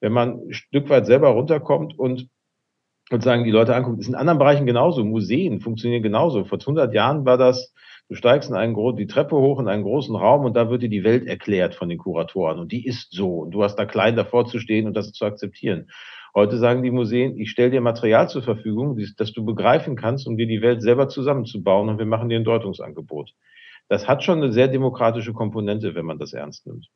wenn 0.00 0.12
man 0.12 0.40
ein 0.48 0.52
Stück 0.52 0.90
weit 0.90 1.06
selber 1.06 1.28
runterkommt 1.28 1.98
und 1.98 2.28
sozusagen 3.10 3.44
die 3.44 3.50
Leute 3.50 3.74
anguckt. 3.74 4.00
Ist 4.00 4.08
in 4.08 4.14
anderen 4.14 4.38
Bereichen 4.38 4.66
genauso. 4.66 5.04
Museen 5.04 5.60
funktionieren 5.60 6.02
genauso. 6.02 6.44
Vor 6.44 6.58
100 6.58 6.92
Jahren 6.92 7.24
war 7.24 7.38
das 7.38 7.72
Du 8.08 8.14
steigst 8.14 8.50
in 8.50 8.54
einen, 8.54 8.76
die 8.96 9.08
Treppe 9.08 9.34
hoch 9.34 9.58
in 9.58 9.66
einen 9.66 9.82
großen 9.82 10.14
Raum 10.14 10.44
und 10.44 10.54
da 10.54 10.70
wird 10.70 10.82
dir 10.82 10.88
die 10.88 11.02
Welt 11.02 11.26
erklärt 11.26 11.74
von 11.74 11.88
den 11.88 11.98
Kuratoren 11.98 12.60
und 12.60 12.70
die 12.70 12.86
ist 12.86 13.12
so 13.12 13.38
und 13.38 13.50
du 13.50 13.64
hast 13.64 13.74
da 13.76 13.84
klein 13.84 14.14
davor 14.14 14.46
zu 14.46 14.60
stehen 14.60 14.86
und 14.86 14.94
das 14.94 15.12
zu 15.12 15.24
akzeptieren. 15.24 15.90
Heute 16.32 16.56
sagen 16.58 16.84
die 16.84 16.92
Museen, 16.92 17.36
ich 17.36 17.50
stelle 17.50 17.70
dir 17.70 17.80
Material 17.80 18.28
zur 18.28 18.42
Verfügung, 18.42 18.96
das 19.16 19.32
du 19.32 19.44
begreifen 19.44 19.96
kannst, 19.96 20.28
um 20.28 20.36
dir 20.36 20.46
die 20.46 20.62
Welt 20.62 20.82
selber 20.82 21.08
zusammenzubauen 21.08 21.88
und 21.88 21.98
wir 21.98 22.06
machen 22.06 22.28
dir 22.28 22.38
ein 22.38 22.44
Deutungsangebot. 22.44 23.32
Das 23.88 24.06
hat 24.06 24.22
schon 24.22 24.40
eine 24.40 24.52
sehr 24.52 24.68
demokratische 24.68 25.32
Komponente, 25.32 25.96
wenn 25.96 26.06
man 26.06 26.18
das 26.18 26.32
ernst 26.32 26.64
nimmt. 26.66 26.86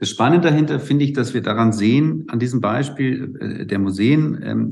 Das 0.00 0.10
Spannende 0.10 0.48
dahinter 0.48 0.78
finde 0.78 1.04
ich, 1.04 1.12
dass 1.12 1.34
wir 1.34 1.42
daran 1.42 1.72
sehen, 1.72 2.24
an 2.28 2.38
diesem 2.38 2.60
Beispiel 2.60 3.34
äh, 3.40 3.66
der 3.66 3.80
Museen, 3.80 4.40
ähm, 4.44 4.70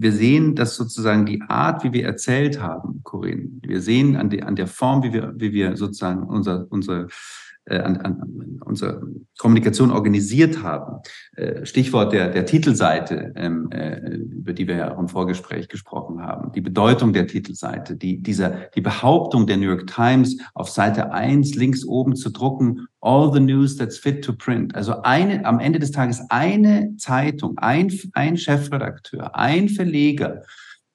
wir 0.00 0.12
sehen, 0.12 0.54
dass 0.54 0.76
sozusagen 0.76 1.26
die 1.26 1.42
Art, 1.48 1.82
wie 1.82 1.92
wir 1.92 2.04
erzählt 2.04 2.60
haben, 2.60 3.00
Corinne, 3.02 3.48
wir 3.62 3.80
sehen 3.80 4.14
an, 4.14 4.30
der 4.30 4.66
Form, 4.68 5.02
wie 5.02 5.12
wir, 5.12 5.34
wie 5.36 5.52
wir 5.52 5.76
sozusagen 5.76 6.22
unser, 6.22 6.66
unsere 6.70 7.08
an, 7.76 7.96
an 7.98 8.38
unsere 8.68 9.02
Kommunikation 9.38 9.90
organisiert 9.90 10.62
haben. 10.62 11.00
Äh, 11.36 11.64
Stichwort 11.64 12.12
der, 12.12 12.28
der 12.28 12.44
Titelseite, 12.44 13.32
ähm, 13.36 13.70
äh, 13.70 13.98
über 14.16 14.52
die 14.52 14.68
wir 14.68 14.76
ja 14.76 14.94
auch 14.94 14.98
im 14.98 15.08
Vorgespräch 15.08 15.68
gesprochen 15.68 16.22
haben. 16.22 16.52
Die 16.52 16.60
Bedeutung 16.60 17.12
der 17.12 17.26
Titelseite, 17.26 17.96
die, 17.96 18.20
dieser, 18.20 18.50
die 18.74 18.80
Behauptung 18.80 19.46
der 19.46 19.56
New 19.56 19.68
York 19.68 19.86
Times 19.86 20.38
auf 20.54 20.70
Seite 20.70 21.12
eins 21.12 21.54
links 21.54 21.84
oben 21.84 22.14
zu 22.14 22.30
drucken, 22.30 22.86
all 23.00 23.32
the 23.32 23.40
news 23.40 23.76
that's 23.76 23.98
fit 23.98 24.24
to 24.24 24.32
print. 24.32 24.74
Also 24.74 25.02
eine, 25.02 25.44
am 25.44 25.60
Ende 25.60 25.78
des 25.78 25.92
Tages 25.92 26.20
eine 26.28 26.94
Zeitung, 26.96 27.56
ein, 27.58 27.92
ein 28.12 28.36
Chefredakteur, 28.36 29.36
ein 29.36 29.68
Verleger, 29.68 30.42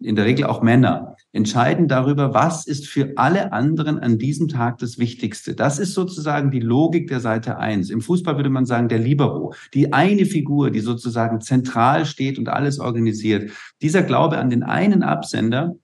in 0.03 0.15
der 0.15 0.25
Regel 0.25 0.45
auch 0.45 0.61
Männer, 0.61 1.15
entscheiden 1.31 1.87
darüber, 1.87 2.33
was 2.33 2.67
ist 2.67 2.87
für 2.87 3.13
alle 3.15 3.53
anderen 3.53 3.99
an 3.99 4.17
diesem 4.17 4.47
Tag 4.47 4.77
das 4.77 4.97
Wichtigste. 4.97 5.55
Das 5.55 5.79
ist 5.79 5.93
sozusagen 5.93 6.51
die 6.51 6.59
Logik 6.59 7.07
der 7.07 7.19
Seite 7.19 7.57
eins. 7.57 7.89
Im 7.89 8.01
Fußball 8.01 8.35
würde 8.35 8.49
man 8.49 8.65
sagen, 8.65 8.87
der 8.87 8.99
Libero. 8.99 9.53
Die 9.73 9.93
eine 9.93 10.25
Figur, 10.25 10.71
die 10.71 10.81
sozusagen 10.81 11.41
zentral 11.41 12.05
steht 12.05 12.37
und 12.37 12.49
alles 12.49 12.79
organisiert. 12.79 13.51
Dieser 13.81 14.03
Glaube 14.03 14.37
an 14.37 14.49
den 14.49 14.63
einen 14.63 15.03
Absender, 15.03 15.75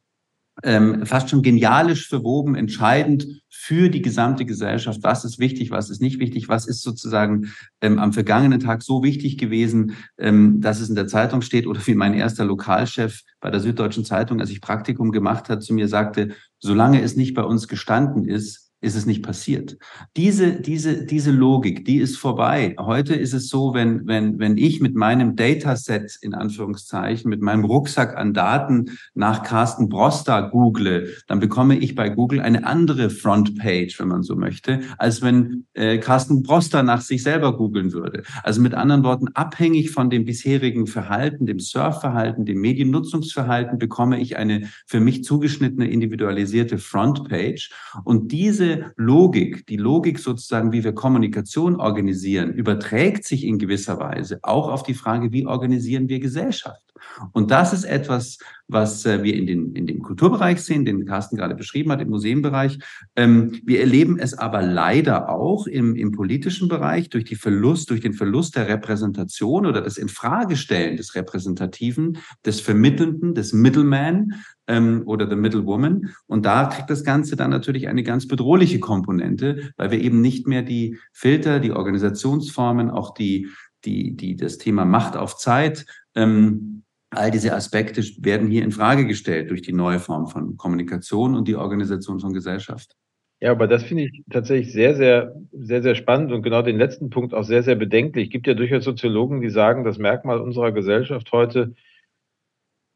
ähm, 0.64 1.06
fast 1.06 1.30
schon 1.30 1.42
genialisch 1.42 2.08
verwoben, 2.08 2.56
entscheidend 2.56 3.42
für 3.50 3.90
die 3.90 4.02
gesamte 4.02 4.46
Gesellschaft. 4.46 5.00
Was 5.04 5.26
ist 5.26 5.40
wichtig, 5.40 5.72
was 5.72 5.90
ist 5.90 6.02
nicht 6.02 6.20
wichtig, 6.20 6.50
was 6.50 6.68
ist 6.68 6.82
sozusagen 6.82 7.52
ähm, 7.82 8.00
am 8.00 8.14
vergangenen 8.14 8.60
Tag 8.60 8.82
so 8.84 9.04
wichtig 9.04 9.38
gewesen, 9.38 9.96
ähm, 10.18 10.62
dass 10.62 10.80
es 10.80 10.90
in 10.90 10.96
der 10.96 11.08
Zeitung 11.08 11.42
steht 11.42 11.68
oder 11.68 11.86
wie 11.86 11.96
mein 11.96 12.14
erster 12.14 12.46
Lokalchef 12.46 13.22
bei 13.40 13.52
der 13.52 13.60
Süddeutschen 13.60 14.06
Zeitung, 14.06 14.40
als 14.40 14.50
ich 14.50 14.62
Praktikum 14.62 15.12
gemacht 15.12 15.50
hat, 15.50 15.64
zu 15.64 15.74
mir 15.74 15.88
sagte, 15.88 16.30
solange 16.60 17.02
es 17.02 17.16
nicht 17.16 17.34
bei 17.34 17.44
uns 17.44 17.68
gestanden 17.68 18.26
ist, 18.26 18.69
ist 18.82 18.96
es 18.96 19.06
nicht 19.06 19.24
passiert. 19.24 19.78
Diese, 20.16 20.62
diese, 20.62 21.06
diese 21.06 21.32
Logik, 21.32 21.84
die 21.84 21.98
ist 21.98 22.18
vorbei. 22.18 22.76
Heute 22.80 23.14
ist 23.14 23.34
es 23.34 23.50
so, 23.50 23.74
wenn, 23.74 24.08
wenn, 24.08 24.40
wenn 24.40 24.58
ich 24.58 24.80
mit 24.80 24.96
meinem 24.96 25.36
Dataset 25.36 26.18
in 26.22 26.34
Anführungszeichen, 26.34 27.30
mit 27.30 27.42
meinem 27.42 27.66
Rucksack 27.66 28.16
an 28.16 28.34
Daten 28.34 28.98
nach 29.14 29.44
Carsten 29.44 29.90
Broster 29.90 30.50
google, 30.50 31.14
dann 31.28 31.42
bekomme 31.42 31.78
ich 31.78 31.96
bei 31.96 32.10
Google 32.10 32.40
eine 32.40 32.66
andere 32.66 33.10
Frontpage, 33.10 34.00
wenn 34.00 34.08
man 34.08 34.24
so 34.24 34.38
möchte, 34.38 34.80
als 34.98 35.22
wenn 35.22 35.66
äh, 35.74 35.98
Carsten 35.98 36.42
Broster 36.42 36.82
nach 36.82 37.02
sich 37.02 37.22
selber 37.22 37.58
googeln 37.58 37.92
würde. 37.92 38.24
Also 38.44 38.62
mit 38.62 38.74
anderen 38.74 39.04
Worten, 39.04 39.28
abhängig 39.34 39.92
von 39.92 40.10
dem 40.10 40.24
bisherigen 40.24 40.88
Verhalten, 40.88 41.46
dem 41.46 41.60
Surfverhalten, 41.60 42.46
dem 42.46 42.62
Mediennutzungsverhalten, 42.62 43.78
bekomme 43.78 44.22
ich 44.22 44.38
eine 44.38 44.70
für 44.88 45.02
mich 45.02 45.26
zugeschnittene, 45.26 45.90
individualisierte 45.90 46.78
Frontpage. 46.78 47.72
Und 48.06 48.32
diese 48.32 48.69
Logik, 48.96 49.66
die 49.68 49.78
Logik 49.78 50.20
sozusagen, 50.20 50.72
wie 50.72 50.84
wir 50.84 50.94
Kommunikation 50.94 51.76
organisieren, 51.76 52.54
überträgt 52.54 53.26
sich 53.26 53.46
in 53.46 53.58
gewisser 53.58 54.00
Weise 54.00 54.40
auch 54.44 54.70
auf 54.70 54.84
die 54.84 54.94
Frage, 54.94 55.32
wie 55.32 55.46
organisieren 55.46 56.10
wir 56.10 56.20
Gesellschaft. 56.20 56.90
Und 57.32 57.52
das 57.52 57.74
ist 57.74 57.84
etwas, 57.84 58.38
was 58.68 59.06
äh, 59.06 59.24
wir 59.24 59.34
in, 59.34 59.48
den, 59.48 59.76
in 59.76 59.88
dem 59.88 60.02
Kulturbereich 60.02 60.62
sehen, 60.62 60.86
den 60.86 61.06
Carsten 61.06 61.38
gerade 61.38 61.56
beschrieben 61.56 61.92
hat, 61.92 62.02
im 62.02 62.10
Museumbereich. 62.10 62.80
Ähm, 63.16 63.60
wir 63.64 63.80
erleben 63.80 64.20
es 64.20 64.34
aber 64.34 64.62
leider 64.62 65.30
auch 65.30 65.68
im, 65.68 65.96
im 65.96 66.12
politischen 66.12 66.68
Bereich 66.68 67.10
durch 67.10 67.26
die 67.26 67.36
Verlust, 67.36 67.90
durch 67.90 68.02
den 68.02 68.14
Verlust 68.14 68.56
der 68.56 68.68
Repräsentation 68.68 69.66
oder 69.66 69.82
das 69.82 69.98
Infragestellen 69.98 70.98
des 70.98 71.16
Repräsentativen, 71.16 72.18
des 72.46 72.62
Vermittelnden, 72.62 73.34
des 73.34 73.54
Middleman 73.54 74.34
ähm, 74.70 75.04
oder 75.06 75.30
the 75.30 75.36
Middlewoman. 75.36 76.12
Und 76.28 76.46
da 76.46 76.68
kriegt 76.68 76.90
das 76.90 77.04
Ganze 77.04 77.36
dann 77.36 77.50
natürlich 77.50 77.90
eine 77.90 78.04
ganz 78.04 78.26
bedrohliche 78.28 78.80
Komponente, 78.80 79.74
weil 79.76 79.92
wir 79.92 80.00
eben 80.00 80.22
nicht 80.22 80.48
mehr 80.48 80.62
die 80.62 80.98
Filter, 81.12 81.60
die 81.60 81.74
Organisationsformen, 81.74 82.90
auch 82.90 83.14
die 83.14 83.50
die, 83.86 84.14
die 84.18 84.36
das 84.36 84.58
Thema 84.58 84.84
Macht 84.84 85.16
auf 85.16 85.38
Zeit 85.38 85.86
ähm, 86.14 86.80
All 87.12 87.32
diese 87.32 87.56
Aspekte 87.56 88.04
werden 88.20 88.52
hier 88.52 88.64
in 88.64 88.72
Frage 88.72 89.08
gestellt 89.08 89.50
durch 89.50 89.64
die 89.64 89.74
neue 89.74 90.00
Form 90.00 90.28
von 90.28 90.58
Kommunikation 90.58 91.36
und 91.36 91.48
die 91.48 91.56
Organisation 91.56 92.20
von 92.20 92.34
Gesellschaft. 92.34 92.96
Ja, 93.42 93.52
aber 93.52 93.68
das 93.68 93.84
finde 93.84 94.04
ich 94.04 94.24
tatsächlich 94.30 94.74
sehr, 94.74 94.96
sehr, 94.96 95.34
sehr, 95.52 95.82
sehr 95.82 95.96
spannend 95.96 96.32
und 96.32 96.44
genau 96.44 96.62
den 96.62 96.78
letzten 96.78 97.10
Punkt 97.10 97.34
auch 97.34 97.44
sehr, 97.44 97.64
sehr 97.64 97.76
bedenklich. 97.76 98.28
Es 98.28 98.32
gibt 98.32 98.48
ja 98.48 98.54
durchaus 98.54 98.84
Soziologen, 98.84 99.42
die 99.42 99.50
sagen, 99.50 99.86
das 99.86 99.98
Merkmal 99.98 100.40
unserer 100.40 100.72
Gesellschaft 100.72 101.32
heute 101.32 101.74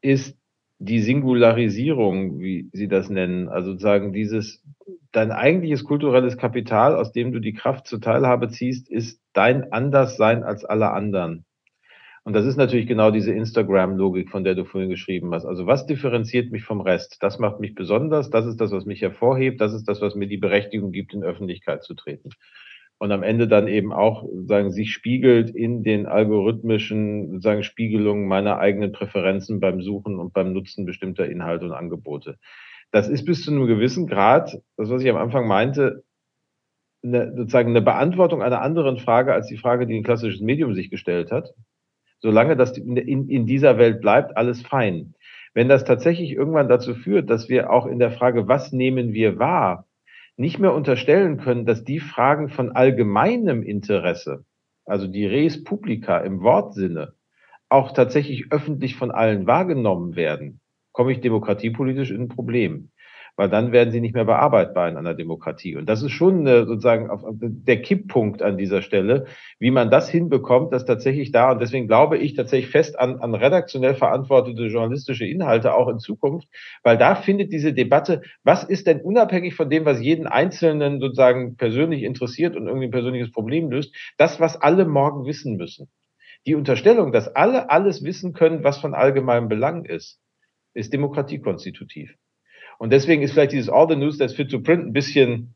ist 0.00 0.36
die 0.84 1.00
Singularisierung, 1.00 2.40
wie 2.40 2.68
sie 2.72 2.88
das 2.88 3.10
nennen. 3.10 3.48
Also 3.48 3.72
sozusagen 3.72 4.12
dieses, 4.12 4.62
dein 5.12 5.32
eigentliches 5.32 5.84
kulturelles 5.84 6.36
Kapital, 6.36 6.96
aus 6.96 7.12
dem 7.12 7.32
du 7.32 7.40
die 7.40 7.54
Kraft 7.54 7.86
zur 7.86 8.00
Teilhabe 8.00 8.48
ziehst, 8.48 8.88
ist 8.88 9.20
dein 9.32 9.72
Anderssein 9.72 10.42
als 10.42 10.64
alle 10.64 10.90
anderen. 10.90 11.44
Und 12.24 12.32
das 12.32 12.46
ist 12.46 12.56
natürlich 12.56 12.86
genau 12.86 13.10
diese 13.10 13.32
Instagram-Logik, 13.32 14.30
von 14.30 14.44
der 14.44 14.54
du 14.54 14.64
vorhin 14.64 14.88
geschrieben 14.88 15.34
hast. 15.34 15.44
Also 15.44 15.66
was 15.66 15.86
differenziert 15.86 16.50
mich 16.52 16.64
vom 16.64 16.80
Rest? 16.80 17.18
Das 17.20 17.38
macht 17.38 17.60
mich 17.60 17.74
besonders, 17.74 18.30
das 18.30 18.46
ist 18.46 18.60
das, 18.62 18.72
was 18.72 18.86
mich 18.86 19.02
hervorhebt, 19.02 19.60
das 19.60 19.74
ist 19.74 19.84
das, 19.84 20.00
was 20.00 20.14
mir 20.14 20.26
die 20.26 20.38
Berechtigung 20.38 20.90
gibt, 20.90 21.12
in 21.12 21.22
Öffentlichkeit 21.22 21.84
zu 21.84 21.92
treten. 21.94 22.30
Und 22.98 23.12
am 23.12 23.22
Ende 23.22 23.48
dann 23.48 23.68
eben 23.68 23.92
auch 23.92 24.24
sagen, 24.46 24.70
sich 24.70 24.92
spiegelt 24.92 25.50
in 25.50 25.82
den 25.82 26.06
algorithmischen 26.06 27.40
sagen, 27.40 27.62
Spiegelungen 27.62 28.26
meiner 28.26 28.58
eigenen 28.58 28.92
Präferenzen 28.92 29.60
beim 29.60 29.82
Suchen 29.82 30.18
und 30.18 30.32
beim 30.32 30.52
Nutzen 30.52 30.86
bestimmter 30.86 31.26
Inhalte 31.26 31.66
und 31.66 31.72
Angebote. 31.72 32.38
Das 32.92 33.08
ist 33.08 33.24
bis 33.24 33.44
zu 33.44 33.50
einem 33.50 33.66
gewissen 33.66 34.06
Grad, 34.06 34.60
das, 34.76 34.90
was 34.90 35.02
ich 35.02 35.10
am 35.10 35.16
Anfang 35.16 35.48
meinte, 35.48 36.04
eine, 37.02 37.34
sozusagen 37.36 37.70
eine 37.70 37.82
Beantwortung 37.82 38.42
einer 38.42 38.62
anderen 38.62 38.98
Frage 38.98 39.34
als 39.34 39.48
die 39.48 39.58
Frage, 39.58 39.86
die 39.86 39.96
ein 39.96 40.04
klassisches 40.04 40.40
Medium 40.40 40.74
sich 40.74 40.90
gestellt 40.90 41.32
hat 41.32 41.54
solange 42.24 42.56
das 42.56 42.78
in, 42.78 42.96
in 42.96 43.44
dieser 43.44 43.76
Welt 43.76 44.00
bleibt, 44.00 44.38
alles 44.38 44.62
fein. 44.62 45.14
Wenn 45.52 45.68
das 45.68 45.84
tatsächlich 45.84 46.30
irgendwann 46.30 46.70
dazu 46.70 46.94
führt, 46.94 47.28
dass 47.28 47.50
wir 47.50 47.70
auch 47.70 47.84
in 47.84 47.98
der 47.98 48.12
Frage, 48.12 48.48
was 48.48 48.72
nehmen 48.72 49.12
wir 49.12 49.38
wahr, 49.38 49.86
nicht 50.36 50.58
mehr 50.58 50.74
unterstellen 50.74 51.38
können, 51.38 51.66
dass 51.66 51.84
die 51.84 52.00
Fragen 52.00 52.48
von 52.48 52.72
allgemeinem 52.72 53.62
Interesse, 53.62 54.44
also 54.84 55.06
die 55.06 55.26
Res 55.26 55.64
Publica 55.64 56.18
im 56.18 56.42
Wortsinne, 56.42 57.14
auch 57.68 57.92
tatsächlich 57.92 58.52
öffentlich 58.52 58.96
von 58.96 59.10
allen 59.10 59.46
wahrgenommen 59.46 60.16
werden, 60.16 60.60
komme 60.92 61.12
ich 61.12 61.20
demokratiepolitisch 61.20 62.10
in 62.10 62.22
ein 62.22 62.28
Problem. 62.28 62.90
Weil 63.36 63.48
dann 63.48 63.72
werden 63.72 63.90
sie 63.90 64.00
nicht 64.00 64.14
mehr 64.14 64.24
bearbeitbar 64.24 64.88
in 64.88 64.96
einer 64.96 65.14
Demokratie. 65.14 65.76
Und 65.76 65.88
das 65.88 66.02
ist 66.02 66.12
schon 66.12 66.46
äh, 66.46 66.64
sozusagen 66.64 67.10
auf, 67.10 67.24
auf 67.24 67.34
der 67.38 67.82
Kipppunkt 67.82 68.42
an 68.42 68.56
dieser 68.56 68.82
Stelle, 68.82 69.26
wie 69.58 69.70
man 69.70 69.90
das 69.90 70.08
hinbekommt, 70.08 70.72
dass 70.72 70.84
tatsächlich 70.84 71.32
da, 71.32 71.52
und 71.52 71.60
deswegen 71.60 71.86
glaube 71.86 72.18
ich 72.18 72.34
tatsächlich 72.34 72.70
fest 72.70 72.98
an, 72.98 73.20
an 73.20 73.34
redaktionell 73.34 73.94
verantwortete 73.94 74.66
journalistische 74.66 75.26
Inhalte 75.26 75.74
auch 75.74 75.88
in 75.88 75.98
Zukunft, 75.98 76.48
weil 76.82 76.96
da 76.96 77.14
findet 77.14 77.52
diese 77.52 77.72
Debatte, 77.72 78.22
was 78.44 78.64
ist 78.64 78.86
denn 78.86 79.00
unabhängig 79.00 79.54
von 79.54 79.68
dem, 79.68 79.84
was 79.84 80.00
jeden 80.00 80.26
Einzelnen 80.26 81.00
sozusagen 81.00 81.56
persönlich 81.56 82.02
interessiert 82.02 82.56
und 82.56 82.66
irgendwie 82.66 82.86
ein 82.86 82.92
persönliches 82.92 83.32
Problem 83.32 83.70
löst, 83.70 83.94
das, 84.16 84.38
was 84.40 84.60
alle 84.60 84.84
morgen 84.84 85.26
wissen 85.26 85.56
müssen. 85.56 85.88
Die 86.46 86.54
Unterstellung, 86.54 87.10
dass 87.10 87.34
alle 87.34 87.70
alles 87.70 88.04
wissen 88.04 88.32
können, 88.34 88.64
was 88.64 88.78
von 88.78 88.94
allgemeinem 88.94 89.48
Belang 89.48 89.84
ist, 89.84 90.20
ist 90.74 90.92
demokratiekonstitutiv. 90.92 92.14
Und 92.78 92.92
deswegen 92.92 93.22
ist 93.22 93.32
vielleicht 93.32 93.52
dieses 93.52 93.68
All 93.68 93.88
the 93.88 93.96
News 93.96 94.18
that's 94.18 94.34
fit 94.34 94.50
to 94.50 94.60
print 94.60 94.86
ein 94.86 94.92
bisschen, 94.92 95.54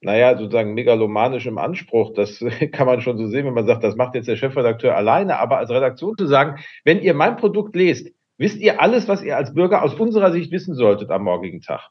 naja, 0.00 0.36
sozusagen 0.36 0.74
megalomanisch 0.74 1.46
im 1.46 1.58
Anspruch. 1.58 2.12
Das 2.14 2.44
kann 2.72 2.86
man 2.86 3.00
schon 3.00 3.18
so 3.18 3.26
sehen, 3.26 3.46
wenn 3.46 3.54
man 3.54 3.66
sagt, 3.66 3.84
das 3.84 3.96
macht 3.96 4.14
jetzt 4.14 4.28
der 4.28 4.36
Chefredakteur 4.36 4.96
alleine. 4.96 5.38
Aber 5.38 5.58
als 5.58 5.70
Redaktion 5.70 6.16
zu 6.16 6.26
sagen, 6.26 6.60
wenn 6.84 7.00
ihr 7.00 7.14
mein 7.14 7.36
Produkt 7.36 7.74
lest, 7.76 8.08
wisst 8.38 8.58
ihr 8.58 8.80
alles, 8.80 9.08
was 9.08 9.22
ihr 9.22 9.36
als 9.36 9.54
Bürger 9.54 9.82
aus 9.82 9.94
unserer 9.94 10.32
Sicht 10.32 10.50
wissen 10.50 10.74
solltet 10.74 11.10
am 11.10 11.24
morgigen 11.24 11.60
Tag. 11.60 11.90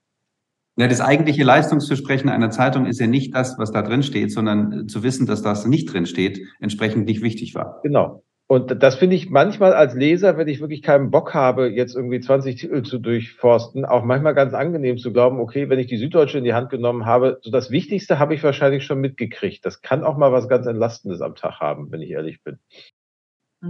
Ja, 0.78 0.88
das 0.88 1.02
eigentliche 1.02 1.44
Leistungsversprechen 1.44 2.30
einer 2.30 2.50
Zeitung 2.50 2.86
ist 2.86 3.00
ja 3.00 3.08
nicht 3.08 3.36
das, 3.36 3.60
was 3.60 3.72
da 3.72 3.82
drin 3.82 4.04
steht, 4.04 4.32
sondern 4.32 4.88
zu 4.88 5.04
wissen, 5.04 5.28
dass 5.28 5.42
das 5.42 5.66
nicht 5.66 5.92
drin 5.92 6.06
steht, 6.06 6.42
entsprechend 6.60 7.06
nicht 7.06 7.22
wichtig 7.22 7.56
war. 7.56 7.82
Genau. 7.84 8.24
Und 8.52 8.84
das 8.84 8.96
finde 8.96 9.16
ich 9.16 9.30
manchmal 9.30 9.72
als 9.72 9.94
Leser, 9.94 10.36
wenn 10.36 10.50
ich 10.50 10.60
wirklich 10.60 10.82
keinen 10.82 11.10
Bock 11.10 11.34
habe, 11.34 11.70
jetzt 11.70 11.96
irgendwie 11.96 12.20
20 12.20 12.58
Titel 12.58 12.84
zu 12.84 13.00
durchforsten, 13.00 13.86
auch 13.86 14.04
manchmal 14.04 14.36
ganz 14.36 14.54
angenehm 14.54 14.98
zu 14.98 15.14
glauben, 15.14 15.40
okay, 15.40 15.70
wenn 15.70 15.80
ich 15.80 15.88
die 15.88 15.96
Süddeutsche 15.96 16.40
in 16.40 16.44
die 16.44 16.54
Hand 16.54 16.70
genommen 16.70 17.06
habe, 17.06 17.40
so 17.44 17.50
das 17.50 17.72
Wichtigste 17.72 18.20
habe 18.20 18.36
ich 18.36 18.44
wahrscheinlich 18.44 18.84
schon 18.84 19.00
mitgekriegt. 19.00 19.66
Das 19.66 19.82
kann 19.82 20.04
auch 20.04 20.18
mal 20.18 20.34
was 20.34 20.50
ganz 20.50 20.66
Entlastendes 20.66 21.22
am 21.22 21.36
Tag 21.36 21.62
haben, 21.62 21.94
wenn 21.94 22.02
ich 22.02 22.10
ehrlich 22.10 22.44
bin. 22.44 22.60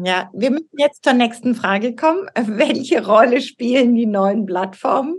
Ja, 0.03 0.31
wir 0.33 0.49
müssen 0.49 0.75
jetzt 0.79 1.03
zur 1.03 1.13
nächsten 1.13 1.53
Frage 1.53 1.95
kommen. 1.95 2.25
Welche 2.47 3.05
Rolle 3.05 3.41
spielen 3.41 3.93
die 3.93 4.07
neuen 4.07 4.47
Plattformen? 4.47 5.17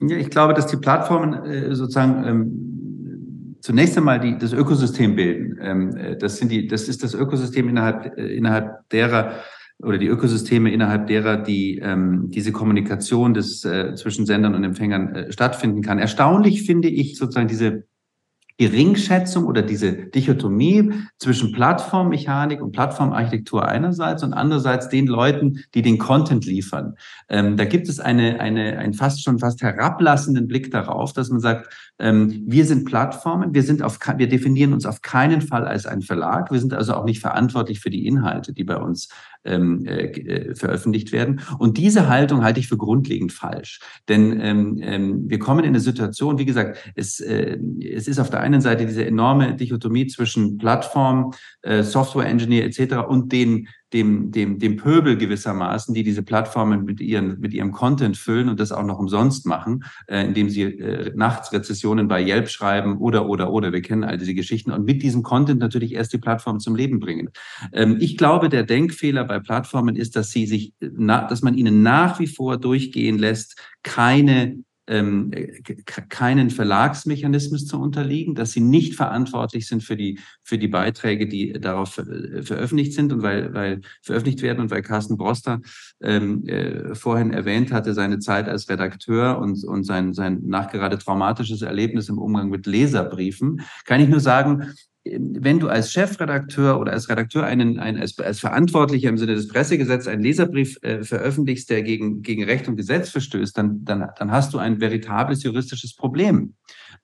Ja, 0.00 0.16
ich 0.16 0.30
glaube, 0.30 0.54
dass 0.54 0.68
die 0.68 0.76
Plattformen 0.76 1.44
äh, 1.44 1.74
sozusagen 1.74 2.24
ähm, 2.24 2.78
zunächst 3.68 3.98
einmal 3.98 4.18
die, 4.18 4.38
das 4.38 4.54
Ökosystem 4.54 5.14
bilden. 5.14 5.58
Ähm, 5.60 5.94
äh, 5.94 6.16
das 6.16 6.38
sind 6.38 6.50
die, 6.50 6.66
das 6.68 6.88
ist 6.88 7.02
das 7.02 7.12
Ökosystem 7.12 7.68
innerhalb, 7.68 8.16
äh, 8.16 8.34
innerhalb 8.34 8.88
derer 8.88 9.34
oder 9.82 9.98
die 9.98 10.06
Ökosysteme 10.06 10.72
innerhalb 10.72 11.06
derer, 11.06 11.36
die 11.36 11.78
ähm, 11.78 12.30
diese 12.30 12.50
Kommunikation 12.50 13.34
des 13.34 13.66
äh, 13.66 13.94
zwischen 13.94 14.24
Sendern 14.24 14.54
und 14.54 14.64
Empfängern 14.64 15.14
äh, 15.14 15.32
stattfinden 15.32 15.82
kann. 15.82 15.98
Erstaunlich 15.98 16.62
finde 16.62 16.88
ich 16.88 17.18
sozusagen 17.18 17.46
diese 17.46 17.84
Geringschätzung 18.58 19.44
oder 19.44 19.62
diese 19.62 19.92
Dichotomie 19.92 20.92
zwischen 21.18 21.52
Plattformmechanik 21.52 22.60
und 22.60 22.72
Plattformarchitektur 22.72 23.66
einerseits 23.66 24.24
und 24.24 24.32
andererseits 24.32 24.88
den 24.88 25.06
Leuten, 25.06 25.64
die 25.74 25.82
den 25.82 25.96
Content 25.96 26.44
liefern. 26.44 26.96
Ähm, 27.28 27.56
da 27.56 27.64
gibt 27.64 27.88
es 27.88 28.00
eine, 28.00 28.40
eine, 28.40 28.78
einen 28.78 28.94
fast 28.94 29.22
schon 29.22 29.38
fast 29.38 29.62
herablassenden 29.62 30.48
Blick 30.48 30.72
darauf, 30.72 31.12
dass 31.12 31.30
man 31.30 31.38
sagt, 31.38 31.72
ähm, 32.00 32.42
wir 32.46 32.64
sind 32.64 32.84
Plattformen, 32.84 33.54
wir 33.54 33.62
sind 33.62 33.80
auf, 33.82 33.98
wir 34.16 34.28
definieren 34.28 34.72
uns 34.72 34.86
auf 34.86 35.02
keinen 35.02 35.40
Fall 35.40 35.64
als 35.64 35.86
ein 35.86 36.02
Verlag, 36.02 36.50
wir 36.50 36.58
sind 36.58 36.74
also 36.74 36.94
auch 36.94 37.04
nicht 37.04 37.20
verantwortlich 37.20 37.78
für 37.78 37.90
die 37.90 38.06
Inhalte, 38.06 38.52
die 38.52 38.64
bei 38.64 38.76
uns 38.76 39.08
ähm, 39.48 39.84
äh, 39.86 40.06
äh, 40.06 40.54
veröffentlicht 40.54 41.12
werden. 41.12 41.40
Und 41.58 41.78
diese 41.78 42.08
Haltung 42.08 42.42
halte 42.42 42.60
ich 42.60 42.68
für 42.68 42.76
grundlegend 42.76 43.32
falsch. 43.32 43.80
Denn 44.08 44.40
ähm, 44.40 44.78
ähm, 44.82 45.30
wir 45.30 45.38
kommen 45.38 45.60
in 45.60 45.70
eine 45.70 45.80
Situation, 45.80 46.38
wie 46.38 46.44
gesagt, 46.44 46.78
es, 46.94 47.20
äh, 47.20 47.58
es 47.82 48.08
ist 48.08 48.18
auf 48.18 48.30
der 48.30 48.40
einen 48.40 48.60
Seite 48.60 48.86
diese 48.86 49.04
enorme 49.04 49.54
Dichotomie 49.54 50.06
zwischen 50.06 50.58
Plattform, 50.58 51.32
äh, 51.68 51.82
Software 51.82 52.26
Engineer 52.26 52.64
etc. 52.64 53.08
und 53.08 53.32
den 53.32 53.68
dem, 53.92 54.30
dem, 54.30 54.58
dem 54.58 54.76
Pöbel 54.76 55.16
gewissermaßen, 55.16 55.94
die 55.94 56.02
diese 56.02 56.22
Plattformen 56.22 56.84
mit, 56.84 57.00
ihren, 57.00 57.40
mit 57.40 57.54
ihrem 57.54 57.72
Content 57.72 58.16
füllen 58.16 58.48
und 58.48 58.60
das 58.60 58.72
auch 58.72 58.82
noch 58.82 58.98
umsonst 58.98 59.46
machen, 59.46 59.84
äh, 60.08 60.24
indem 60.26 60.50
sie 60.50 60.62
äh, 60.62 61.12
nachts 61.14 61.52
Rezessionen 61.52 62.06
bei 62.06 62.22
Yelp 62.22 62.50
schreiben 62.50 62.98
oder, 62.98 63.26
oder, 63.28 63.50
oder. 63.50 63.72
Wir 63.72 63.80
kennen 63.80 64.04
all 64.04 64.18
diese 64.18 64.34
Geschichten 64.34 64.72
und 64.72 64.84
mit 64.84 65.02
diesem 65.02 65.22
Content 65.22 65.60
natürlich 65.60 65.94
erst 65.94 66.12
die 66.12 66.18
Plattform 66.18 66.60
zum 66.60 66.76
Leben 66.76 67.00
bringen. 67.00 67.30
Ähm, 67.72 67.96
ich 68.00 68.18
glaube, 68.18 68.50
der 68.50 68.64
Denkfehler 68.64 69.24
bei 69.24 69.38
Plattformen 69.38 69.96
ist, 69.96 70.16
dass 70.16 70.30
sie 70.30 70.46
sich, 70.46 70.74
na, 70.80 71.26
dass 71.26 71.42
man 71.42 71.54
ihnen 71.54 71.82
nach 71.82 72.20
wie 72.20 72.26
vor 72.26 72.58
durchgehen 72.58 73.18
lässt, 73.18 73.56
keine 73.82 74.58
ähm, 74.88 75.30
keinen 76.08 76.50
Verlagsmechanismus 76.50 77.66
zu 77.66 77.78
unterliegen, 77.78 78.34
dass 78.34 78.52
sie 78.52 78.60
nicht 78.60 78.94
verantwortlich 78.94 79.68
sind 79.68 79.82
für 79.82 79.96
die, 79.96 80.18
für 80.42 80.58
die 80.58 80.68
Beiträge, 80.68 81.28
die 81.28 81.52
darauf 81.52 81.98
äh, 81.98 82.42
veröffentlicht 82.42 82.94
sind 82.94 83.12
und 83.12 83.22
weil, 83.22 83.52
weil 83.54 83.80
veröffentlicht 84.02 84.42
werden 84.42 84.60
und 84.60 84.70
weil 84.70 84.82
Carsten 84.82 85.16
Broster 85.16 85.60
ähm, 86.00 86.46
äh, 86.46 86.94
vorhin 86.94 87.32
erwähnt 87.32 87.70
hatte, 87.72 87.94
seine 87.94 88.18
Zeit 88.18 88.48
als 88.48 88.68
Redakteur 88.68 89.38
und, 89.38 89.62
und 89.64 89.84
sein, 89.84 90.14
sein 90.14 90.40
nachgerade 90.44 90.98
traumatisches 90.98 91.62
Erlebnis 91.62 92.08
im 92.08 92.18
Umgang 92.18 92.48
mit 92.48 92.66
Leserbriefen, 92.66 93.60
kann 93.84 94.00
ich 94.00 94.08
nur 94.08 94.20
sagen, 94.20 94.72
wenn 95.04 95.58
du 95.58 95.68
als 95.68 95.92
Chefredakteur 95.92 96.78
oder 96.78 96.92
als 96.92 97.08
Redakteur 97.08 97.44
einen, 97.44 97.78
einen 97.78 98.00
als, 98.00 98.18
als 98.18 98.40
Verantwortlicher 98.40 99.08
im 99.08 99.18
Sinne 99.18 99.34
des 99.34 99.48
Pressegesetzes 99.48 100.08
einen 100.08 100.22
Leserbrief 100.22 100.76
äh, 100.82 101.02
veröffentlichst, 101.02 101.70
der 101.70 101.82
gegen, 101.82 102.22
gegen 102.22 102.44
Recht 102.44 102.68
und 102.68 102.76
Gesetz 102.76 103.10
verstößt, 103.10 103.56
dann, 103.56 103.84
dann, 103.84 104.08
dann 104.18 104.30
hast 104.30 104.54
du 104.54 104.58
ein 104.58 104.80
veritables 104.80 105.42
juristisches 105.42 105.94
Problem. 105.94 106.54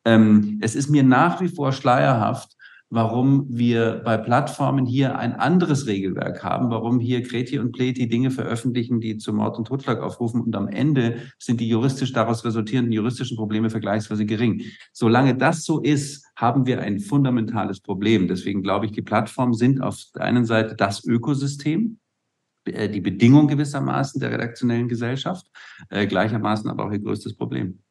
Ähm, 0.05 0.59
es 0.61 0.75
ist 0.75 0.91
mir 0.91 1.03
nach 1.03 1.41
wie 1.41 1.49
vor 1.49 1.73
schleierhaft, 1.73 2.54
warum 2.95 3.47
wir 3.49 4.03
bei 4.05 4.17
Plattformen 4.17 4.87
hier 4.87 5.19
ein 5.19 5.33
anderes 5.33 5.89
Regelwerk 5.89 6.45
haben, 6.45 6.71
warum 6.71 7.01
hier 7.01 7.25
Kreti 7.25 7.59
und 7.59 7.73
Pleti 7.73 8.07
Dinge 8.07 8.31
veröffentlichen, 8.31 9.01
die 9.01 9.17
zu 9.17 9.33
Mord 9.33 9.59
und 9.59 9.67
Totschlag 9.67 10.01
aufrufen 10.01 10.41
und 10.41 10.55
am 10.55 10.69
Ende 10.69 11.17
sind 11.41 11.61
die 11.61 11.69
juristisch 11.69 12.13
daraus 12.13 12.45
resultierenden 12.45 12.93
juristischen 12.93 13.37
Probleme 13.37 13.69
vergleichsweise 13.69 14.25
gering. 14.25 14.63
Solange 14.93 15.37
das 15.37 15.65
so 15.65 15.81
ist, 15.81 16.25
haben 16.37 16.67
wir 16.67 16.83
ein 16.83 17.01
fundamentales 17.01 17.81
Problem. 17.81 18.29
Deswegen 18.29 18.63
glaube 18.63 18.87
ich, 18.87 18.93
die 18.93 19.03
Plattformen 19.03 19.55
sind 19.55 19.83
auf 19.83 19.99
der 20.15 20.23
einen 20.23 20.45
Seite 20.45 20.77
das 20.77 21.05
Ökosystem, 21.05 21.99
äh, 22.65 22.89
die 22.89 23.01
Bedingung 23.01 23.49
gewissermaßen 23.49 24.21
der 24.21 24.31
redaktionellen 24.31 24.87
Gesellschaft, 24.87 25.47
äh, 25.91 26.07
gleichermaßen 26.07 26.71
aber 26.71 26.87
auch 26.87 26.93
ihr 26.93 27.01
größtes 27.01 27.35
Problem 27.35 27.84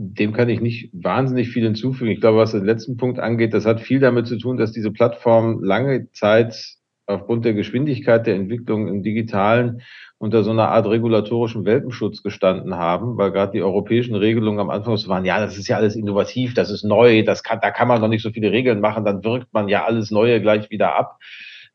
dem 0.00 0.32
kann 0.32 0.48
ich 0.48 0.60
nicht 0.60 0.90
wahnsinnig 0.92 1.48
viel 1.48 1.64
hinzufügen. 1.64 2.12
Ich 2.12 2.20
glaube, 2.20 2.38
was 2.38 2.52
den 2.52 2.64
letzten 2.64 2.96
Punkt 2.96 3.18
angeht, 3.18 3.52
das 3.52 3.66
hat 3.66 3.80
viel 3.80 3.98
damit 3.98 4.28
zu 4.28 4.38
tun, 4.38 4.56
dass 4.56 4.70
diese 4.70 4.92
Plattformen 4.92 5.64
lange 5.64 6.12
Zeit 6.12 6.76
aufgrund 7.06 7.44
der 7.44 7.54
Geschwindigkeit 7.54 8.24
der 8.26 8.36
Entwicklung 8.36 8.86
im 8.86 9.02
Digitalen 9.02 9.82
unter 10.18 10.44
so 10.44 10.52
einer 10.52 10.68
Art 10.68 10.86
regulatorischen 10.86 11.64
Welpenschutz 11.64 12.22
gestanden 12.22 12.76
haben, 12.76 13.16
weil 13.16 13.32
gerade 13.32 13.52
die 13.52 13.62
europäischen 13.62 14.14
Regelungen 14.14 14.60
am 14.60 14.70
Anfang 14.70 14.94
waren, 15.08 15.24
ja, 15.24 15.40
das 15.40 15.58
ist 15.58 15.66
ja 15.66 15.76
alles 15.76 15.96
innovativ, 15.96 16.54
das 16.54 16.70
ist 16.70 16.84
neu, 16.84 17.24
das 17.24 17.42
kann, 17.42 17.58
da 17.60 17.72
kann 17.72 17.88
man 17.88 18.00
noch 18.00 18.08
nicht 18.08 18.22
so 18.22 18.30
viele 18.30 18.52
Regeln 18.52 18.80
machen, 18.80 19.04
dann 19.04 19.24
wirkt 19.24 19.52
man 19.52 19.68
ja 19.68 19.84
alles 19.84 20.12
Neue 20.12 20.40
gleich 20.40 20.70
wieder 20.70 20.96
ab. 20.96 21.18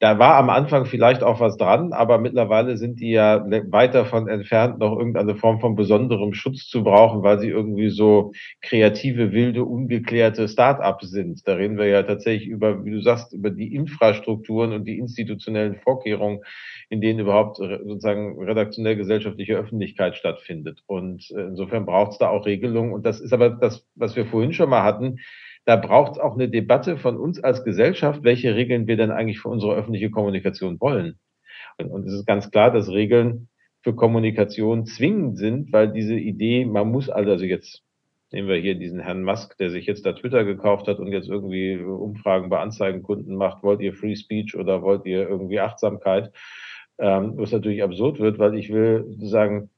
Da 0.03 0.19
war 0.19 0.35
am 0.35 0.49
Anfang 0.49 0.83
vielleicht 0.83 1.23
auch 1.23 1.39
was 1.39 1.55
dran, 1.55 1.93
aber 1.93 2.17
mittlerweile 2.17 2.75
sind 2.75 2.99
die 2.99 3.11
ja 3.11 3.41
weit 3.71 3.95
davon 3.95 4.27
entfernt, 4.27 4.77
noch 4.79 4.97
irgendeine 4.97 5.35
Form 5.35 5.61
von 5.61 5.77
besonderem 5.77 6.33
Schutz 6.33 6.67
zu 6.67 6.83
brauchen, 6.83 7.23
weil 7.23 7.39
sie 7.39 7.47
irgendwie 7.47 7.89
so 7.89 8.33
kreative, 8.61 9.31
wilde, 9.31 9.63
ungeklärte 9.63 10.49
Start-ups 10.49 11.09
sind. 11.09 11.47
Da 11.47 11.53
reden 11.53 11.77
wir 11.77 11.85
ja 11.85 12.03
tatsächlich 12.03 12.49
über, 12.49 12.83
wie 12.83 12.91
du 12.91 12.99
sagst, 12.99 13.31
über 13.31 13.49
die 13.49 13.73
Infrastrukturen 13.73 14.73
und 14.73 14.83
die 14.83 14.97
institutionellen 14.97 15.75
Vorkehrungen, 15.75 16.41
in 16.89 16.99
denen 16.99 17.19
überhaupt 17.19 17.55
sozusagen 17.55 18.37
redaktionell 18.43 18.97
gesellschaftliche 18.97 19.55
Öffentlichkeit 19.55 20.17
stattfindet. 20.17 20.83
Und 20.85 21.31
äh, 21.31 21.43
insofern 21.43 21.85
braucht 21.85 22.11
es 22.11 22.17
da 22.17 22.27
auch 22.27 22.45
Regelungen. 22.45 22.91
Und 22.91 23.05
das 23.05 23.21
ist 23.21 23.31
aber 23.31 23.51
das, 23.51 23.87
was 23.95 24.17
wir 24.17 24.25
vorhin 24.25 24.51
schon 24.51 24.69
mal 24.69 24.83
hatten 24.83 25.19
da 25.65 25.75
braucht 25.75 26.13
es 26.13 26.17
auch 26.19 26.35
eine 26.35 26.49
Debatte 26.49 26.97
von 26.97 27.17
uns 27.17 27.43
als 27.43 27.63
Gesellschaft, 27.63 28.23
welche 28.23 28.55
Regeln 28.55 28.87
wir 28.87 28.97
denn 28.97 29.11
eigentlich 29.11 29.39
für 29.39 29.49
unsere 29.49 29.75
öffentliche 29.75 30.11
Kommunikation 30.11 30.79
wollen. 30.79 31.19
Und, 31.77 31.87
und 31.89 32.05
es 32.05 32.13
ist 32.13 32.25
ganz 32.25 32.51
klar, 32.51 32.71
dass 32.71 32.89
Regeln 32.89 33.49
für 33.81 33.95
Kommunikation 33.95 34.85
zwingend 34.85 35.37
sind, 35.37 35.73
weil 35.73 35.91
diese 35.91 36.15
Idee, 36.15 36.65
man 36.65 36.89
muss 36.89 37.09
also 37.09 37.45
jetzt 37.45 37.83
nehmen 38.33 38.47
wir 38.47 38.55
hier 38.55 38.75
diesen 38.75 38.99
Herrn 38.99 39.23
Musk, 39.23 39.57
der 39.57 39.69
sich 39.69 39.85
jetzt 39.85 40.05
da 40.05 40.13
Twitter 40.13 40.43
gekauft 40.43 40.87
hat 40.87 40.97
und 40.99 41.11
jetzt 41.11 41.29
irgendwie 41.29 41.77
Umfragen 41.77 42.49
bei 42.49 42.59
Anzeigenkunden 42.59 43.35
macht, 43.35 43.61
wollt 43.61 43.79
ihr 43.79 43.93
Free 43.93 44.15
Speech 44.15 44.57
oder 44.57 44.81
wollt 44.81 45.05
ihr 45.05 45.29
irgendwie 45.29 45.59
Achtsamkeit, 45.59 46.31
ähm, 46.97 47.33
was 47.37 47.51
natürlich 47.51 47.83
absurd 47.83 48.19
wird, 48.19 48.39
weil 48.39 48.55
ich 48.55 48.71
will 48.71 49.05
sagen, 49.19 49.69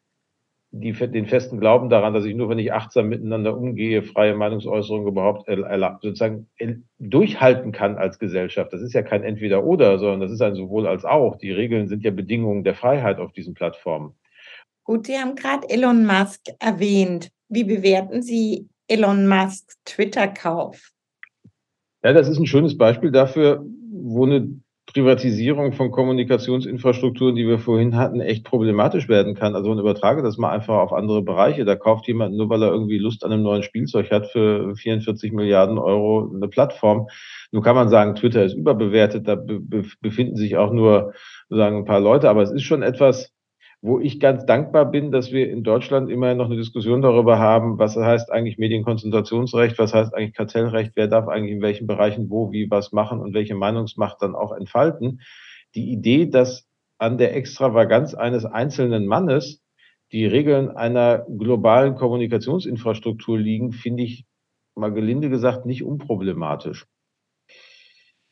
die, 0.77 0.91
den 0.91 1.25
festen 1.25 1.59
Glauben 1.59 1.89
daran, 1.89 2.13
dass 2.13 2.25
ich 2.25 2.35
nur, 2.35 2.49
wenn 2.49 2.59
ich 2.59 2.73
achtsam 2.73 3.07
miteinander 3.07 3.57
umgehe, 3.57 4.03
freie 4.03 4.35
Meinungsäußerung 4.35 5.07
überhaupt 5.07 5.47
sozusagen 6.01 6.47
durchhalten 6.99 7.71
kann 7.71 7.97
als 7.97 8.19
Gesellschaft. 8.19 8.73
Das 8.73 8.81
ist 8.81 8.93
ja 8.93 9.01
kein 9.01 9.23
Entweder-Oder, 9.23 9.99
sondern 9.99 10.19
das 10.19 10.31
ist 10.31 10.41
ein 10.41 10.55
sowohl 10.55 10.85
als 10.85 11.05
auch. 11.05 11.37
Die 11.37 11.51
Regeln 11.51 11.87
sind 11.87 12.03
ja 12.03 12.11
Bedingungen 12.11 12.65
der 12.65 12.75
Freiheit 12.75 13.19
auf 13.19 13.31
diesen 13.31 13.53
Plattformen. 13.53 14.15
Gut, 14.83 15.07
Sie 15.07 15.17
haben 15.17 15.35
gerade 15.35 15.69
Elon 15.69 16.05
Musk 16.05 16.41
erwähnt. 16.59 17.29
Wie 17.47 17.63
bewerten 17.63 18.21
Sie 18.21 18.67
Elon 18.87 19.27
Musks 19.27 19.77
Twitter-Kauf? 19.85 20.91
Ja, 22.03 22.11
das 22.11 22.27
ist 22.27 22.37
ein 22.37 22.45
schönes 22.45 22.77
Beispiel 22.77 23.11
dafür, 23.11 23.65
wo 23.91 24.25
eine 24.25 24.59
Privatisierung 24.95 25.73
von 25.73 25.91
Kommunikationsinfrastrukturen, 25.91 27.35
die 27.35 27.45
wir 27.45 27.59
vorhin 27.59 27.97
hatten, 27.97 28.21
echt 28.21 28.45
problematisch 28.45 29.09
werden 29.09 29.35
kann. 29.35 29.53
Also 29.53 29.67
man 29.67 29.79
übertrage 29.79 30.23
das 30.23 30.37
mal 30.37 30.51
einfach 30.51 30.77
auf 30.77 30.93
andere 30.93 31.21
Bereiche. 31.21 31.65
Da 31.65 31.75
kauft 31.75 32.07
jemand 32.07 32.37
nur, 32.37 32.49
weil 32.49 32.63
er 32.63 32.71
irgendwie 32.71 32.97
Lust 32.97 33.25
an 33.25 33.33
einem 33.33 33.43
neuen 33.43 33.63
Spielzeug 33.63 34.09
hat, 34.09 34.27
für 34.27 34.73
44 34.73 35.33
Milliarden 35.33 35.79
Euro 35.79 36.31
eine 36.33 36.47
Plattform. 36.47 37.07
Nun 37.51 37.61
kann 37.61 37.75
man 37.75 37.89
sagen, 37.89 38.15
Twitter 38.15 38.45
ist 38.45 38.53
überbewertet, 38.53 39.27
da 39.27 39.35
befinden 39.35 40.37
sich 40.37 40.55
auch 40.55 40.71
nur 40.71 41.13
sozusagen 41.49 41.79
ein 41.79 41.85
paar 41.85 41.99
Leute, 41.99 42.29
aber 42.29 42.43
es 42.43 42.51
ist 42.51 42.63
schon 42.63 42.81
etwas, 42.81 43.34
wo 43.85 43.99
ich 43.99 44.19
ganz 44.19 44.47
dankbar 44.47 44.89
bin, 44.89 45.11
dass 45.11 45.31
wir 45.31 45.47
in 45.47 45.61
Deutschland 45.61 46.09
immerhin 46.09 46.39
noch 46.39 46.47
eine 46.47 46.55
Diskussion 46.55 47.03
darüber 47.03 47.37
haben, 47.37 47.77
was 47.77 47.95
heißt 47.95 48.31
eigentlich 48.31 48.57
Medienkonzentrationsrecht, 48.57 49.77
was 49.77 49.93
heißt 49.93 50.11
eigentlich 50.15 50.33
Kartellrecht, 50.33 50.93
wer 50.95 51.07
darf 51.07 51.27
eigentlich 51.27 51.51
in 51.51 51.61
welchen 51.61 51.85
Bereichen 51.85 52.31
wo, 52.31 52.51
wie, 52.51 52.71
was 52.71 52.91
machen 52.93 53.19
und 53.19 53.35
welche 53.35 53.53
Meinungsmacht 53.53 54.17
dann 54.21 54.33
auch 54.33 54.53
entfalten. 54.53 55.21
Die 55.75 55.91
Idee, 55.91 56.25
dass 56.25 56.67
an 56.97 57.19
der 57.19 57.35
Extravaganz 57.35 58.15
eines 58.15 58.43
einzelnen 58.43 59.05
Mannes 59.05 59.61
die 60.11 60.25
Regeln 60.25 60.71
einer 60.71 61.23
globalen 61.37 61.93
Kommunikationsinfrastruktur 61.93 63.37
liegen, 63.37 63.71
finde 63.71 64.01
ich 64.01 64.25
mal 64.73 64.93
gelinde 64.93 65.29
gesagt 65.29 65.67
nicht 65.67 65.83
unproblematisch. 65.83 66.87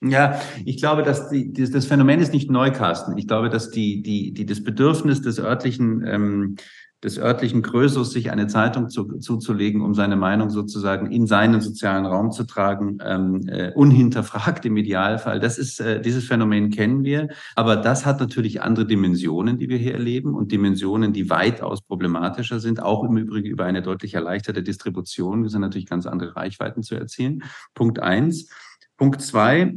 Ja, 0.06 0.41
ich 0.66 0.78
glaube, 0.78 1.04
dass 1.04 1.30
die, 1.30 1.54
das 1.54 1.86
Phänomen 1.86 2.20
ist 2.20 2.34
nicht 2.34 2.51
neu, 2.51 2.72
Carsten. 2.72 3.18
Ich 3.18 3.28
glaube, 3.28 3.49
dass 3.49 3.70
die, 3.70 4.01
die, 4.01 4.34
die, 4.34 4.45
das 4.45 4.62
Bedürfnis 4.62 5.22
des 5.22 5.39
örtlichen, 5.39 6.04
ähm, 6.06 6.56
des 7.01 7.18
örtlichen 7.18 7.62
Größers, 7.62 8.12
sich 8.12 8.30
eine 8.30 8.47
Zeitung 8.47 8.89
zu, 8.89 9.20
zuzulegen, 9.20 9.82
um 9.82 9.93
seine 9.93 10.18
Meinung 10.18 10.49
sozusagen 10.49 11.10
in 11.10 11.26
seinen 11.26 11.62
sozialen 11.62 12.06
Raum 12.06 12.32
zu 12.32 12.43
tragen, 12.43 12.97
ähm, 13.01 13.47
äh, 13.47 13.72
unhinterfragt 13.72 14.66
im 14.66 14.76
Idealfall. 14.76 15.39
Das 15.39 15.58
ist, 15.58 15.80
äh, 15.80 16.01
dieses 16.01 16.26
Phänomen 16.26 16.70
kennen 16.70 17.06
wir. 17.06 17.30
Aber 17.56 17.78
das 17.78 18.06
hat 18.06 18.20
natürlich 18.20 18.62
andere 18.62 18.86
Dimensionen, 18.86 19.58
die 19.58 19.70
wir 19.70 19.78
hier 19.78 19.93
erleben 19.93 20.34
und 20.34 20.51
Dimensionen, 20.51 21.14
die 21.14 21.30
weitaus 21.30 21.82
problematischer 21.82 22.60
sind, 22.60 22.82
auch 22.82 23.06
im 23.06 23.16
Übrigen 23.16 23.47
über 23.47 23.64
eine 23.64 23.82
deutlich 23.82 24.16
erleichterte 24.16 24.64
Distribution. 24.64 25.43
Wir 25.43 25.49
sind 25.49 25.62
natürlich 25.62 25.88
ganz 25.88 26.06
andere 26.06 26.36
Reichweiten 26.36 26.84
zu 26.84 26.95
erzielen. 26.95 27.43
Punkt 27.74 27.99
eins. 27.99 28.49
Punkt 28.95 29.22
zwei, 29.22 29.74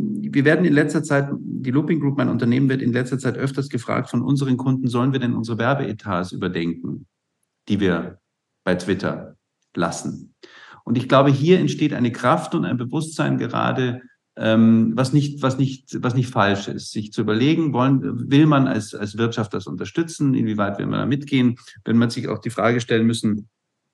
wir 0.00 0.44
werden 0.44 0.64
in 0.64 0.72
letzter 0.72 1.02
Zeit, 1.02 1.28
die 1.38 1.70
Looping 1.70 2.00
Group, 2.00 2.16
mein 2.16 2.28
Unternehmen, 2.28 2.68
wird 2.68 2.82
in 2.82 2.92
letzter 2.92 3.18
Zeit 3.18 3.36
öfters 3.36 3.68
gefragt 3.68 4.10
von 4.10 4.22
unseren 4.22 4.56
Kunden, 4.56 4.88
sollen 4.88 5.12
wir 5.12 5.20
denn 5.20 5.34
unsere 5.34 5.58
Werbeetats 5.58 6.32
überdenken, 6.32 7.06
die 7.68 7.80
wir 7.80 8.18
bei 8.64 8.74
Twitter 8.74 9.36
lassen? 9.74 10.34
Und 10.84 10.98
ich 10.98 11.08
glaube, 11.08 11.30
hier 11.30 11.58
entsteht 11.58 11.94
eine 11.94 12.12
Kraft 12.12 12.54
und 12.54 12.64
ein 12.64 12.76
Bewusstsein 12.76 13.38
gerade, 13.38 14.02
ähm, 14.36 14.92
was 14.96 15.12
nicht, 15.12 15.42
was 15.42 15.58
nicht, 15.58 16.02
was 16.02 16.14
nicht 16.14 16.30
falsch 16.30 16.68
ist, 16.68 16.90
sich 16.90 17.12
zu 17.12 17.20
überlegen, 17.20 17.72
wollen, 17.72 18.30
will 18.30 18.46
man 18.46 18.66
als, 18.66 18.94
als 18.94 19.18
Wirtschaft 19.18 19.52
das 19.54 19.66
unterstützen? 19.66 20.34
Inwieweit 20.34 20.78
will 20.78 20.86
man 20.86 21.00
da 21.00 21.06
mitgehen? 21.06 21.56
Wenn 21.84 21.98
man 21.98 22.10
sich 22.10 22.28
auch 22.28 22.38
die 22.38 22.50
Frage 22.50 22.80
stellen 22.80 23.06
müssen, 23.06 23.48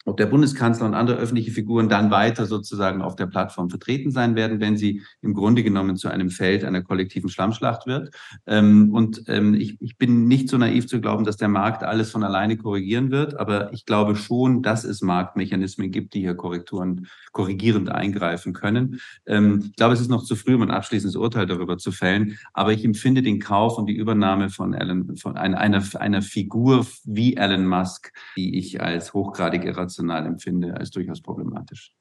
ob 0.08 0.16
der 0.16 0.26
Bundeskanzler 0.26 0.86
und 0.86 0.94
andere 0.94 1.18
öffentliche 1.18 1.50
Figuren 1.50 1.88
dann 1.88 2.10
weiter 2.10 2.46
sozusagen 2.46 3.02
auf 3.02 3.14
der 3.14 3.26
Plattform 3.26 3.68
vertreten 3.68 4.10
sein 4.10 4.36
werden, 4.36 4.60
wenn 4.60 4.76
sie 4.76 5.02
im 5.20 5.34
Grunde 5.34 5.62
genommen 5.62 5.96
zu 5.96 6.08
einem 6.08 6.30
Feld 6.30 6.64
einer 6.64 6.82
kollektiven 6.82 7.28
Schlammschlacht 7.28 7.86
wird. 7.86 8.10
Ähm, 8.46 8.90
und 8.92 9.24
ähm, 9.28 9.54
ich, 9.54 9.76
bin 9.98 10.28
nicht 10.28 10.48
so 10.48 10.56
naiv 10.56 10.86
zu 10.86 11.00
glauben, 11.00 11.24
dass 11.24 11.36
der 11.36 11.48
Markt 11.48 11.82
alles 11.82 12.10
von 12.10 12.22
alleine 12.22 12.56
korrigieren 12.56 13.10
wird, 13.10 13.38
aber 13.38 13.72
ich 13.72 13.84
glaube 13.84 14.16
schon, 14.16 14.62
dass 14.62 14.84
es 14.84 15.02
Marktmechanismen 15.02 15.90
gibt, 15.90 16.14
die 16.14 16.20
hier 16.20 16.34
Korrekturen 16.34 17.08
korrigierend 17.32 17.90
eingreifen 17.90 18.52
können. 18.52 19.00
Ähm, 19.26 19.64
ich 19.66 19.76
glaube, 19.76 19.94
es 19.94 20.00
ist 20.00 20.10
noch 20.10 20.24
zu 20.24 20.36
früh, 20.36 20.54
um 20.54 20.62
ein 20.62 20.70
abschließendes 20.70 21.16
Urteil 21.16 21.46
darüber 21.46 21.76
zu 21.76 21.92
fällen, 21.92 22.38
aber 22.54 22.72
ich 22.72 22.84
empfinde 22.84 23.22
den 23.22 23.40
Kauf 23.40 23.76
und 23.76 23.86
die 23.86 23.96
Übernahme 23.96 24.48
von 24.48 24.74
Alan, 24.74 25.16
von 25.16 25.36
einer, 25.36 25.58
einer, 25.58 25.82
einer 25.98 26.22
Figur 26.22 26.86
wie 27.04 27.36
Elon 27.36 27.66
Musk, 27.66 28.12
die 28.36 28.56
ich 28.56 28.80
als 28.80 29.12
hochgradig 29.12 29.64
irrational 29.64 29.97
emotional 29.98 30.26
empfinde, 30.26 30.76
als 30.76 30.90
durchaus 30.90 31.20
problematisch. 31.20 31.92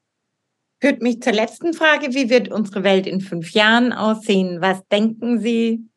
Führt 0.79 1.01
mich 1.01 1.21
zur 1.21 1.33
letzten 1.33 1.73
Frage. 1.73 2.13
Wie 2.13 2.29
wird 2.29 2.49
unsere 2.49 2.83
Welt 2.83 3.07
in 3.07 3.19
fünf 3.19 3.51
Jahren 3.51 3.93
aussehen? 3.93 4.61
Was 4.61 4.87
denken 4.89 5.39
Sie? 5.39 5.87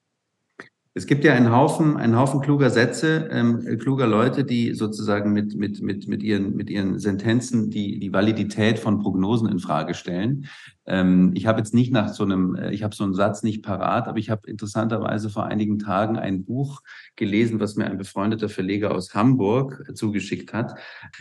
Es 0.95 1.07
gibt 1.07 1.23
ja 1.23 1.35
einen 1.35 1.53
Haufen, 1.53 1.97
einen 1.97 2.17
Haufen 2.17 2.41
kluger 2.41 2.71
Sätze, 2.71 3.29
ähm, 3.31 3.79
kluger 3.79 4.07
Leute, 4.07 4.43
die 4.43 4.75
sozusagen 4.75 5.33
mit, 5.33 5.55
mit, 5.55 5.81
mit, 5.83 6.09
mit, 6.09 6.23
ihren, 6.23 6.57
mit 6.57 6.69
ihren 6.69 6.99
Sentenzen 6.99 7.71
die, 7.71 8.01
die 8.01 8.13
Validität 8.13 8.79
von 8.79 8.99
Prognosen 8.99 9.49
in 9.49 9.61
Frage 9.61 9.95
stellen. 9.95 10.47
Ähm, 10.91 11.30
ich 11.34 11.47
habe 11.47 11.59
jetzt 11.59 11.72
nicht 11.72 11.93
nach 11.93 12.12
so 12.12 12.24
einem, 12.24 12.57
äh, 12.57 12.72
ich 12.72 12.82
habe 12.82 12.97
so 12.97 13.05
einen 13.05 13.14
Satz 13.14 13.45
nicht 13.45 13.62
parat, 13.62 14.09
aber 14.09 14.18
ich 14.18 14.28
habe 14.28 14.51
interessanterweise 14.51 15.30
vor 15.30 15.47
einigen 15.47 15.78
Tagen 15.78 16.18
ein 16.18 16.45
Buch 16.45 16.82
gelesen, 17.14 17.61
was 17.61 17.76
mir 17.76 17.86
ein 17.86 17.97
befreundeter 17.97 18.49
Verleger 18.49 18.93
aus 18.93 19.14
Hamburg 19.14 19.84
zugeschickt 19.95 20.53
hat. 20.53 20.74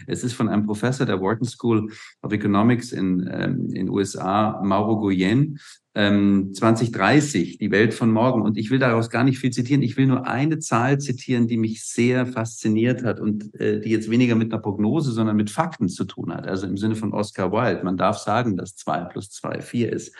Es 0.07 0.24
ist 0.24 0.34
von 0.34 0.49
einem 0.49 0.65
Professor 0.65 1.05
der 1.05 1.22
Wharton 1.22 1.47
School 1.47 1.91
of 2.24 2.34
Economics 2.34 2.91
in 2.91 3.30
ähm, 3.32 3.89
USA, 3.91 4.59
Mauro 4.63 4.97
Goyen, 4.97 5.59
ähm, 5.95 6.53
2030, 6.53 7.57
die 7.57 7.72
Welt 7.72 7.93
von 7.93 8.11
morgen. 8.11 8.41
Und 8.41 8.57
ich 8.57 8.70
will 8.70 8.80
daraus 8.80 9.09
gar 9.09 9.24
nicht 9.24 9.39
viel 9.39 9.51
zitieren. 9.51 9.82
Ich 9.82 9.97
will 9.97 10.05
nur 10.05 10.28
eine 10.28 10.59
Zahl 10.59 10.99
zitieren, 10.99 11.47
die 11.47 11.57
mich 11.57 11.84
sehr 11.84 12.26
fasziniert 12.26 13.03
hat 13.03 13.20
und 13.20 13.53
äh, 13.59 13.82
die 13.82 13.89
jetzt 13.89 14.09
weniger 14.09 14.36
mit 14.36 14.53
einer 14.53 14.61
Prognose, 14.61 15.11
sondern 15.11 15.36
mit 15.36 15.49
Fakten 15.49 15.89
zu 15.89 16.05
tun 16.05 16.34
hat. 16.34 16.47
Also 16.47 16.67
im 16.67 16.78
Sinne 16.78 16.95
von 16.95 17.13
Oscar 17.13 17.51
Wilde. 17.51 17.84
Man 17.84 17.97
darf 17.97 18.17
sagen, 18.17 18.55
dass 18.55 18.76
zwei 18.76 18.99
plus 19.01 19.30
zwei 19.30 19.59
vier 19.62 19.91
ist. 19.91 20.16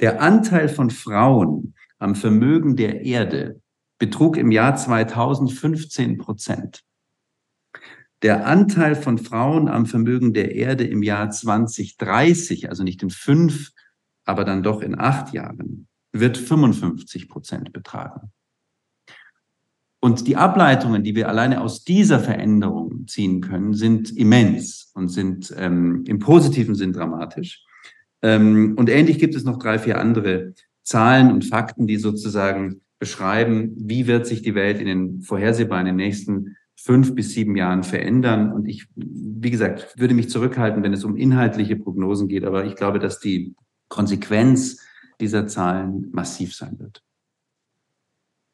Der 0.00 0.20
Anteil 0.20 0.68
von 0.68 0.90
Frauen 0.90 1.74
am 1.98 2.14
Vermögen 2.14 2.76
der 2.76 3.02
Erde 3.02 3.60
betrug 3.98 4.36
im 4.36 4.50
Jahr 4.50 4.76
2015 4.76 6.18
Prozent. 6.18 6.82
Der 8.22 8.46
Anteil 8.46 8.96
von 8.96 9.18
Frauen 9.18 9.68
am 9.68 9.86
Vermögen 9.86 10.32
der 10.32 10.54
Erde 10.54 10.84
im 10.84 11.02
Jahr 11.02 11.30
2030, 11.30 12.68
also 12.68 12.82
nicht 12.82 13.02
in 13.02 13.10
fünf 13.10 13.70
aber 14.24 14.44
dann 14.44 14.62
doch 14.62 14.80
in 14.80 14.98
acht 14.98 15.32
Jahren, 15.32 15.86
wird 16.12 16.36
55 16.36 17.28
Prozent 17.28 17.72
betragen. 17.72 18.32
Und 20.00 20.26
die 20.26 20.36
Ableitungen, 20.36 21.02
die 21.02 21.14
wir 21.14 21.28
alleine 21.28 21.62
aus 21.62 21.84
dieser 21.84 22.20
Veränderung 22.20 23.06
ziehen 23.06 23.40
können, 23.40 23.72
sind 23.72 24.14
immens 24.16 24.90
und 24.94 25.08
sind 25.08 25.54
ähm, 25.56 26.04
im 26.06 26.18
positiven 26.18 26.74
Sinn 26.74 26.92
dramatisch. 26.92 27.64
Ähm, 28.24 28.74
und 28.78 28.88
ähnlich 28.88 29.18
gibt 29.18 29.34
es 29.34 29.44
noch 29.44 29.58
drei, 29.58 29.78
vier 29.78 30.00
andere 30.00 30.54
Zahlen 30.82 31.30
und 31.30 31.44
Fakten, 31.44 31.86
die 31.86 31.98
sozusagen 31.98 32.80
beschreiben, 32.98 33.74
wie 33.76 34.06
wird 34.06 34.26
sich 34.26 34.40
die 34.40 34.54
Welt 34.54 34.80
in 34.80 34.86
den 34.86 35.20
vorhersehbaren, 35.20 35.86
in 35.86 35.98
den 35.98 36.06
nächsten 36.06 36.56
fünf 36.74 37.14
bis 37.14 37.34
sieben 37.34 37.54
Jahren 37.54 37.82
verändern. 37.82 38.50
Und 38.50 38.66
ich, 38.66 38.86
wie 38.96 39.50
gesagt, 39.50 39.98
würde 39.98 40.14
mich 40.14 40.30
zurückhalten, 40.30 40.82
wenn 40.82 40.94
es 40.94 41.04
um 41.04 41.16
inhaltliche 41.16 41.76
Prognosen 41.76 42.28
geht. 42.28 42.44
Aber 42.44 42.64
ich 42.64 42.76
glaube, 42.76 42.98
dass 42.98 43.20
die 43.20 43.54
Konsequenz 43.88 44.80
dieser 45.20 45.46
Zahlen 45.46 46.08
massiv 46.12 46.54
sein 46.54 46.78
wird. 46.78 47.02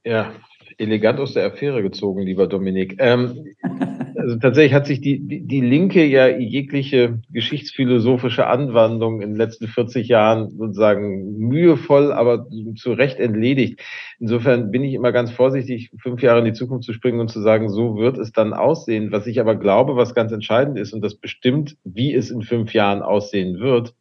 Ja, 0.04 0.32
elegant 0.78 1.20
aus 1.20 1.34
der 1.34 1.46
Affäre 1.46 1.80
gezogen, 1.82 2.22
lieber 2.22 2.48
Dominik. 2.48 2.96
Ähm, 2.98 3.54
also 4.30 4.38
tatsächlich 4.38 4.74
hat 4.74 4.86
sich 4.86 5.00
die, 5.00 5.26
die, 5.26 5.44
die 5.44 5.60
Linke 5.60 6.04
ja 6.04 6.28
jegliche 6.28 7.20
geschichtsphilosophische 7.30 8.46
Anwandlung 8.46 9.22
in 9.22 9.30
den 9.30 9.36
letzten 9.36 9.66
40 9.66 10.06
Jahren 10.06 10.50
sozusagen 10.50 11.36
mühevoll, 11.36 12.12
aber 12.12 12.46
zu 12.76 12.92
Recht 12.92 13.18
entledigt. 13.18 13.80
Insofern 14.20 14.70
bin 14.70 14.84
ich 14.84 14.94
immer 14.94 15.10
ganz 15.10 15.32
vorsichtig, 15.32 15.90
fünf 16.00 16.22
Jahre 16.22 16.38
in 16.38 16.44
die 16.44 16.52
Zukunft 16.52 16.84
zu 16.84 16.92
springen 16.92 17.18
und 17.18 17.28
zu 17.28 17.40
sagen, 17.40 17.70
so 17.70 17.96
wird 17.96 18.18
es 18.18 18.30
dann 18.30 18.52
aussehen. 18.52 19.10
Was 19.10 19.26
ich 19.26 19.40
aber 19.40 19.56
glaube, 19.56 19.96
was 19.96 20.14
ganz 20.14 20.30
entscheidend 20.30 20.78
ist 20.78 20.92
und 20.92 21.00
das 21.00 21.16
bestimmt, 21.16 21.76
wie 21.82 22.14
es 22.14 22.30
in 22.30 22.42
fünf 22.42 22.72
Jahren 22.72 23.02
aussehen 23.02 23.58
wird, 23.58 23.94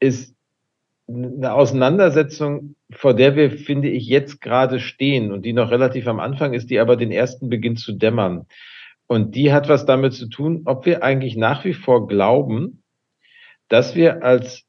ist 0.00 0.34
eine 1.06 1.52
Auseinandersetzung, 1.52 2.76
vor 2.90 3.12
der 3.12 3.36
wir, 3.36 3.50
finde 3.50 3.90
ich, 3.90 4.06
jetzt 4.06 4.40
gerade 4.40 4.80
stehen 4.80 5.32
und 5.32 5.44
die 5.44 5.52
noch 5.52 5.70
relativ 5.70 6.06
am 6.06 6.18
Anfang 6.18 6.54
ist, 6.54 6.70
die 6.70 6.80
aber 6.80 6.96
den 6.96 7.12
ersten 7.12 7.50
beginnt 7.50 7.78
zu 7.78 7.92
dämmern. 7.92 8.46
Und 9.08 9.34
die 9.34 9.52
hat 9.52 9.68
was 9.68 9.86
damit 9.86 10.12
zu 10.12 10.28
tun, 10.28 10.62
ob 10.66 10.86
wir 10.86 11.02
eigentlich 11.02 11.36
nach 11.36 11.64
wie 11.64 11.74
vor 11.74 12.06
glauben, 12.06 12.84
dass 13.68 13.96
wir 13.96 14.22
als 14.22 14.64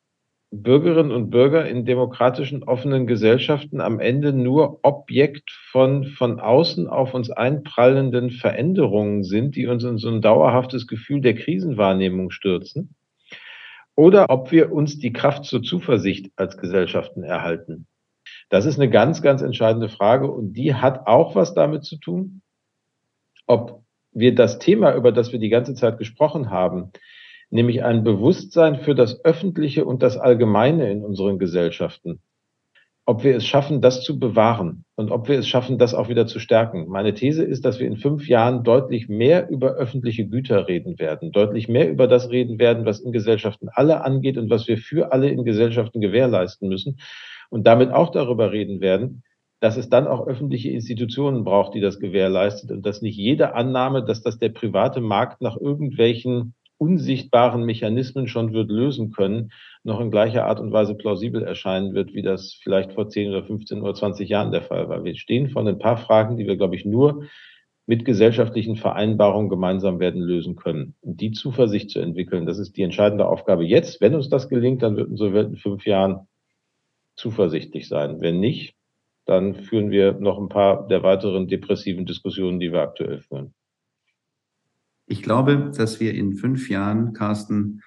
Bürgerinnen 0.51 1.11
und 1.11 1.29
Bürger 1.29 1.67
in 1.67 1.85
demokratischen, 1.85 2.63
offenen 2.63 3.05
Gesellschaften 3.05 3.81
am 3.81 3.99
Ende 3.99 4.33
nur 4.33 4.79
Objekt 4.81 5.51
von 5.69 6.05
von 6.05 6.39
außen 6.39 6.87
auf 6.87 7.13
uns 7.13 7.29
einprallenden 7.29 8.31
Veränderungen 8.31 9.23
sind, 9.23 9.55
die 9.55 9.67
uns 9.67 9.83
in 9.83 9.99
so 9.99 10.09
ein 10.09 10.21
dauerhaftes 10.21 10.87
Gefühl 10.87 11.21
der 11.21 11.35
Krisenwahrnehmung 11.35 12.31
stürzen 12.31 12.95
oder 13.99 14.27
ob 14.29 14.53
wir 14.53 14.71
uns 14.71 14.97
die 14.97 15.11
Kraft 15.11 15.43
zur 15.43 15.61
Zuversicht 15.61 16.31
als 16.37 16.57
Gesellschaften 16.57 17.21
erhalten. 17.21 17.85
Das 18.49 18.65
ist 18.65 18.79
eine 18.79 18.89
ganz, 18.89 19.21
ganz 19.21 19.41
entscheidende 19.41 19.89
Frage 19.89 20.31
und 20.31 20.53
die 20.53 20.73
hat 20.73 21.05
auch 21.05 21.35
was 21.35 21.53
damit 21.53 21.83
zu 21.83 21.97
tun, 21.97 22.41
ob 23.45 23.83
wir 24.11 24.35
das 24.35 24.59
Thema, 24.59 24.95
über 24.95 25.11
das 25.11 25.31
wir 25.31 25.39
die 25.39 25.49
ganze 25.49 25.73
Zeit 25.73 25.97
gesprochen 25.97 26.49
haben, 26.49 26.91
nämlich 27.49 27.83
ein 27.83 28.03
Bewusstsein 28.03 28.77
für 28.77 28.95
das 28.95 29.23
Öffentliche 29.23 29.85
und 29.85 30.03
das 30.03 30.17
Allgemeine 30.17 30.91
in 30.91 31.03
unseren 31.03 31.39
Gesellschaften, 31.39 32.21
ob 33.05 33.23
wir 33.23 33.35
es 33.35 33.45
schaffen, 33.45 33.81
das 33.81 34.03
zu 34.03 34.19
bewahren 34.19 34.85
und 34.95 35.11
ob 35.11 35.27
wir 35.29 35.39
es 35.39 35.47
schaffen, 35.47 35.79
das 35.79 35.95
auch 35.95 36.09
wieder 36.09 36.27
zu 36.27 36.39
stärken. 36.39 36.87
Meine 36.89 37.13
These 37.13 37.43
ist, 37.43 37.65
dass 37.65 37.79
wir 37.79 37.87
in 37.87 37.97
fünf 37.97 38.27
Jahren 38.27 38.63
deutlich 38.63 39.09
mehr 39.09 39.49
über 39.49 39.71
öffentliche 39.73 40.27
Güter 40.27 40.67
reden 40.67 40.99
werden, 40.99 41.31
deutlich 41.31 41.67
mehr 41.67 41.89
über 41.89 42.07
das 42.07 42.29
reden 42.29 42.59
werden, 42.59 42.85
was 42.85 42.99
in 42.99 43.11
Gesellschaften 43.11 43.69
alle 43.71 44.03
angeht 44.03 44.37
und 44.37 44.49
was 44.49 44.67
wir 44.67 44.77
für 44.77 45.11
alle 45.11 45.29
in 45.29 45.43
Gesellschaften 45.43 46.01
gewährleisten 46.01 46.69
müssen 46.69 46.99
und 47.49 47.65
damit 47.65 47.91
auch 47.91 48.11
darüber 48.11 48.51
reden 48.51 48.79
werden, 48.79 49.23
dass 49.59 49.77
es 49.77 49.89
dann 49.89 50.07
auch 50.07 50.25
öffentliche 50.25 50.69
Institutionen 50.69 51.43
braucht, 51.43 51.73
die 51.73 51.81
das 51.81 51.99
gewährleistet 51.99 52.71
und 52.71 52.85
dass 52.85 53.01
nicht 53.01 53.17
jede 53.17 53.53
Annahme, 53.55 54.03
dass 54.03 54.21
das 54.21 54.37
der 54.37 54.49
private 54.49 55.01
Markt 55.01 55.41
nach 55.41 55.57
irgendwelchen 55.57 56.53
unsichtbaren 56.77 57.65
Mechanismen 57.65 58.27
schon 58.27 58.53
wird 58.53 58.71
lösen 58.71 59.11
können, 59.11 59.51
noch 59.83 59.99
in 59.99 60.11
gleicher 60.11 60.45
Art 60.45 60.61
und 60.61 60.71
Weise 60.71 60.95
plausibel 60.95 61.43
erscheinen 61.43 61.93
wird, 61.93 62.13
wie 62.13 62.21
das 62.21 62.57
vielleicht 62.63 62.93
vor 62.93 63.09
10 63.09 63.29
oder 63.29 63.43
15 63.43 63.81
oder 63.81 63.93
20 63.93 64.29
Jahren 64.29 64.51
der 64.51 64.61
Fall 64.61 64.87
war. 64.87 65.03
Wir 65.03 65.15
stehen 65.15 65.49
vor 65.49 65.67
ein 65.67 65.77
paar 65.77 65.97
Fragen, 65.97 66.37
die 66.37 66.47
wir, 66.47 66.55
glaube 66.55 66.75
ich, 66.75 66.85
nur 66.85 67.25
mit 67.85 68.05
gesellschaftlichen 68.05 68.75
Vereinbarungen 68.75 69.49
gemeinsam 69.49 69.99
werden 69.99 70.21
lösen 70.21 70.55
können. 70.55 70.95
Und 71.01 71.19
die 71.21 71.31
Zuversicht 71.31 71.89
zu 71.89 71.99
entwickeln, 71.99 72.45
das 72.45 72.59
ist 72.59 72.77
die 72.77 72.83
entscheidende 72.83 73.27
Aufgabe 73.27 73.65
jetzt. 73.65 73.99
Wenn 73.99 74.15
uns 74.15 74.29
das 74.29 74.47
gelingt, 74.47 74.83
dann 74.83 74.95
wird 74.95 75.09
unsere 75.09 75.33
Welt 75.33 75.49
in 75.49 75.57
fünf 75.57 75.85
Jahren 75.85 76.27
zuversichtlich 77.15 77.89
sein. 77.89 78.21
Wenn 78.21 78.39
nicht, 78.39 78.75
dann 79.29 79.53
führen 79.53 79.91
wir 79.91 80.13
noch 80.13 80.39
ein 80.39 80.49
paar 80.49 80.87
der 80.87 81.03
weiteren 81.03 81.47
depressiven 81.47 82.07
Diskussionen, 82.07 82.59
die 82.59 82.71
wir 82.71 82.81
aktuell 82.81 83.19
führen. 83.19 83.53
Ich 85.05 85.21
glaube, 85.21 85.71
dass 85.77 85.99
wir 85.99 86.15
in 86.15 86.33
fünf 86.33 86.67
Jahren, 86.67 87.13
Carsten, 87.13 87.83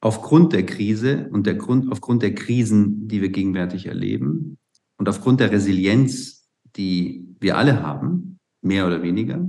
aufgrund 0.00 0.52
der 0.52 0.64
Krise 0.64 1.28
und 1.32 1.44
der 1.44 1.56
Grund, 1.56 1.90
aufgrund 1.90 2.22
der 2.22 2.36
Krisen, 2.36 3.08
die 3.08 3.20
wir 3.20 3.30
gegenwärtig 3.30 3.86
erleben 3.86 4.58
und 4.96 5.08
aufgrund 5.08 5.40
der 5.40 5.50
Resilienz, 5.50 6.48
die 6.76 7.34
wir 7.40 7.56
alle 7.56 7.82
haben, 7.82 8.38
mehr 8.62 8.86
oder 8.86 9.02
weniger, 9.02 9.44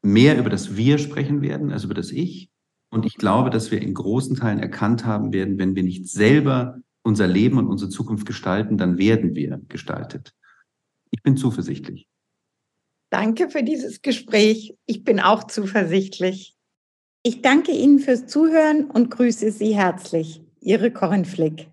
mehr 0.00 0.38
über 0.38 0.48
das 0.48 0.74
Wir 0.74 0.96
sprechen 0.96 1.42
werden, 1.42 1.70
als 1.70 1.84
über 1.84 1.94
das 1.94 2.12
Ich. 2.12 2.48
Und 2.90 3.04
ich 3.04 3.16
glaube, 3.16 3.50
dass 3.50 3.70
wir 3.70 3.82
in 3.82 3.92
großen 3.92 4.36
Teilen 4.36 4.58
erkannt 4.58 5.04
haben 5.04 5.34
werden, 5.34 5.58
wenn 5.58 5.76
wir 5.76 5.82
nicht 5.82 6.08
selber 6.08 6.78
unser 7.02 7.26
Leben 7.26 7.58
und 7.58 7.66
unsere 7.66 7.90
Zukunft 7.90 8.26
gestalten, 8.26 8.78
dann 8.78 8.98
werden 8.98 9.34
wir 9.34 9.60
gestaltet. 9.68 10.34
Ich 11.10 11.22
bin 11.22 11.36
zuversichtlich. 11.36 12.08
Danke 13.10 13.50
für 13.50 13.62
dieses 13.62 14.02
Gespräch. 14.02 14.76
Ich 14.86 15.02
bin 15.02 15.18
auch 15.18 15.44
zuversichtlich. 15.44 16.56
Ich 17.22 17.42
danke 17.42 17.72
Ihnen 17.72 17.98
fürs 17.98 18.26
Zuhören 18.26 18.90
und 18.90 19.10
grüße 19.10 19.50
Sie 19.50 19.74
herzlich. 19.74 20.42
Ihre 20.60 20.92
Corinne 20.92 21.24
Flick. 21.24 21.70